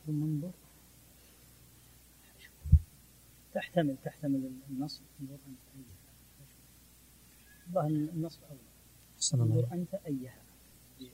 [0.06, 0.50] ثم انظر.
[3.54, 5.58] تحتمل تحتمل النص انظر أنت
[7.76, 7.86] أيها.
[7.86, 10.34] النص أولى انظر أنت أيها.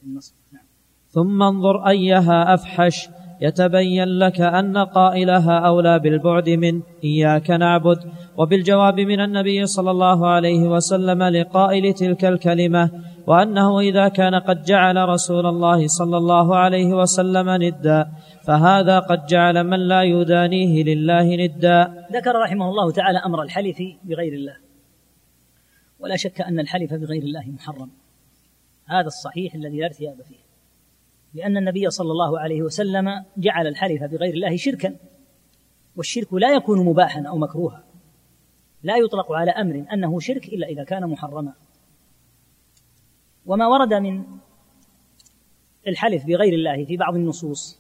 [0.02, 0.64] النص نعم.
[1.10, 3.08] ثم انظر أيها أفحش.
[3.46, 6.74] يتبين لك أن قائلها أولى بالبعد من
[7.04, 7.98] إياك نعبد
[8.38, 12.90] وبالجواب من النبي صلى الله عليه وسلم لقائل تلك الكلمة
[13.26, 18.00] وأنه إذا كان قد جعل رسول الله صلى الله عليه وسلم ندا
[18.46, 21.78] فهذا قد جعل من لا يدانيه لله ندا.
[22.12, 24.56] ذكر رحمه الله تعالى أمر الحلف بغير الله.
[26.00, 27.90] ولا شك أن الحلف بغير الله محرم.
[28.86, 30.41] هذا الصحيح الذي لا ارتياب فيه.
[31.34, 34.96] لأن النبي صلى الله عليه وسلم جعل الحلف بغير الله شركا
[35.96, 37.84] والشرك لا يكون مباحا أو مكروها.
[38.82, 41.52] لا يطلق على أمر أنه شرك إلا إذا كان محرما.
[43.46, 44.24] وما ورد من
[45.88, 47.78] الحلف بغير الله في بعض النصوص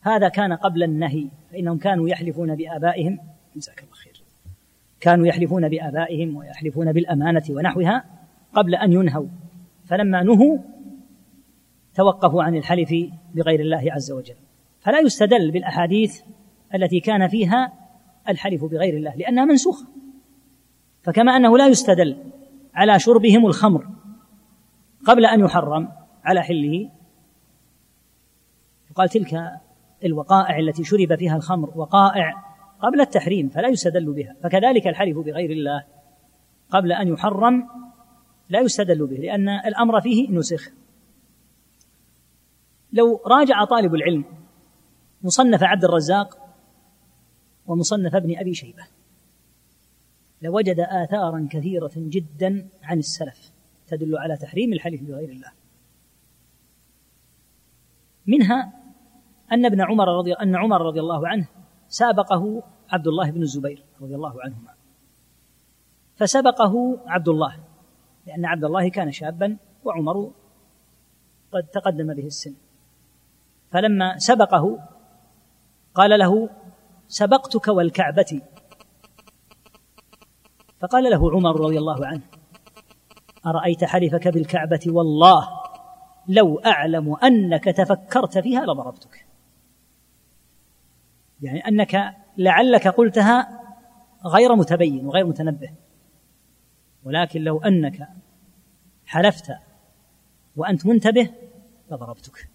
[0.00, 3.18] هذا كان قبل النهي فإنهم كانوا يحلفون بآبائهم
[3.56, 4.22] جزاك الله خير
[5.00, 8.04] كانوا يحلفون بآبائهم ويحلفون بالأمانة ونحوها
[8.52, 9.26] قبل أن ينهوا.
[9.84, 10.58] فلما نهوا
[11.98, 12.94] توقفوا عن الحلف
[13.34, 14.34] بغير الله عز وجل.
[14.80, 16.20] فلا يستدل بالأحاديث
[16.74, 17.72] التي كان فيها
[18.28, 19.86] الحلف بغير الله لأنها منسوخة.
[21.02, 22.16] فكما أنه لا يستدل
[22.74, 23.86] على شربهم الخمر
[25.06, 25.88] قبل أن يحرم
[26.24, 26.90] على حله.
[28.90, 29.40] يقال تلك
[30.04, 32.32] الوقائع التي شرب فيها الخمر وقائع
[32.82, 34.36] قبل التحريم فلا يستدل بها.
[34.42, 35.84] فكذلك الحلف بغير الله
[36.70, 37.68] قبل أن يحرم
[38.48, 40.70] لا يستدل به لأن الأمر فيه نسخ.
[42.92, 44.24] لو راجع طالب العلم
[45.22, 46.38] مصنف عبد الرزاق
[47.66, 48.86] ومصنف ابن أبي شيبة
[50.42, 53.52] لوجد آثارا كثيرة جدا عن السلف
[53.86, 55.52] تدل على تحريم الحلف بغير الله.
[58.26, 58.72] منها
[59.52, 61.48] أن ابن عمر رضي أن عمر رضي الله عنه
[61.88, 64.74] سابقه عبد الله بن الزبير رضي الله عنهما.
[66.16, 67.64] فسبقه عبد الله
[68.26, 70.32] لأن عبد الله كان شابا وعمر
[71.52, 72.54] قد تقدم به السن.
[73.70, 74.78] فلما سبقه
[75.94, 76.50] قال له
[77.08, 78.42] سبقتك والكعبة.
[80.80, 82.22] فقال له عمر رضي الله عنه
[83.46, 85.48] أرأيت حلفك بالكعبة؟ والله
[86.28, 89.26] لو أعلم أنك تفكرت فيها لضربتك.
[91.42, 93.60] يعني أنك لعلك قلتها
[94.26, 95.70] غير متبين وغير متنبه
[97.04, 98.08] ولكن لو أنك
[99.06, 99.52] حلفت
[100.56, 101.30] وأنت منتبه
[101.90, 102.48] لضربتك.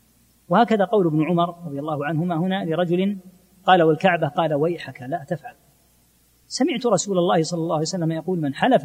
[0.49, 3.17] وهكذا قول ابن عمر رضي الله عنهما هنا لرجل
[3.65, 5.55] قال والكعبة؟ قال ويحك لا تفعل.
[6.47, 8.83] سمعت رسول الله صلى الله عليه وسلم يقول من حلف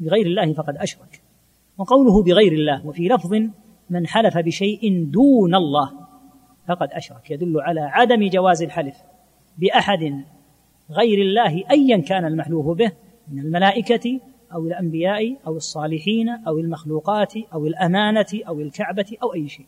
[0.00, 1.22] بغير الله فقد أشرك.
[1.78, 3.34] وقوله بغير الله وفي لفظ
[3.90, 5.90] من حلف بشيء دون الله
[6.68, 8.96] فقد أشرك يدل على عدم جواز الحلف
[9.58, 10.24] بأحد
[10.90, 12.92] غير الله ايا كان المحلوف به
[13.28, 14.20] من الملائكة
[14.54, 19.66] أو الأنبياء أو الصالحين أو المخلوقات أو الأمانة أو الكعبة أو أي شيء.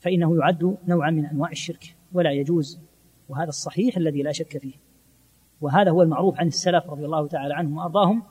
[0.00, 2.80] فإنه يعد نوعا من أنواع الشرك ولا يجوز.
[3.28, 4.74] وهذا الصحيح الذي لا شك فيه.
[5.60, 8.22] وهذا هو المعروف عن السلف رضي الله تعالى عنهم وأرضاهم.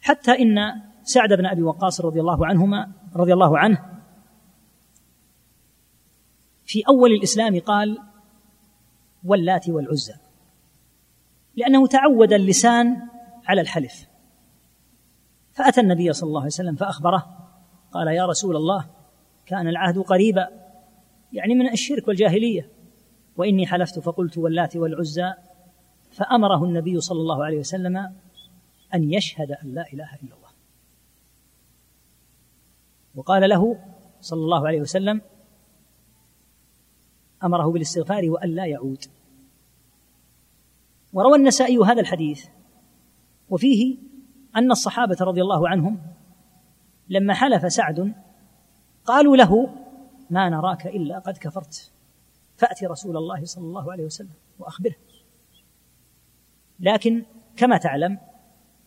[0.00, 0.56] حتى إن
[1.02, 4.00] سعد بن أبي وقاص رضي الله عنهما رضي الله عنه
[6.64, 7.98] في أول الإسلام قال
[9.24, 10.14] واللات والعزى.
[11.56, 13.08] لأنه تعود اللسان
[13.46, 14.08] على الحلف.
[15.52, 17.26] فأتى النبي صلى الله عليه وسلم فأخبره
[17.92, 18.97] قال يا رسول الله
[19.48, 20.48] كان العهد قريبا
[21.32, 22.68] يعني من الشرك والجاهلية.
[23.36, 25.32] وإني حلفت فقلت واللات والعزى
[26.10, 27.96] فأمره النبي صلى الله عليه وسلم
[28.94, 30.48] أن يشهد أن لا إله إلا الله.
[33.14, 33.78] وقال له
[34.20, 35.20] صلى الله عليه وسلم
[37.44, 39.04] أمره بالاستغفار وأن لا يعود.
[41.12, 42.46] وروى النسائي هذا الحديث
[43.50, 43.96] وفيه
[44.56, 45.98] أن الصحابة رضي الله عنهم
[47.08, 48.14] لما حلف سعد
[49.08, 49.68] قالوا له
[50.30, 51.90] ما نراك إلا قد كفرت.
[52.56, 54.94] فات رسول الله صلى الله عليه وسلم وأخبره.
[56.80, 57.24] لكن
[57.56, 58.18] كما تعلم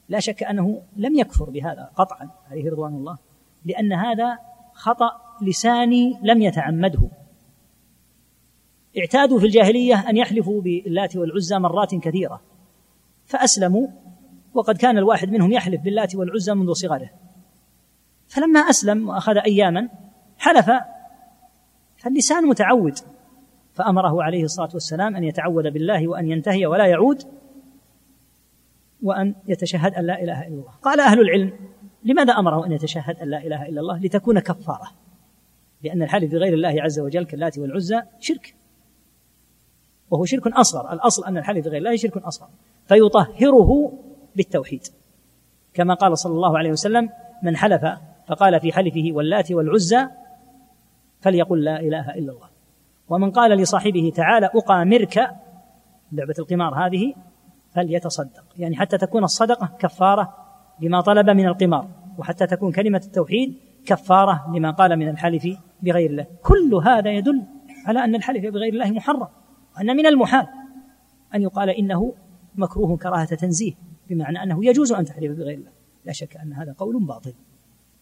[0.10, 3.18] لا شك أنه لم يكفر بهذا قطعا عليه رضوان الله
[3.65, 4.39] لأن هذا
[4.73, 5.11] خطأ
[5.41, 7.10] لساني لم يتعمده.
[8.98, 12.41] اعتادوا في الجاهلية أن يحلفوا باللات والعزى مرات كثيرة.
[13.26, 13.88] فأسلموا
[14.53, 17.10] وقد كان الواحد منهم يحلف باللات والعزى منذ صغره.
[18.27, 19.89] فلما أسلم وأخذ اياما
[20.41, 20.72] حلف
[21.97, 22.99] فاللسان متعود.
[23.73, 27.23] فأمره عليه الصلاة والسلام أن يتعوذ بالله وأن ينتهي ولا يعود
[29.03, 30.72] وأن يتشهد أن لا إله إلا الله.
[30.81, 31.53] قال أهل العلم
[32.03, 34.91] لماذا أمره أن يتشهد أن لا إله إلا الله؟ لتكون كفارة.
[35.84, 38.55] لأن الحلف بغير الله عز وجل كاللات والعزى شرك.
[40.11, 40.93] وهو شرك أصغر.
[40.93, 42.49] الأصل أن الحلف بغير الله شرك أصغر.
[42.88, 43.93] فيطهره
[44.35, 44.88] بالتوحيد.
[45.73, 47.09] كما قال صلى الله عليه وسلم
[47.43, 47.85] من حلف
[48.27, 50.07] فقال في حلفه واللات والعزى
[51.22, 52.49] فليقل لا إله إلا الله.
[53.10, 55.18] ومن قال لصاحبه تعالى أقامرك
[56.11, 57.14] لعبة القمار هذه
[57.72, 58.43] فليتصدق.
[58.57, 60.34] يعني حتى تكون الصدقة كفارة
[60.81, 61.88] لما طلب من القمار
[62.18, 65.48] وحتى تكون كلمة التوحيد كفارة لما قال من الحلف
[65.81, 66.27] بغير الله.
[66.43, 67.43] كل هذا يدل
[67.85, 69.27] على أن الحلف بغير الله محرم
[69.77, 70.48] وأن من المحال
[71.35, 72.14] أن يقال إنه
[72.56, 73.73] مكروه كراهة تنزيه
[74.10, 75.72] بمعنى أنه يجوز أن تحلف بغير الله.
[76.06, 77.34] لا شك أن هذا قول باطل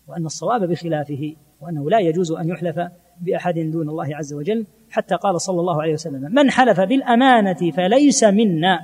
[0.07, 2.79] وأن الصواب بخلافه وأنه لا يجوز أن يحلف
[3.21, 8.23] بأحد دون الله عز وجل حتى قال صلى الله عليه وسلم من حلف بالأمانة فليس
[8.23, 8.79] منا.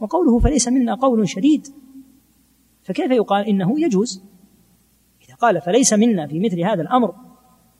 [0.00, 1.66] وقوله فليس منا قول شديد.
[2.82, 4.22] فكيف يقال إنه يجوز؟
[5.28, 7.14] إذا قال فليس منا في مثل هذا الأمر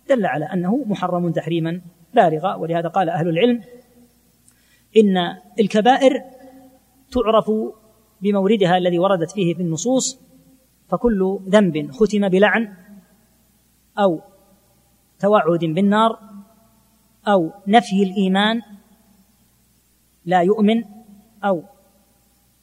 [0.09, 1.81] دل على أنه محرم تحريما
[2.15, 3.61] بالغا ولهذا قال أهل العلم
[4.97, 6.23] إن الكبائر
[7.11, 7.51] تعرف
[8.23, 10.21] بموردها الذي وردت فيه في النصوص
[10.89, 12.75] فكل ذنب ختم بلعن
[13.99, 14.21] أو
[15.21, 16.19] توعد بالنار
[17.29, 18.63] أو نفي الإيمان
[20.25, 20.85] لا يؤمن
[21.45, 21.63] أو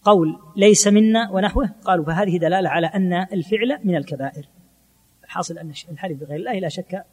[0.04, 1.70] قول ليس منا ونحوه.
[1.86, 4.48] قالوا فهذه دلالة على أن الفعل من الكبائر.
[5.24, 7.06] الحاصل أن الحلف بغير الله لا شك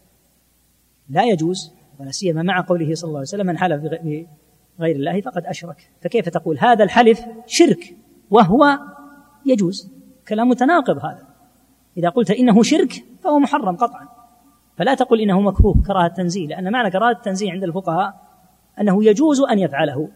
[1.09, 3.83] لا يجوز ولا سيما مع قوله صلى الله عليه وسلم من حلف
[4.79, 5.91] بغير الله فقد أشرك.
[6.01, 7.97] فكيف تقول هذا الحلف شرك
[8.31, 8.79] وهو
[9.47, 9.91] يجوز؟
[10.29, 11.27] كلام متناقض هذا.
[11.97, 14.09] إذا قلت إنه شرك فهو محرم قطعا.
[14.81, 18.15] فلا تقل إنه مكروه كراهة تنزيه لأن معنى كراهة التنزيه عند الفقهاء
[18.81, 20.09] أنه يجوز أن يفعله.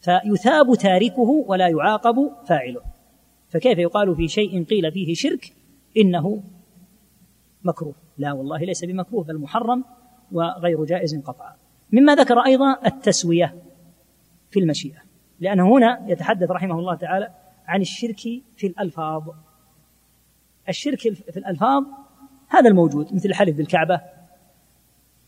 [0.00, 2.80] فيثاب تاركه ولا يعاقب فاعله.
[3.48, 5.52] فكيف يقال في شيء قيل فيه شرك؟
[5.96, 6.42] إنه
[7.64, 7.94] مكروه.
[8.18, 9.84] لا والله ليس بمكروه بل محرم
[10.32, 11.54] وغير جائز قطعا.
[11.92, 13.54] مما ذكر أيضا التسوية
[14.50, 14.98] في المشيئة
[15.40, 17.30] لأنه هنا يتحدث رحمه الله تعالى
[17.66, 18.20] عن الشرك
[18.56, 19.22] في الألفاظ.
[20.68, 21.84] الشرك في الألفاظ
[22.48, 24.00] هذا الموجود مثل الحلف بالكعبة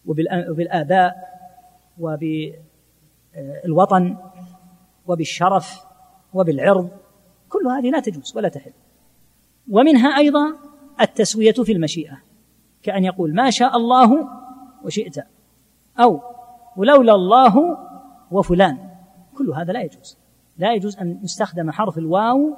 [0.07, 1.17] وبالآباء
[3.35, 4.17] وبالوطن
[5.07, 5.85] وبالشرف
[6.35, 6.89] وبالعرض
[7.49, 8.73] كل هذه لا تجوز ولا تحل.
[9.71, 10.57] ومنها أيضا
[11.01, 12.19] التسوية في المشيئة
[12.83, 14.29] كأن يقول ما شاء الله
[14.85, 15.17] وشئت
[16.01, 16.21] أو
[16.77, 17.79] ولولا الله
[18.31, 18.79] وفلان.
[19.35, 20.19] كل هذا لا يجوز.
[20.59, 22.57] لا يجوز أن يستخدم حرف الواو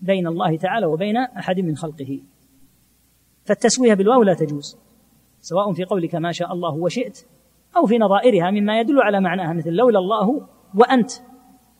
[0.00, 2.20] بين الله تعالى وبين أحد من خلقه.
[3.44, 4.76] فالتسوية بالواو لا تجوز
[5.40, 7.26] سواء في قولك ما شاء الله وشئت
[7.76, 11.10] أو في نظائرها مما يدل على معناها مثل لولا الله وأنت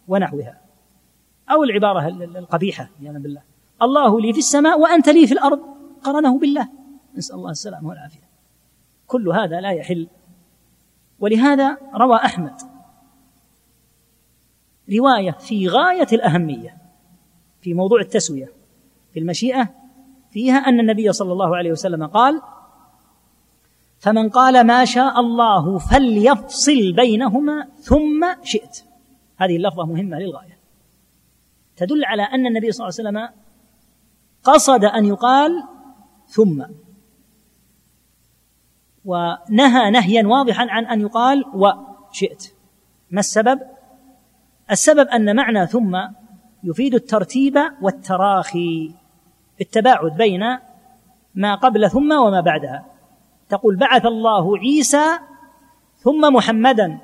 [0.09, 0.61] ونحوها
[1.51, 3.43] أو العبارة القبيحة عياذا بالله.
[3.82, 5.61] الله لي في السماء وأنت لي في الأرض
[6.03, 6.69] قرنه بالله.
[7.16, 8.31] نسأل الله السلامة والعافية.
[9.07, 10.09] كل هذا لا يحل.
[11.20, 12.55] ولهذا روى أحمد
[14.93, 16.77] رواية في غاية الأهمية
[17.61, 18.49] في موضوع التسوية
[19.12, 19.74] في المشيئة
[20.31, 22.43] فيها أن النبي صلى الله عليه وسلم قال
[23.98, 28.85] فمن قال ما شاء الله فليفصل بينهما ثم شئت.
[29.36, 30.59] هذه اللفظة مهمة للغاية.
[31.77, 33.40] تدل على أن النبي صلى الله عليه وسلم
[34.44, 35.65] قصد أن يقال
[36.28, 36.65] ثم.
[39.05, 42.52] ونهى نهيا واضحا عن أن يقال وشئت.
[43.11, 43.61] ما السبب؟
[44.70, 45.98] السبب أن معنى ثم
[46.65, 49.00] يفيد الترتيب والتراخي.
[49.61, 50.41] التباعد بين
[51.35, 52.87] ما قبل ثم وما بعدها.
[53.49, 55.19] تقول بعث الله عيسى
[55.99, 56.99] ثم محمدا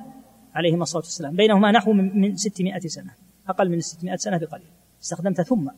[0.55, 1.37] عليهما الصلاة والسلام.
[1.37, 3.15] بينهما نحو من ستمائة سنة
[3.49, 4.69] أقل من ستمائة سنة بقليل.
[5.03, 5.69] استخدمت ثم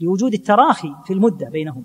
[0.00, 1.84] لوجود التراخي في المدة بينهما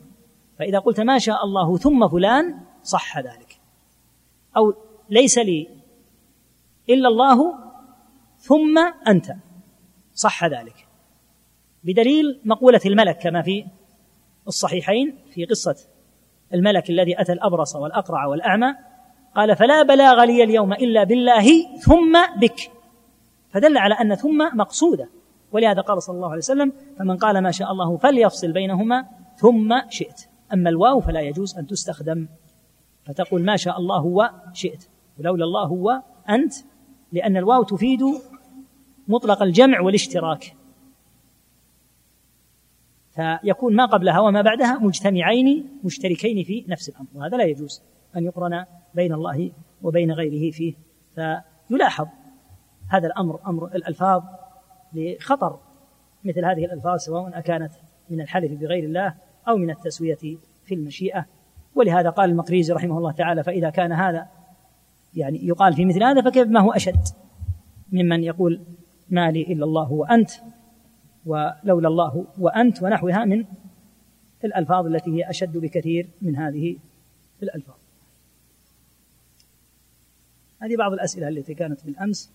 [0.60, 3.60] فإذا قلت ما شاء الله ثم فلان صح ذلك.
[4.58, 4.74] أو
[5.10, 5.68] ليس لي
[6.90, 7.56] إلا الله
[8.40, 8.78] ثم
[9.08, 9.36] أنت
[10.14, 10.88] صح ذلك.
[11.84, 13.66] بدليل مقولة الملك كما في
[14.48, 15.76] الصحيحين في قصة
[16.54, 18.76] الملك الذي أتى الأبرص والأقرع والأعمى
[19.36, 22.72] قال فلا بلاغ لي اليوم إلا بالله ثم بك.
[23.50, 25.10] فدل على أن ثم مقصودة.
[25.52, 29.06] ولهذا قال صلى الله عليه وسلم فمن قال ما شاء الله فليفصل بينهما
[29.38, 30.22] ثم شئت.
[30.54, 32.28] أما الواو فلا يجوز أن تستخدم.
[33.06, 34.88] فتقول ما شاء الله وشئت.
[35.20, 36.54] ولولا الله هو أنت
[37.12, 38.00] لأن الواو تفيد
[39.08, 40.56] مطلق الجمع والاشتراك.
[43.16, 47.82] فيكون ما قبلها وما بعدها مجتمعين مشتركين في نفس الأمر وهذا لا يجوز
[48.18, 48.66] أن يقرن
[48.96, 49.52] بين الله
[49.82, 50.74] وبين غيره فيه
[51.16, 52.08] فيلاحظ
[52.88, 54.24] هذا الأمر أمر الألفاظ
[54.94, 55.60] لخطر
[56.24, 57.72] مثل هذه الألفاظ سواء أكانت
[58.10, 59.16] من الحلف بغير الله
[59.48, 60.18] أو من التسوية
[60.66, 61.26] في المشيئة.
[61.76, 64.28] ولهذا قال المقريزي رحمه الله تعالى فإذا كان هذا
[65.14, 67.04] يعني يقال في مثل هذا فكيف؟ ما هو أشد
[67.92, 68.62] ممن يقول
[69.10, 70.32] ما لي إلا الله وأنت
[71.26, 73.46] ولولا الله وأنت ونحوها من
[74.44, 76.78] الألفاظ التي هي أشد بكثير من هذه
[77.44, 77.76] الألفاظ.
[80.60, 82.32] هذه بعض الأسئلة التي كانت بالأمس.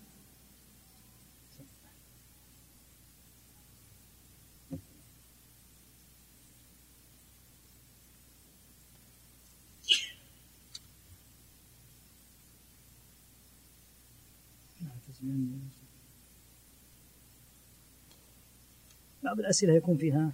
[19.37, 20.31] بعض الأسئلة يكون فيها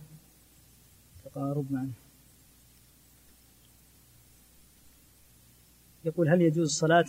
[1.26, 1.92] تقارب معا
[6.06, 7.06] يقول هل يجوز الصلاة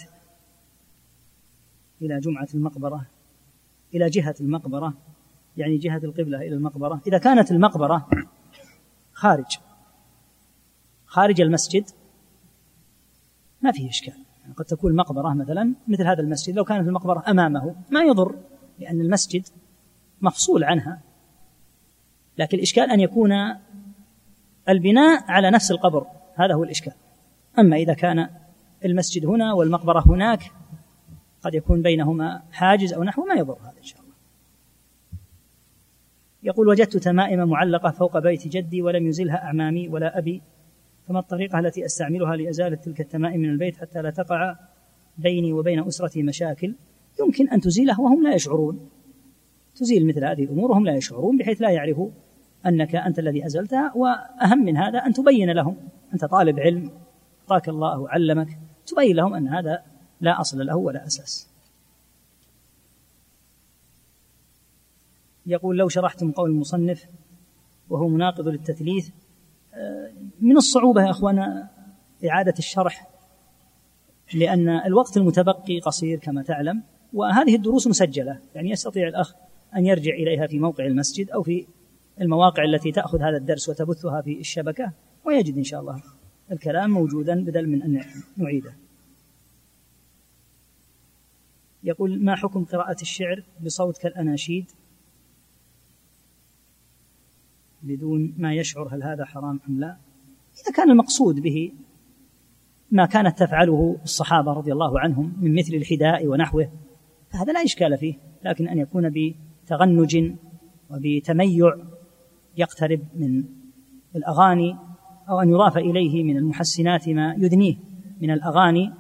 [2.03, 3.07] إلى جمعة المقبرة؟
[3.95, 4.95] إلى جهة المقبرة
[5.57, 7.01] يعني جهة القبلة إلى المقبرة.
[7.07, 8.09] إذا كانت المقبرة
[9.13, 9.59] خارج
[11.07, 11.85] خارج المسجد
[13.63, 14.25] ما فيه إشكال.
[14.43, 18.39] يعني قد تكون المقبرة مثلا مثل هذا المسجد لو كانت المقبرة أمامه ما يضر
[18.79, 19.47] لأن المسجد
[20.23, 21.14] مفصول عنها.
[22.39, 23.33] لكن الإشكال أن يكون
[24.69, 26.93] البناء على نفس القبر هذا هو الإشكال.
[27.59, 28.29] أما إذا كان
[28.85, 30.43] المسجد هنا والمقبرة هناك
[31.43, 34.15] قد يكون بينهما حاجز أو نحو ما يضر هذا إن شاء الله.
[36.43, 40.43] يقول وجدت تمائم معلقة فوق بيت جدي ولم يزلها أعمامي ولا أبي
[41.09, 44.57] فما الطريقة التي أستعملها لأزالة تلك التمائم من البيت حتى لا تقع
[45.19, 46.75] بيني وبين أسرتي مشاكل؟
[47.21, 48.91] يمكن أن تزيله وهم لا يشعرون.
[49.77, 52.11] تزيل مثل هذه الأمور وهم لا يشعرون بحيث لا يعرفوا
[52.67, 55.77] أنك أنت الذي أزلتها وأهم من هذا أن تبين لهم
[56.15, 56.91] أنت طالب علم
[57.43, 59.83] أعطاك الله وعلمك تبين لهم أن هذا
[60.21, 61.49] لا أصل له ولا أساس.
[65.47, 67.07] يقول لو شرحتم قول المصنف
[67.91, 69.09] وهو مناقض للتثليث
[69.75, 70.11] آه،
[70.41, 71.71] من الصعوبة يا أخوانا
[72.29, 73.09] إعادة الشرح
[74.35, 76.83] لأن الوقت المتبقي قصير كما تعلم
[77.13, 79.35] وهذه الدروس مسجلة يعني يستطيع الأخ
[79.77, 81.67] أن يرجع إليها في موقع المسجد أو في
[82.21, 84.93] المواقع التي تأخذ هذا الدرس وتبثها في الشبكة
[85.25, 86.03] ويجد إن شاء الله
[86.53, 88.05] الكلام موجودا بدل من أن
[88.37, 88.75] نعيده.
[91.85, 94.71] يقول ما حكم قراءة الشعر بصوت كالأناشيد؟
[97.83, 99.97] بدون ما يشعر هل هذا حرام أم لا.
[100.63, 101.73] إذا كان المقصود به
[102.91, 106.71] ما كانت تفعله الصحابة رضي الله عنهم من مثل الحداء ونحوه
[107.31, 108.15] فهذا لا إشكال فيه
[108.45, 110.33] لكن أن يكون بتغنج
[110.91, 111.77] وبتميع
[112.57, 113.45] يقترب من
[114.17, 114.77] الأغاني
[115.29, 117.77] أو أن يضاف إليه من المحسنات ما يدنيه
[118.21, 118.93] من الأغاني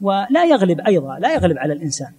[0.00, 2.12] ولا يغلب أيضا لا يغلب على الإنسان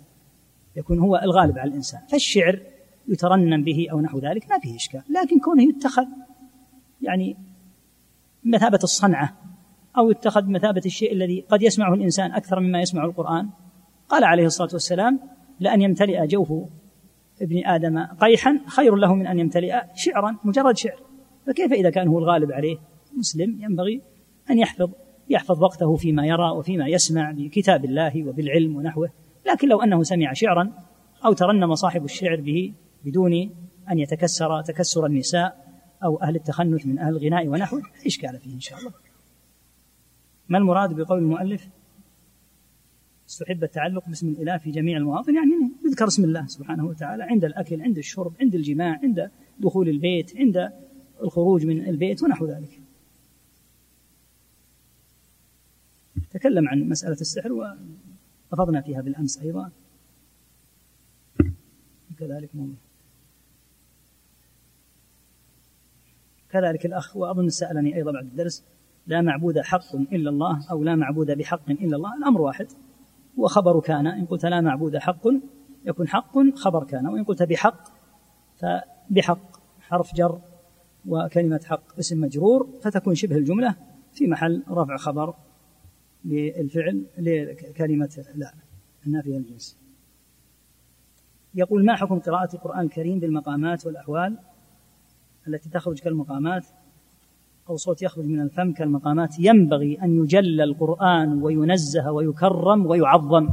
[0.75, 2.01] يكون هو الغالب على الإنسان.
[2.09, 2.59] فالشعر
[3.07, 6.05] يترنم به أو نحو ذلك ما فيه إشكال لكن كونه يتخذ
[7.01, 7.37] يعني
[8.43, 9.37] مثابة الصنعة
[9.97, 13.49] أو يتخذ مثابة الشيء الذي قد يسمعه الإنسان أكثر مما يسمع القرآن
[14.09, 15.19] قال عليه الصلاة والسلام
[15.59, 16.53] لأن يمتلئ جوف
[17.41, 20.99] ابن آدم قيحا خير له من أن يمتلئ شعرا مجرد شعر.
[21.47, 22.77] فكيف إذا كان هو الغالب عليه؟
[23.17, 24.01] مسلم ينبغي
[24.49, 24.91] أن يحفظ
[25.29, 29.09] يحفظ وقته فيما يرى وفيما يسمع بكتاب الله وبالعلم ونحوه.
[29.47, 30.71] لكن لو أنه سمع شعرا
[31.25, 32.73] أو ترنم صاحب الشعر به
[33.05, 33.33] بدون
[33.91, 35.69] أن يتكسر تكسر النساء
[36.03, 38.91] أو أهل التخنث من أهل الغناء ونحوه إشكال فيه إن شاء الله.
[40.49, 41.69] ما المراد بقول المؤلف؟
[43.29, 45.51] استحب التعلق باسم الإله في جميع المواطن يعني
[45.89, 50.71] يذكر اسم الله سبحانه وتعالى عند الأكل عند الشرب عند الجماع عند دخول البيت عند
[51.23, 52.81] الخروج من البيت ونحو ذلك.
[56.31, 59.71] تكلم عن مسألة السحر وأفضنا فيها بالأمس أيضا.
[62.19, 62.75] كذلك موضوع.
[66.49, 68.63] كذلك الأخ وأظن سألني أيضا بعد الدرس
[69.07, 72.67] لا معبود حق إلا الله أو لا معبود بحق إلا الله الأمر واحد.
[73.39, 75.27] هو خبر كان إن قلت لا معبود حق
[75.85, 77.07] يكون حق خبر كان.
[77.07, 77.83] وإن قلت بحق
[78.55, 80.41] فبحق حرف جر
[81.05, 83.75] وكلمة حق اسم مجرور فتكون شبه الجملة
[84.13, 85.33] في محل رفع خبر
[86.25, 88.53] للفعل لكلمة لا
[89.07, 89.77] النافية الجنس.
[91.55, 94.37] يقول ما حكم قراءة القرآن الكريم بالمقامات والأحوال
[95.47, 96.65] التي تخرج كالمقامات؟
[97.69, 99.39] أو صوت يخرج من الفم كالمقامات.
[99.39, 103.49] ينبغي أن يجل القرآن وينزه ويكرم ويعظم.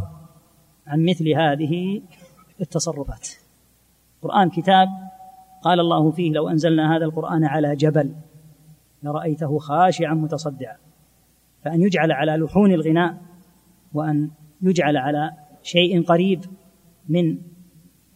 [0.87, 2.03] عن مثل هذه
[2.61, 3.29] التصرفات.
[4.17, 4.89] القرآن كتاب
[5.63, 8.15] قال الله فيه لو أنزلنا هذا القرآن على جبل
[9.03, 10.77] لرأيته خاشعا متصدعا.
[11.63, 13.17] فأن يجعل على لحون الغناء
[13.95, 14.31] وأن
[14.63, 15.33] يجعل على
[15.63, 16.45] شيء قريب
[17.09, 17.39] من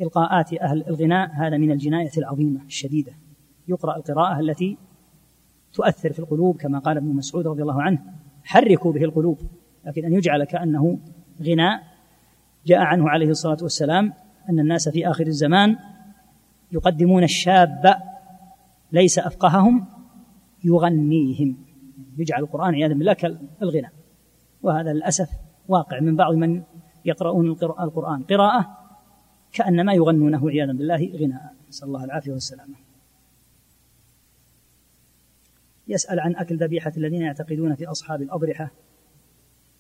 [0.01, 3.13] إلقاءات أهل الغناء هذا من الجناية العظيمة الشديدة.
[3.69, 4.77] يقرأ القراءة التي
[5.73, 8.03] تؤثر في القلوب كما قال ابن مسعود رضي الله عنه
[8.45, 9.39] حركوا به القلوب
[9.85, 10.99] لكن أن يجعل كأنه
[11.43, 11.83] غناء
[12.67, 14.13] جاء عنه عليه الصلاة والسلام
[14.51, 15.77] أن الناس في آخر الزمان
[16.73, 17.97] يقدمون الشاب
[18.93, 19.87] ليس أفقههم
[20.65, 21.57] يغنيهم.
[22.19, 23.93] يجعل القرآن عياذا بالله كالغناء
[24.63, 25.31] وهذا للأسف
[25.69, 26.63] واقع من بعض من
[27.05, 27.51] يقرؤون
[27.81, 28.23] القرآن.
[28.23, 28.77] قراءة
[29.53, 31.55] كأنما يغنونه عياذا بالله غناء.
[31.69, 32.75] نسأل الله العافية والسلامة.
[35.89, 38.71] يسأل عن أكل ذبيحة الذين يعتقدون في أصحاب الأضرحة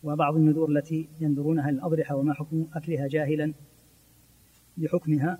[0.02, 3.54] وبعض النذور التي ينذرونها للأضرحة وما حكم أكلها جاهلا
[4.76, 5.38] بحكمها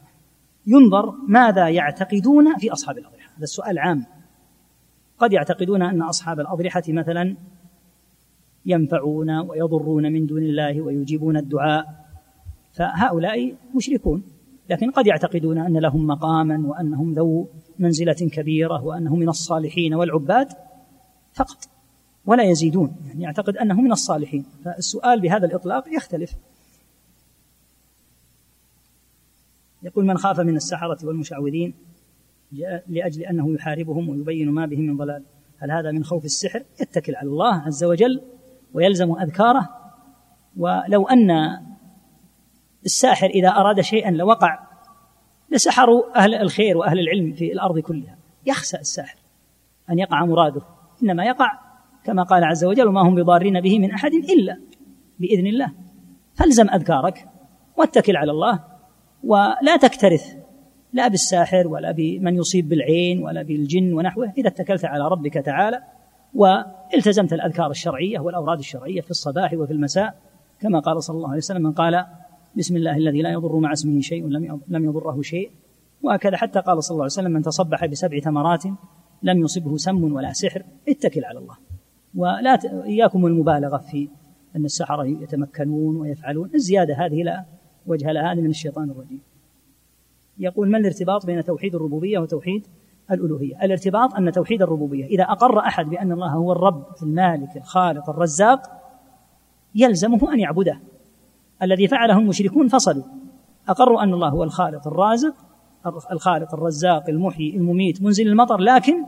[0.67, 3.33] ينظر ماذا يعتقدون في أصحاب الأضرحة.
[3.37, 4.07] هذا السؤال عام.
[5.19, 7.37] قد يعتقدون أن أصحاب الأضرحة مثلا
[8.67, 11.85] ينفعون ويضرون من دون الله ويجيبون الدعاء
[12.73, 14.23] فهؤلاء مشركون.
[14.71, 20.49] لكن قد يعتقدون أن لهم مقاما وأنهم ذو منزلة كبيرة وأنه من الصالحين والعباد
[21.33, 21.70] فقط.
[22.27, 22.97] ولا يزيدون.
[23.07, 24.47] يعني يعتقد أنه من الصالحين.
[24.65, 26.33] فالسؤال بهذا الإطلاق يختلف.
[29.83, 31.75] يقول من خاف من السحرة والمشعوذين
[32.89, 35.23] لأجل أنه يحاربهم ويبين ما بهم من ضلال.
[35.59, 38.21] هل هذا من خوف السحر؟ يتكل على الله عز وجل
[38.75, 39.69] ويلزم أذكاره.
[40.57, 41.31] ولو أن
[42.85, 44.59] الساحر إذا أراد شيئا لوقع
[45.51, 48.19] لسحروا أهل الخير وأهل العلم في الأرض كلها.
[48.47, 49.19] يخسأ الساحر
[49.91, 50.63] أن يقع مراده.
[51.03, 51.70] إنما يقع
[52.05, 54.61] كما قال عز وجل وما هم بضارين به من أحد إلا
[55.19, 55.73] بإذن الله.
[56.35, 57.29] فالزم أذكارك
[57.77, 58.65] واتكل على الله
[59.25, 60.37] ولا تكترث
[60.93, 65.83] لا بالساحر ولا بمن يصيب بالعين ولا بالجن ونحوه إذا اتكلت على ربك تعالى
[66.35, 70.15] والتزمت الأذكار الشرعية والأوراد الشرعية في الصباح وفي المساء
[70.61, 72.07] كما قال صلى الله عليه وسلم من قال
[72.57, 74.27] بسم الله الذي لا يضر مع اسمه شيء
[74.69, 75.51] لم يضره شيء
[76.03, 78.65] وهكذا حتى قال صلى الله عليه وسلم من تصبح بسبع تمرات
[79.23, 81.70] لم يصبه سم ولا سحر اتكل على الله.
[82.15, 82.65] ولا ت...
[82.65, 84.09] إياكم المبالغة في
[84.57, 86.51] أن السحرة يتمكنون ويفعلون.
[86.55, 87.45] الزيادة هذه لا
[87.87, 89.21] وجه لها هذه من الشيطان الرجيم.
[90.39, 92.67] يقول ما الارتباط بين توحيد الربوبية وتوحيد
[93.11, 98.63] الألوهية؟ الارتباط أن توحيد الربوبية إذا أقر أحد بأن الله هو الرب المالك الخالق الرزاق
[99.75, 100.81] يلزمه أن يعبده.
[101.63, 103.05] الذي فعله المشركون فصلوا.
[103.69, 105.35] أقروا أن الله هو الخالق الرازق
[106.13, 109.05] الخالق الرزاق المحيي المميت منزل المطر لكن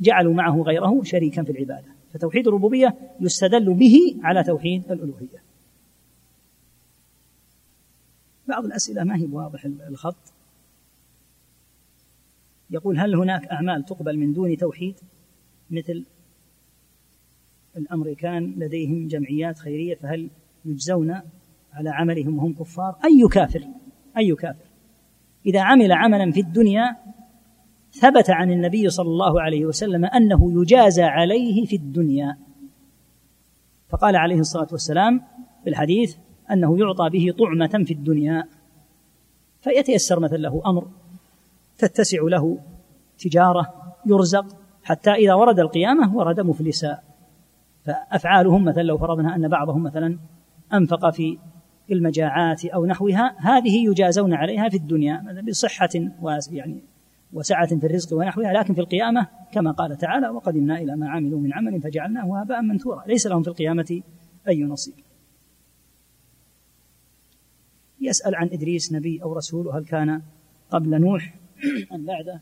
[0.00, 1.99] جعلوا معه غيره شريكا في العبادة.
[2.12, 5.42] فتوحيد الربوبية يستدل به على توحيد الألوهية.
[8.48, 10.32] بعض الأسئلة ما هي بواضح الخط.
[12.70, 14.94] يقول هل هناك أعمال تقبل من دون توحيد؟
[15.70, 16.04] مثل
[17.76, 20.30] الأمريكان لديهم جمعيات خيرية فهل
[20.64, 21.20] يجزون
[21.72, 23.64] على عملهم وهم كفار؟ أي كافر
[24.16, 24.66] أي كافر.
[25.46, 26.96] إذا عمل عملا في الدنيا
[27.92, 32.36] ثبت عن النبي صلى الله عليه وسلم أنه يجازى عليه في الدنيا.
[33.88, 35.22] فقال عليه الصلاة والسلام
[35.64, 36.16] في الحديث
[36.50, 38.44] أنه يعطى به طعمة في الدنيا.
[39.60, 40.88] فيتيسر مثلا له أمر
[41.78, 42.58] تتسع له
[43.18, 44.46] تجارة يرزق
[44.84, 46.98] حتى إذا ورد القيامة ورد مفلسا.
[47.84, 50.18] فأفعالهم مثلا لو فرضنا أن بعضهم مثلا
[50.72, 51.38] أنفق في
[51.90, 55.88] المجاعات أو نحوها هذه يجازون عليها في الدنيا بصحة
[56.52, 56.82] يعني
[57.32, 61.52] وسعة في الرزق ونحوها لكن في القيامة كما قال تعالى وقدمنا إلى ما عملوا من
[61.52, 63.04] عمل فجعلناه هباء منثورا.
[63.06, 64.02] ليس لهم في القيامة
[64.48, 64.94] أي نصيب.
[68.00, 70.22] يسأل عن إدريس نبي أو رسول وهل كان
[70.70, 71.34] قبل نوح
[71.92, 72.40] أم بعده؟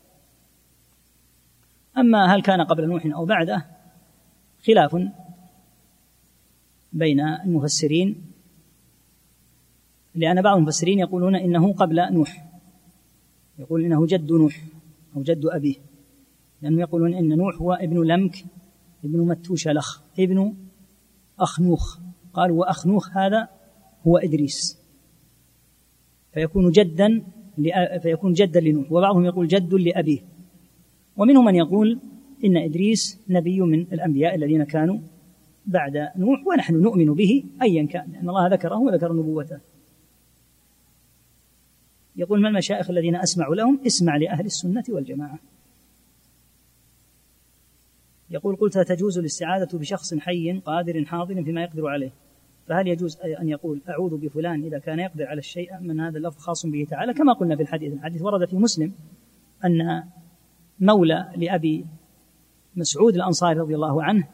[1.97, 3.65] أما هل كان قبل نوح أو بعده
[4.67, 4.95] خلاف
[6.93, 8.29] بين المفسرين
[10.15, 12.45] لأن بعض المفسرين يقولون إنه قبل نوح.
[13.59, 14.63] يقول إنه جد نوح.
[15.15, 15.75] أو جد أبيه
[16.61, 18.45] لأنهم يقولون إن نوح هو ابن لمك
[19.05, 20.53] ابن متوشلخ ابن
[21.39, 21.99] أخنوخ.
[22.33, 23.49] قالوا وأخنوخ هذا
[24.07, 24.79] هو إدريس.
[26.33, 27.23] فيكون جدا
[28.01, 30.19] فيكون جدا لنوح وبعضهم يقول جد لأبيه.
[31.17, 31.99] ومنهم من يقول
[32.45, 34.99] إن إدريس نبي من الأنبياء الذين كانوا
[35.65, 39.59] بعد نوح ونحن نؤمن به أيا كان لأن الله ذكره وذكر نبوته.
[42.15, 45.39] يقول ما المشايخ الذين أسمع لهم اسمع لأهل السنة والجماعة.
[48.29, 52.11] يقول قلت تجوز الاستعاذة بشخص حي قادر حاضر فيما يقدر عليه؟
[52.67, 56.65] فهل يجوز أن يقول أعوذ بفلان إذا كان يقدر على الشيء من هذا اللفظ خاص
[56.65, 58.93] به تعالى؟ كما قلنا في الحديث الحديث ورد في مسلم
[59.65, 60.03] أن
[60.79, 61.85] مولى لأبي
[62.75, 64.27] مسعود الأنصاري رضي الله عنه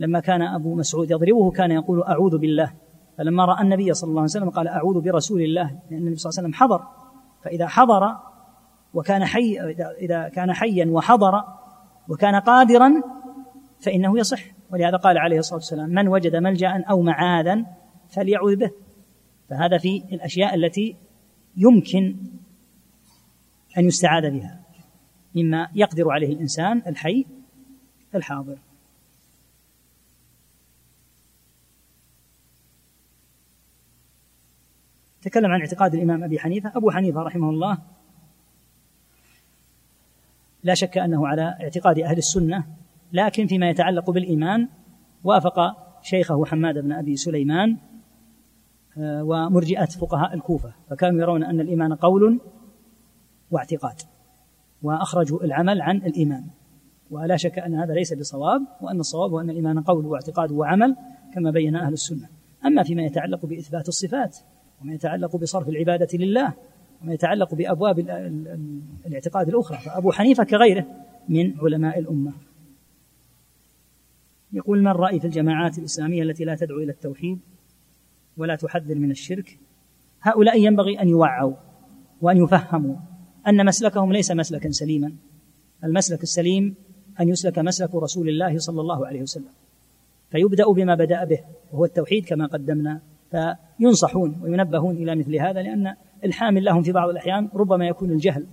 [0.00, 2.72] لما كان أبو مسعود يضربه كان يقول أعوذ بالله.
[3.18, 6.38] فلما رأى النبي صلى الله عليه وسلم قال أعوذ برسول الله لأن النبي صلى الله
[6.38, 6.86] عليه وسلم حضر
[7.42, 8.16] فإذا حضر
[8.94, 9.60] وكان حي
[10.00, 11.44] إذا كان حيا وحضر
[12.08, 13.02] وكان قادرا
[13.80, 14.42] فإنه يصح.
[14.70, 17.66] ولهذا قال عليه الصلاة والسلام من وجد ملجأ أو معاذا
[18.08, 18.70] فليعوذ به.
[19.48, 20.96] فهذا في الأشياء التي
[21.56, 22.16] يمكن
[23.78, 24.60] أن يستعاذ بها
[25.34, 27.24] مما يقدر عليه الإنسان الحي
[28.14, 28.58] الحاضر.
[35.26, 36.72] تكلم عن اعتقاد الإمام أبي حنيفة.
[36.76, 37.78] أبو حنيفة رحمه الله
[40.62, 42.66] لا شك أنه على اعتقاد أهل السنة
[43.12, 44.68] لكن فيما يتعلق بالإيمان
[45.24, 45.58] وافق
[46.02, 47.76] شيخه حماد بن أبي سليمان
[48.98, 52.40] آه، ومرجئة فقهاء الكوفة فكانوا يرون أن الإيمان قول
[53.50, 54.00] واعتقاد
[54.82, 56.44] وأخرجوا العمل عن الإيمان.
[57.10, 60.96] ولا شك أن هذا ليس بصواب وأن الصواب هو أن الإيمان قول واعتقاد وعمل
[61.34, 62.28] كما بين أهل السنة.
[62.64, 64.36] أما فيما يتعلق بإثبات الصفات
[64.82, 66.54] وما يتعلق بصرف العبادة لله
[67.02, 67.98] وما يتعلق بأبواب
[69.06, 69.78] الاعتقاد الأخرى.
[69.78, 70.86] فأبو حنيفة كغيره
[71.28, 72.32] من علماء الأمة.
[74.52, 77.38] يقول ما الرأي في الجماعات الإسلامية التي لا تدعو إلى التوحيد
[78.36, 79.58] ولا تحذر من الشرك؟
[80.22, 81.54] هؤلاء ينبغي أن يوعوا
[82.22, 82.96] وأن يفهموا
[83.48, 85.12] أن مسلكهم ليس مسلكا سليما
[85.84, 86.74] المسلك السليم
[87.20, 89.52] أن يسلك مسلك رسول الله صلى الله عليه وسلم.
[90.30, 91.40] فيبدأ بما بدأ به
[91.72, 93.00] وهو التوحيد كما قدمنا
[93.30, 95.94] فينصحون وينبهون إلى مثل هذا لأن
[96.24, 98.46] الحامل لهم في بعض الأحيان ربما يكون الجهل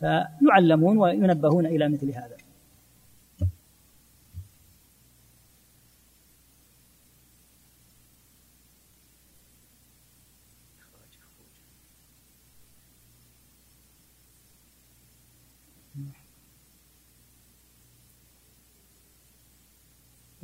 [0.00, 2.36] فيعلمون وينبهون إلى مثل هذا.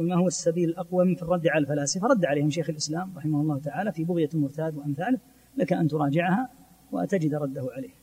[0.00, 2.06] قل ما هو السبيل الأقوم في الرد على الفلاسفة.
[2.06, 5.18] رد عليهم شيخ الإسلام رحمه الله تعالى في بغية المرتاد وأمثاله.
[5.56, 6.50] لك أن تراجعها
[6.92, 7.94] وتجد رده عليه.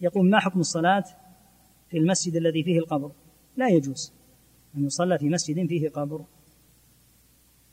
[0.00, 1.04] يقول ما حكم الصلاة
[1.90, 3.12] في المسجد الذي فيه القبر؟
[3.56, 4.12] لا يجوز
[4.76, 6.24] أن يصلى في مسجد فيه قبر.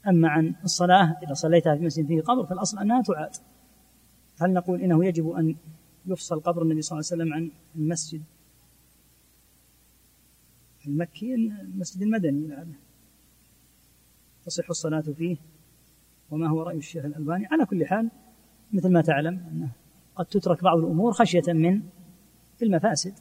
[0.08, 3.36] أما عن الصلاة إذا صليتها في مسجد فيه قبر فالأصل أنها تعاد.
[4.42, 5.56] هل نقول إنه يجب أن
[6.06, 8.22] يفصل قبر النبي صلى الله عليه وسلم عن المسجد
[10.88, 12.89] المكي المسجد المدني؟ لعله
[14.50, 15.38] تصح الصلاة فيه
[16.32, 17.46] وما هو رأي الشيخ الألباني.
[17.46, 18.10] على كل حال
[18.74, 19.72] مثل ما تعلم أنه
[20.16, 21.82] قد تترك بعض الأمور خشية من
[22.62, 23.14] المفاسد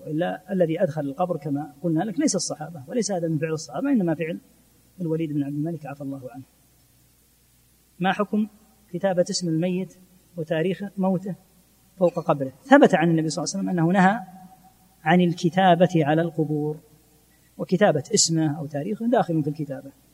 [0.00, 4.14] وإلا الذي أدخل القبر كما قلنا لك ليس الصحابة وليس هذا من فعل الصحابة إنما
[4.14, 4.38] فعل
[5.00, 6.44] الوليد بن عبد الملك عفى الله عنه.
[7.98, 8.46] ما حكم
[8.92, 9.98] كتابة اسم الميت
[10.36, 11.34] وتاريخ موته
[11.98, 14.20] فوق قبره؟ ثبت عن النبي صلى الله عليه وسلم أنه نهى
[15.04, 16.76] عن الكتابة على القبور
[17.58, 20.05] وكتابة اسمه أو تاريخه داخل في الكتابة.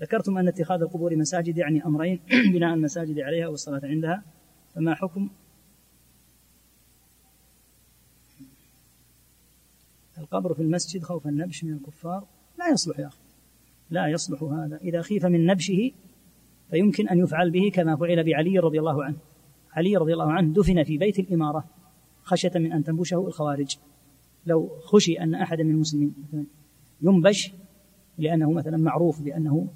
[0.00, 2.20] ذكرتم أن اتخاذ القبور مساجد يعني أمرين
[2.54, 4.22] بناء المساجد عليها والصلاة عندها.
[4.74, 5.30] فما حكم؟
[10.18, 12.26] القبر في المسجد خوف النبش من الكفار.
[12.58, 13.18] لا يصلح يا أخي.
[13.90, 14.76] لا يصلح هذا.
[14.76, 15.90] إذا خيف من نبشه
[16.70, 19.16] فيمكن أن يفعل به كما فعل بعلي رضي الله عنه.
[19.72, 21.64] علي رضي الله عنه دفن في بيت الإمارة
[22.22, 23.76] خشية من أن تنبشه الخوارج.
[24.46, 26.14] لو خشي أن أحد من المسلمين
[27.02, 27.52] ينبش
[28.18, 29.68] لأنه مثلا معروف بأنه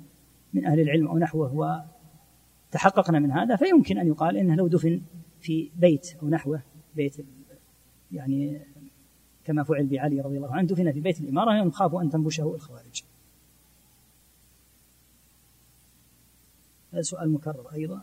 [0.54, 1.84] من أهل العلم أو نحوه
[2.70, 5.00] وتحققنا من هذا فيمكن أن يقال إنه لو دفن
[5.40, 6.62] في بيت أو نحوه
[6.96, 7.16] بيت
[8.12, 8.60] يعني
[9.44, 13.02] كما فعل بعلي رضي الله عنه دفن في بيت الإمارة يخاف أن تنبشه الخوارج.
[16.92, 18.00] هذا سؤال مكرر أيضا.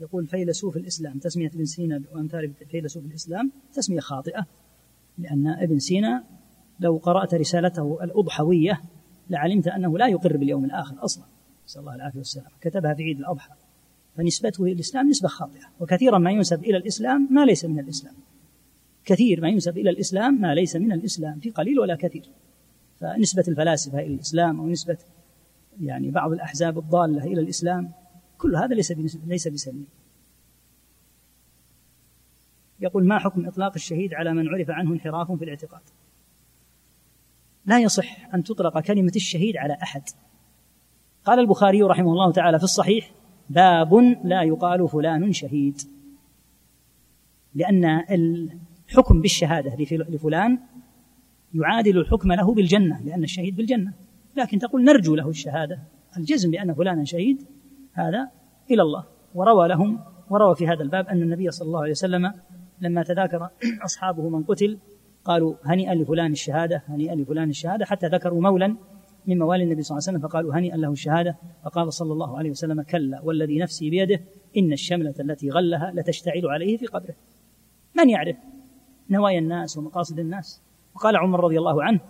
[0.00, 4.46] يقول فيلسوف الإسلام تسمية ابن سينا وأمثال فيلسوف الإسلام تسمية خاطئة
[5.18, 6.24] لأن ابن سينا
[6.80, 8.80] لو قرأت رسالته الأضحوية
[9.30, 11.24] لعلمت أنه لا يقر باليوم الآخر أصلا.
[11.66, 12.46] نسأل الله العافية والسلام.
[12.60, 13.54] كتبها في عيد الأضحى.
[14.16, 18.14] فنسبته إلى الإسلام نسبة خاطئة وكثيرا ما ينسب إلى الإسلام ما ليس من الإسلام.
[19.04, 22.28] كثير ما ينسب إلى الإسلام ما ليس من الإسلام في قليل ولا كثير.
[23.00, 24.98] فنسبة الفلاسفة إلى الإسلام أو نسبة
[25.80, 27.92] يعني بعض الأحزاب الضالة إلى الإسلام
[28.38, 28.92] كل هذا ليس
[29.26, 29.86] ليس بسليم
[32.80, 35.80] يقول ما حكم إطلاق الشهيد على من عرف عنه انحراف في الاعتقاد؟
[37.66, 40.02] لا يصح أن تطلق كلمة الشهيد على أحد.
[41.24, 43.10] قال البخاري رحمه الله تعالى في الصحيح
[43.50, 43.94] باب
[44.24, 45.80] لا يقال فلان شهيد.
[47.54, 47.84] لأن
[48.88, 49.76] الحكم بالشهادة
[50.08, 50.58] لفلان
[51.54, 53.92] يعادل الحكم له بالجنة لأن الشهيد بالجنة.
[54.36, 55.78] لكن تقول نرجو له الشهادة.
[56.16, 57.44] الجزم بأن فلانا شهيد
[57.98, 58.28] هذا
[58.70, 59.04] إلى الله.
[59.34, 60.00] وروى لهم
[60.30, 62.32] وروى في هذا الباب أن النبي صلى الله عليه وسلم
[62.80, 63.48] لما تذاكر
[63.84, 64.78] أصحابه من قتل
[65.24, 67.84] قالوا هنيئا لفلان الشهادة هنيئا لفلان الشهادة.
[67.84, 68.76] حتى ذكروا مولا
[69.26, 71.36] من موالي النبي صلى الله عليه وسلم فقالوا هنيئا له الشهادة.
[71.64, 74.20] فقال صلى الله عليه وسلم كلا والذي نفسي بيده
[74.56, 77.14] إن الشملة التي غلها لتشتعل عليه في قبره.
[77.96, 78.36] من يعرف؟
[79.10, 80.62] نوايا الناس ومقاصد الناس.
[80.94, 82.00] وقال عمر رضي الله عنه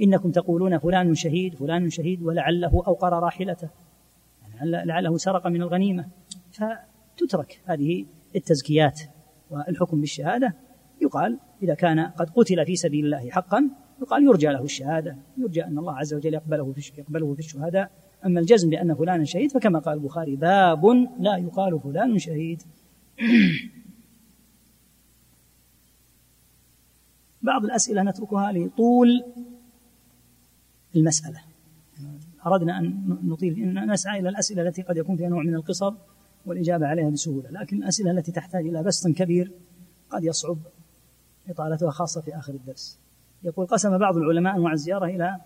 [0.00, 3.70] إنكم تقولون فلان شهيد فلان شهيد ولعله أوقر راحلته.
[4.62, 6.08] لعله سرق من الغنيمة.
[6.52, 8.06] فتترك هذه
[8.36, 9.00] التزكيات
[9.50, 10.54] والحكم بالشهادة.
[11.02, 13.70] يقال إذا كان قد قتل في سبيل الله حقا
[14.02, 15.16] يقال يرجى له الشهادة.
[15.38, 17.90] يرجى أن الله عز وجل يقبله في يقبله في الشهداء.
[18.26, 20.86] أما الجزم بأن فلانا شهيد فكما قال البخاري باب
[21.18, 22.62] لا يقال فلان شهيد.
[27.42, 29.24] بعض الأسئلة نتركها لطول
[30.96, 31.49] المسألة.
[32.46, 35.94] أردنا أن نطيل أن نسعى إلى الأسئلة التي قد يكون فيها نوع من القصر
[36.46, 39.52] والإجابة عليها بسهولة لكن الأسئلة التي تحتاج إلى بسط كبير
[40.10, 40.58] قد يصعب
[41.48, 42.98] إطالتها خاصة في آخر الدرس.
[43.42, 45.36] يقول قسم بعض العلماء أنواع الزيارة إلى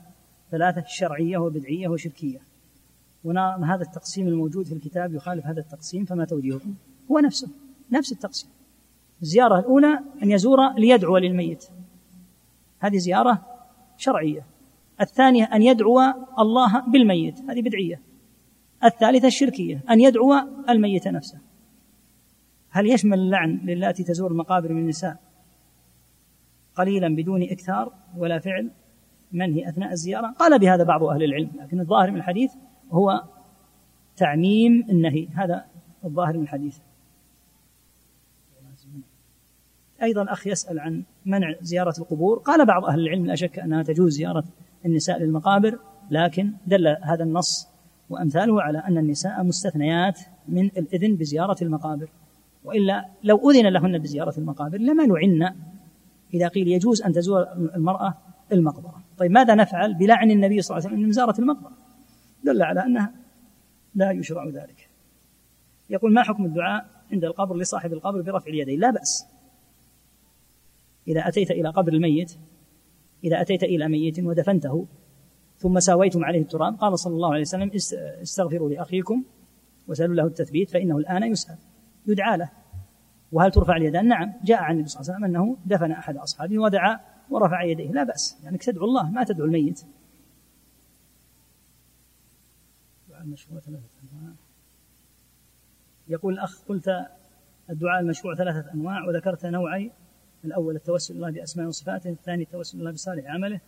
[0.51, 2.41] ثلاثة شرعية وبدعية وشركية.
[3.65, 6.75] هذا التقسيم الموجود في الكتاب يخالف هذا التقسيم فما توجيهكم؟
[7.11, 7.49] هو نفسه
[7.93, 8.51] نفس التقسيم.
[9.23, 11.65] الزيارة الأولى أن يزور ليدعو للميت.
[12.79, 13.47] هذه زيارة
[13.97, 14.47] شرعية.
[15.01, 16.01] الثانية أن يدعو
[16.39, 18.01] الله بالميت هذه بدعية.
[18.85, 20.35] الثالثة الشركية أن يدعو
[20.69, 21.39] الميت نفسه.
[22.71, 25.17] هل يشمل اللعن للاتي تزور المقابر من النساء
[26.75, 28.71] قليلا بدون إكثار ولا فعل
[29.33, 32.53] منهي أثناء الزيارة؟ قال بهذا بعض أهل العلم لكن الظاهر من الحديث
[32.91, 33.23] هو
[34.17, 35.65] تعميم النهي هذا
[36.05, 36.79] الظاهر من الحديث.
[40.03, 44.13] أيضا الأخ يسأل عن منع زيارة القبور قال بعض أهل العلم لا شك أنها تجوز
[44.13, 44.45] زيارة
[44.87, 45.79] النساء للمقابر
[46.11, 47.69] لكن دل هذا النص
[48.11, 52.09] وأمثاله على أن النساء مستثنيات من الإذن بزيارة المقابر.
[52.65, 55.55] وإلا لو أذن لهن بزيارة المقابر لما لعن
[56.35, 58.15] إذا قيل يجوز أن تزور المرأة
[58.53, 59.03] المقبرة.
[59.19, 61.73] طيب ماذا نفعل بلعن النبي صلى الله عليه وسلم من زيارة المقبرة؟
[62.45, 63.13] دل على أنها
[63.95, 64.89] لا يشرع ذلك.
[65.91, 69.27] يقول ما حكم الدعاء عند القبر لصاحب القبر برفع اليدين؟ لا بأس.
[71.09, 72.37] إذا أتيت إلى قبر الميت
[73.25, 74.87] إذا أتيت إلى ميت ودفنته
[75.59, 77.71] ثم ساويتم عليه التراب قال صلى الله عليه وسلم
[78.23, 79.25] استغفروا لأخيكم
[79.89, 81.57] وسألوا له التثبيت فإنه الآن يسأل
[82.07, 82.51] يدعى له.
[83.33, 84.33] وهل ترفع اليدان؟ نعم.
[84.45, 87.93] جاء عن النبي صلى الله عليه وسلم أنه دفن أحد أصحابه ودعا ورفع يديه.
[87.93, 89.85] لا بأس يعني تدعو الله ما تدعو الميت.
[93.61, 94.35] ثلاثة أنواع.
[96.09, 96.89] يقول الأخ قلت
[97.71, 99.93] الدعاء المشروع ثلاثة أنواع وذكرت نوعي.
[100.45, 103.61] الأول التوسل الله بأسماء وصفاته الثاني التوسل الله بصالح عمله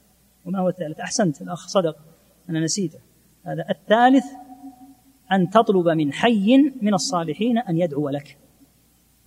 [0.44, 1.42] وما هو الثالث؟ أحسنت.
[1.42, 1.96] الأخ صدق.
[2.50, 2.98] أنا نسيته.
[3.44, 4.24] هذا الثالث
[5.32, 8.38] أن تطلب من حي من الصالحين أن يدعو لك.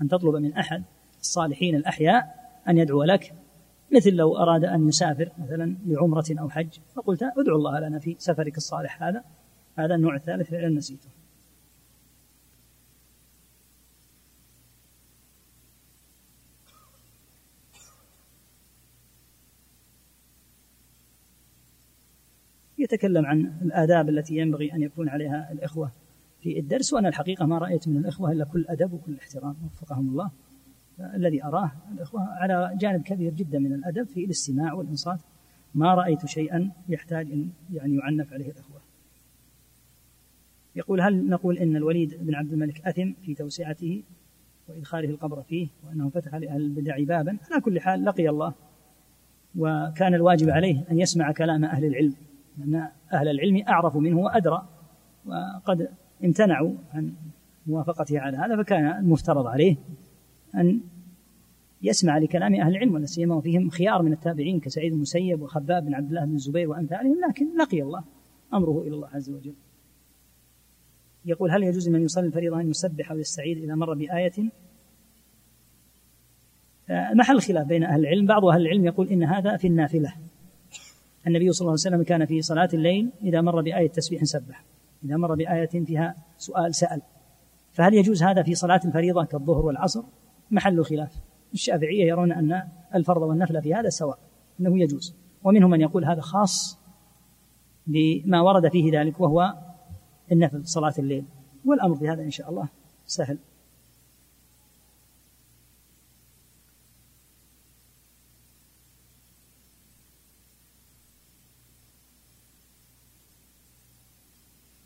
[0.01, 0.84] أن تطلب من أحد
[1.21, 3.34] الصالحين الأحياء أن يدعو لك.
[3.95, 8.57] مثل لو أراد أن يسافر مثلا لعمرة أو حج فقلت ادعو الله لنا في سفرك
[8.57, 9.23] الصالح هذا.
[9.76, 11.18] هذا النوع الثالث فعلا نسيته.
[22.94, 25.91] يتكلم عن الآداب التي ينبغي أن يكون عليها الإخوة
[26.40, 30.32] في الدرس وأنا الحقيقة ما رأيت من الإخوة إلا كل أدب وكل احترام وفقهم الله.
[30.99, 35.20] الذي أراه الإخوة على جانب كبير جدا من الأدب في الاستماع والإنصات.
[35.76, 38.82] ما رأيت شيئا يحتاج أن يعني يعنف عليه الإخوة.
[40.76, 44.03] يقول هل نقول إن الوليد بن عبد الملك أثم في توسعته
[44.70, 48.53] وإدخاله القبر فيه وأنه فتح لأهل البدع بابا؟ على كل حال لقي الله.
[49.56, 52.28] وكان الواجب عليه أن يسمع كلام أهل العلم.
[52.60, 54.68] لأن أهل العلم أعرف منه وأدرى
[55.26, 55.90] وقد
[56.23, 57.14] امتنعوا عن
[57.68, 59.77] موافقته على هذا فكان المفترض عليه
[60.56, 60.81] أن
[61.81, 66.10] يسمع لكلام أهل العلم ولا سيما وفيهم خيار من التابعين كسعيد المسيب وخباب بن عبد
[66.10, 68.03] الله بن الزبير وأمثالهم لكن لقي الله
[68.53, 69.53] أمره إلى الله عز وجل.
[71.26, 74.52] يقول هل يجوز من يصلي الفريضة أن يسبح أو يستعيد إذا مر بآية؟
[76.90, 80.14] محل خلاف بين أهل العلم بعض أهل العلم يقول إن هذا في النافلة.
[81.27, 84.65] النبي صلى الله عليه وسلم كان في صلاة الليل إذا مر بآية تسبيح سبح
[85.03, 87.01] إذا مر بآية فيها سؤال سأل.
[87.71, 90.03] فهل يجوز هذا في صلاة الفريضة كالظهر والعصر؟
[90.51, 91.19] محل خلاف.
[91.53, 92.63] الشافعية يرون أن
[92.95, 94.19] الفرض والنفل في هذا سواء
[94.59, 95.15] أنه يجوز.
[95.43, 96.79] ومنهم من يقول هذا خاص
[97.87, 99.53] بما ورد فيه ذلك وهو
[100.31, 101.25] النفل صلاة الليل.
[101.65, 102.69] والأمر في هذا إن شاء الله
[103.05, 103.37] سهل.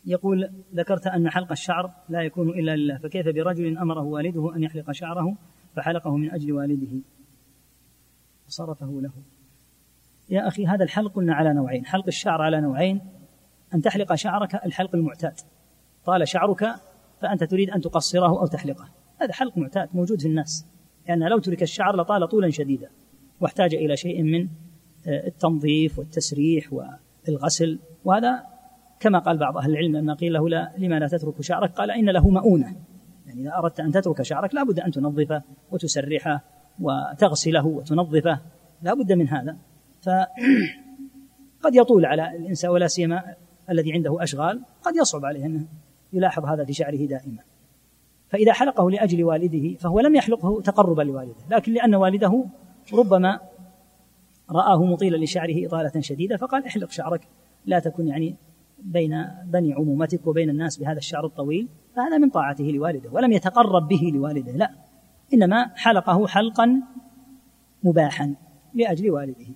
[0.06, 4.92] يقول ذكرت أن حلق الشعر لا يكون إلا لله فكيف برجل أمره والده أن يحلق
[4.92, 5.36] شعره
[5.76, 7.00] فحلقه من أجل والده؟
[8.46, 9.12] وصرفه له.
[10.30, 13.00] يا أخي هذا الحلق قلنا على نوعين حلق الشعر على نوعين
[13.74, 15.40] أن تحلق شعرك الحلق المعتاد.
[16.04, 16.74] طال شعرك
[17.20, 18.88] فأنت تريد أن تقصره أو تحلقه.
[19.20, 20.66] هذا حلق معتاد موجود في الناس
[21.08, 22.90] لأن يعني لو ترك الشعر لطال طولا شديدا
[23.40, 24.48] واحتاج إلى شيء من
[25.06, 28.46] آه، التنظيف والتسريح والغسل وهذا
[29.00, 32.10] كما قال بعض أهل العلم لما قيل له لا لما لا تترك شعرك؟ قال إن
[32.10, 32.76] له مؤونة.
[33.26, 36.44] يعني إذا أردت أن تترك شعرك لا بد أن تنظفه وتسرحه
[36.80, 38.40] وتغسله وتنظفه
[38.82, 39.56] لا بد من هذا.
[40.02, 43.22] فقد يطول على الإنسان ولا سيما
[43.70, 45.66] الذي عنده أشغال قد يصعب عليه أنه
[46.12, 47.42] يلاحظ هذا في شعره دائما.
[48.28, 52.44] فإذا حلقه لأجل والده فهو لم يحلقه تقربا لوالده لكن لأن والده
[52.92, 53.40] ربما
[54.50, 57.28] رآه مطيلا لشعره إطالة شديدة فقال احلق شعرك
[57.66, 58.36] لا تكن يعني
[58.84, 64.10] بين بني عمومتك وبين الناس بهذا الشعر الطويل فهذا من طاعته لوالده ولم يتقرب به
[64.14, 64.70] لوالده لا.
[65.34, 66.82] إنما حلقه حلقا
[67.82, 68.34] مباحا
[68.74, 69.46] لأجل والده.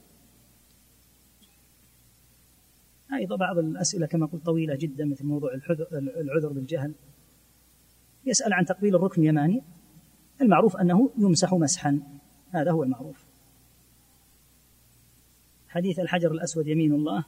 [3.15, 5.51] أيضا بعض الأسئلة كما قلت طويلة جدا مثل موضوع
[5.93, 6.95] العذر بالجهل.
[8.27, 9.63] يسأل عن تقبيل الركن اليماني.
[10.41, 12.01] المعروف أنه يمسح مسحا.
[12.51, 13.25] هذا هو المعروف.
[15.69, 17.25] حديث الحجر الأسود يمين الله.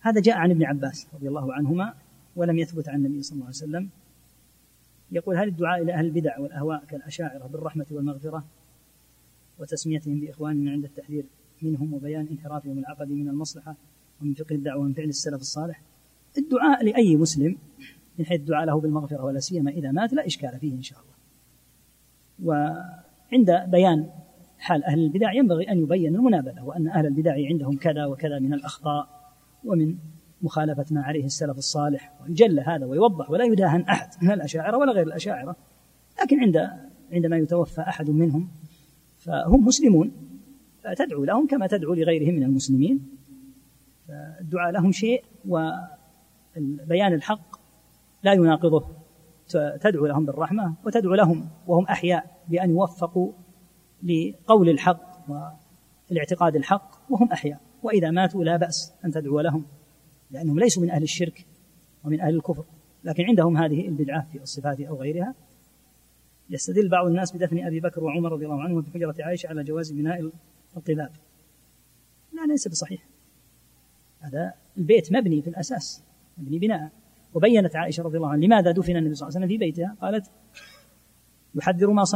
[0.00, 1.94] هذا جاء عن ابن عباس رضي الله عنهما
[2.36, 3.88] ولم يثبت عن النبي صلى الله عليه وسلم.
[5.12, 8.44] يقول هل الدعاء إلى أهل البدع والأهواء كالأشاعرة بالرحمة والمغفرة
[9.58, 11.24] وتسميتهم بإخواننا عند التحذير
[11.62, 13.76] منهم وبيان انحرافهم العقدي من المصلحة
[14.22, 15.82] ومن فقه الدعوة ومن فعل السلف الصالح؟
[16.38, 17.58] الدعاء لأي مسلم
[18.18, 21.14] من حيث الدعاء له بالمغفرة ولا سيما إذا مات لا إشكال فيه إن شاء الله.
[22.44, 24.10] وعند بيان
[24.58, 29.19] حال أهل البدع ينبغي أن يبين المنابذة وأن أهل البدع عندهم كذا وكذا من الأخطاء.
[29.64, 29.96] ومن
[30.42, 32.12] مخالفة ما عليه السلف الصالح.
[32.22, 35.56] ويجل هذا ويوضح ولا يداهن أحد من الأشاعرة ولا غير الأشاعرة.
[36.22, 36.70] لكن عند
[37.12, 38.48] عندما يتوفى أحد منهم
[39.16, 40.12] فهم مسلمون
[40.82, 43.08] فتدعو لهم كما تدعو لغيرهم من المسلمين.
[44.08, 47.56] فالدعاء لهم شيء وبيان الحق
[48.22, 48.84] لا يناقضه.
[49.80, 53.32] تدعو لهم بالرحمة وتدعو لهم وهم أحياء بأن يوفقوا
[54.02, 55.26] لقول الحق
[56.10, 57.60] والإعتقاد الحق وهم أحياء.
[57.82, 59.64] وإذا ماتوا لا بأس أن تدعو لهم
[60.30, 61.46] لأنهم ليسوا من أهل الشرك
[62.04, 62.64] ومن أهل الكفر.
[63.04, 65.34] لكن عندهم هذه البدعة في الصفات أو غيرها.
[66.50, 69.92] يستدل بعض الناس بدفن أبي بكر وعمر رضي الله عنهم في حجرة عائشة على جواز
[69.92, 70.30] بناء
[70.76, 71.10] القباب.
[72.32, 73.06] لا ليس بصحيح.
[74.20, 76.02] هذا البيت مبني في الأساس
[76.38, 76.90] مبني بناء.
[77.34, 80.30] وبينت عائشة رضي الله عنها لماذا دفن النبي صلى الله عليه وسلم في بيتها؟ قالت
[81.54, 82.14] يحذر ما ص...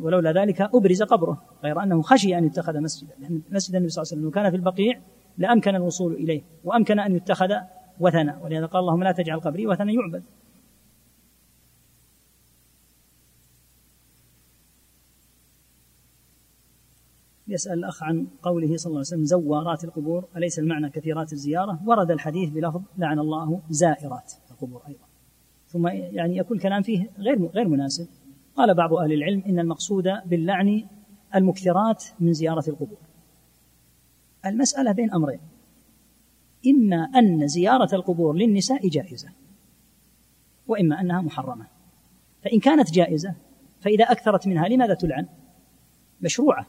[0.00, 4.12] ولولا ذلك أبرز قبره غير أنه خشي أن يتخذ مسجدا لأن مسجد النبي صلى الله
[4.12, 5.00] عليه وسلم كان في البقيع
[5.38, 7.52] لأمكن الوصول إليه وأمكن أن يتخذ
[8.00, 10.22] وثنا ولهذا قال اللهم لا تجعل قبري وثنا يعبد.
[17.48, 22.10] يسأل الأخ عن قوله صلى الله عليه وسلم زوارات القبور أليس المعنى كثيرات الزيارة؟ ورد
[22.10, 25.04] الحديث بلفظ لعن الله زائرات القبور أيضا.
[25.66, 28.08] ثم يعني يكون الكلام فيه غير غير مناسب.
[28.58, 30.86] قال بعض أهل العلم إن المقصود باللعن
[31.34, 32.98] المكثرات من زيارة القبور.
[34.46, 35.40] المسألة بين أمرين.
[36.66, 39.28] إما أن زيارة القبور للنساء جائزة
[40.68, 41.66] وإما أنها محرمة.
[42.44, 43.34] فإن كانت جائزة
[43.80, 45.26] فإذا أكثرت منها لماذا تلعن؟
[46.20, 46.66] مشروعة.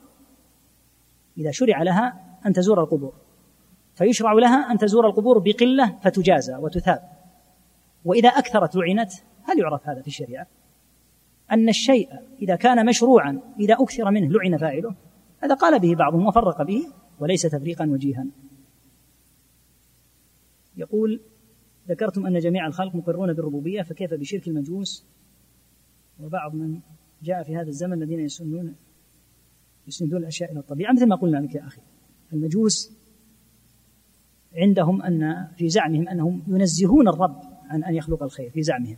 [1.37, 3.13] إذا شرع لها أن تزور القبور.
[3.95, 7.09] فيشرع لها أن تزور القبور بقلة فتجازى وتثاب.
[8.05, 9.11] وإذا أكثرت لعنت
[9.43, 10.58] هل يعرف هذا في الشريعة؟
[11.51, 12.09] أن الشيء
[12.41, 14.95] إذا كان مشروعا إذا أكثر منه لعن فاعله
[15.43, 16.83] هذا قال به بعضهم وفرق به
[17.19, 18.25] وليس تفريقا وجيها.
[20.77, 21.21] يقول
[21.89, 25.05] ذكرتم أن جميع الخلق مقرون بالربوبية فكيف بشرك المجوس؟
[26.19, 26.79] وبعض من
[27.23, 28.75] جاء في هذا الزمن الذين يسنون
[29.87, 31.81] يسندون الأشياء إلى الطبيعة مثل ما قلنا لك يا أخي.
[32.33, 32.91] المجوس
[34.55, 38.97] عندهم أن في زعمهم أنهم ينزهون الرب عن أن يخلق الخير في زعمهم.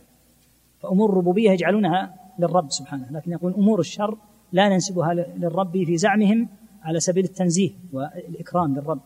[0.80, 3.08] فأمور الربوبية يجعلونها للرب سبحانه.
[3.10, 4.18] لكن يقول أمور الشر
[4.52, 6.48] لا ننسبها للرب في زعمهم
[6.82, 9.00] على سبيل التنزيه والإكرام للرب.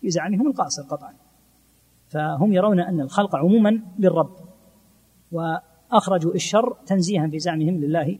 [0.00, 1.14] في زعمهم القاصر قطعا.
[2.08, 4.36] فهم يرون أن الخلق عموما للرب.
[5.32, 8.18] وأخرجوا الشر تنزيها في زعمهم لله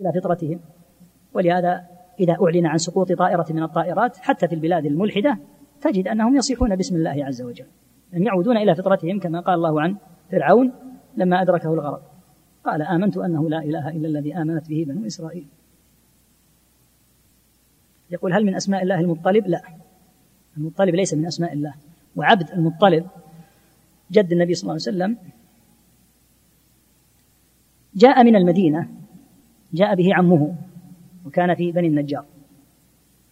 [0.00, 0.60] إلى فطرتهم.
[1.34, 1.86] ولهذا
[2.20, 5.38] إذا أعلن عن سقوط طائرة من الطائرات حتى في البلاد الملحدة
[5.80, 7.66] تجد أنهم يصيحون باسم الله عز وجل.
[8.14, 9.96] أن يعودون إلى فطرتهم كما قال الله عن
[10.30, 10.72] فرعون
[11.16, 12.09] لما أدركه الغرق.
[12.64, 15.46] قال آمنت أنه لا إله إلا الذي آمنت به بنو إسرائيل.
[18.10, 19.62] يقول هل من أسماء الله المطلب؟ لا.
[20.56, 21.74] المطلب ليس من أسماء الله.
[22.16, 23.06] وعبد المطلب
[24.10, 25.16] جد النبي صلى الله عليه وسلم
[27.94, 28.88] جاء من المدينة
[29.72, 30.54] جاء به عمه
[31.26, 32.24] وكان في بني النجار.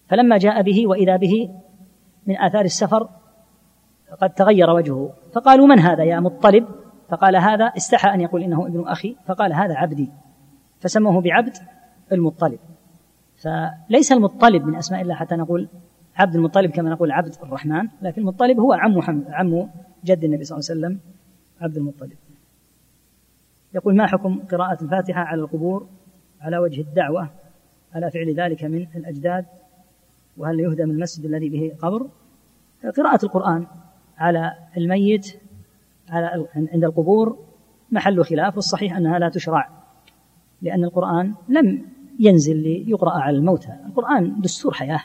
[0.08, 1.50] فلما جاء به وإذا به
[2.26, 3.08] من آثار السفر
[4.20, 5.12] قد تغير وجهه.
[5.32, 6.66] فقالوا من هذا يا مطلب؟
[7.08, 10.10] فقال هذا استحى أن يقول إنه ابن أخي فقال هذا عبدي
[10.80, 11.56] فسموه بعبد
[12.12, 12.58] المطلب.
[13.36, 15.68] فليس المطلب من أسماء الله حتى نقول
[16.16, 19.68] عبد المطلب كما نقول عبد الرحمن لكن المطلب هو عم محمد عم
[20.04, 21.00] جد النبي صلى الله عليه وسلم
[21.60, 22.16] عبد المطلب.
[23.74, 25.88] يقول ما حكم قراءة الفاتحة على القبور
[26.40, 27.30] على وجه الدعوة
[27.94, 29.44] على فعل ذلك من الأجداد؟
[30.36, 32.06] وهل يهدم المسجد الذي به قبر؟
[32.96, 33.66] قراءة القرآن
[34.18, 35.40] على الميت
[36.72, 37.36] عند القبور
[37.90, 39.68] محل خلاف والصحيح أنها لا تشرع
[40.62, 41.82] لأن القرآن لم
[42.20, 43.72] ينزل ليقرأ على الموتى.
[43.86, 45.00] القرآن دستور حياة.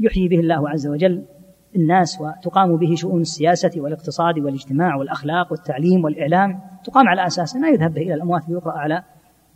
[0.00, 1.24] يحيي به الله عز وجل
[1.76, 6.60] الناس وتقام به شؤون السياسة والاقتصاد والاجتماع والأخلاق والتعليم والإعلام.
[6.84, 9.02] تقام على أساس ما يذهب به إلى الأموات ليقرأ على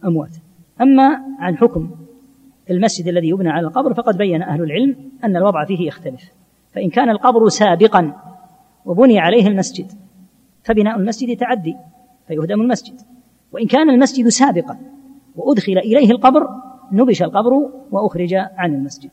[0.05, 0.37] أموات.
[0.81, 1.91] أما عن حكم
[2.71, 6.31] المسجد الذي يبنى على القبر فقد بين أهل العلم أن الوضع فيه يختلف.
[6.73, 8.13] فإن كان القبر سابقا
[8.85, 9.93] وبني عليه المسجد
[10.65, 11.77] فبناء المسجد تعدي
[12.29, 13.01] فيهدم المسجد.
[13.53, 14.79] وإن كان المسجد سابقا
[15.37, 16.49] وأدخل إليه القبر
[16.93, 17.53] نبش القبر
[17.91, 19.11] وأخرج عن المسجد.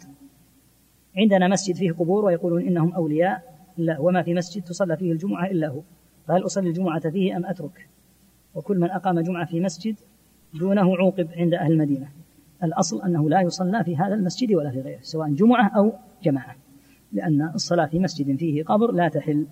[1.18, 3.44] عندنا مسجد فيه قبور ويقولون إنهم أولياء
[3.78, 5.82] لا وما في مسجد تصلى فيه الجمعة إلا هو.
[6.28, 7.90] فهل أصلي الجمعة فيه أم أترك؟
[8.56, 9.96] وكل من أقام جمعة في مسجد
[10.54, 12.08] دونه عوقب عند أهل المدينة.
[12.64, 16.56] الأصل أنه لا يصلى في هذا المسجد ولا في غيره سواء جمعة أو جماعة
[17.12, 19.48] لأن الصلاة في مسجد فيه قبر لا تحل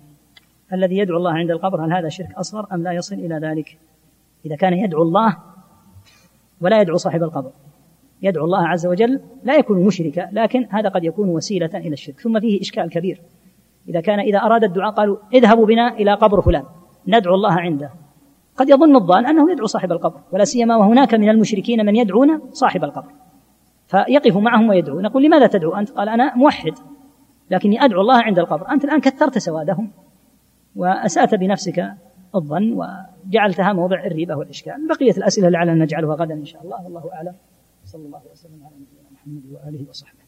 [0.72, 3.78] الذي يدعو الله عند القبر هل هذا شرك أصغر أم لا يصل إلى ذلك؟
[4.46, 5.36] إذا كان يدعو الله
[6.60, 7.50] ولا يدعو صاحب القبر.
[8.22, 12.20] يدعو الله عز وجل لا يكون مشركا لكن هذا قد يكون وسيلة إلى الشرك.
[12.20, 13.20] ثم فيه إشكال كبير.
[13.88, 16.64] إذا كان إذا أراد الدعاء قالوا اذهبوا بنا إلى قبر فلان
[17.08, 17.90] ندعو الله عنده.
[18.56, 22.84] قد يظن الظان أنه يدعو صاحب القبر ولا سيما وهناك من المشركين من يدعون صاحب
[22.84, 23.10] القبر.
[23.86, 25.00] فيقف معهم ويدعو.
[25.00, 26.72] نقول لماذا تدعو أنت؟ قال أنا موحد
[27.50, 28.70] لكني أدعو الله عند القبر.
[28.70, 29.90] أنت الآن كثرت سوادهم.
[30.76, 31.94] وأسأت بنفسك
[32.34, 34.88] الظن وجعلتها موضع الريبة والإشكال.
[34.88, 36.84] بقية الأسئلة لعلنا نجعلها غدا إن شاء الله.
[36.84, 37.34] والله أعلم.
[37.84, 40.19] صلى الله وسلم على نبينا محمد وآله وصحبه.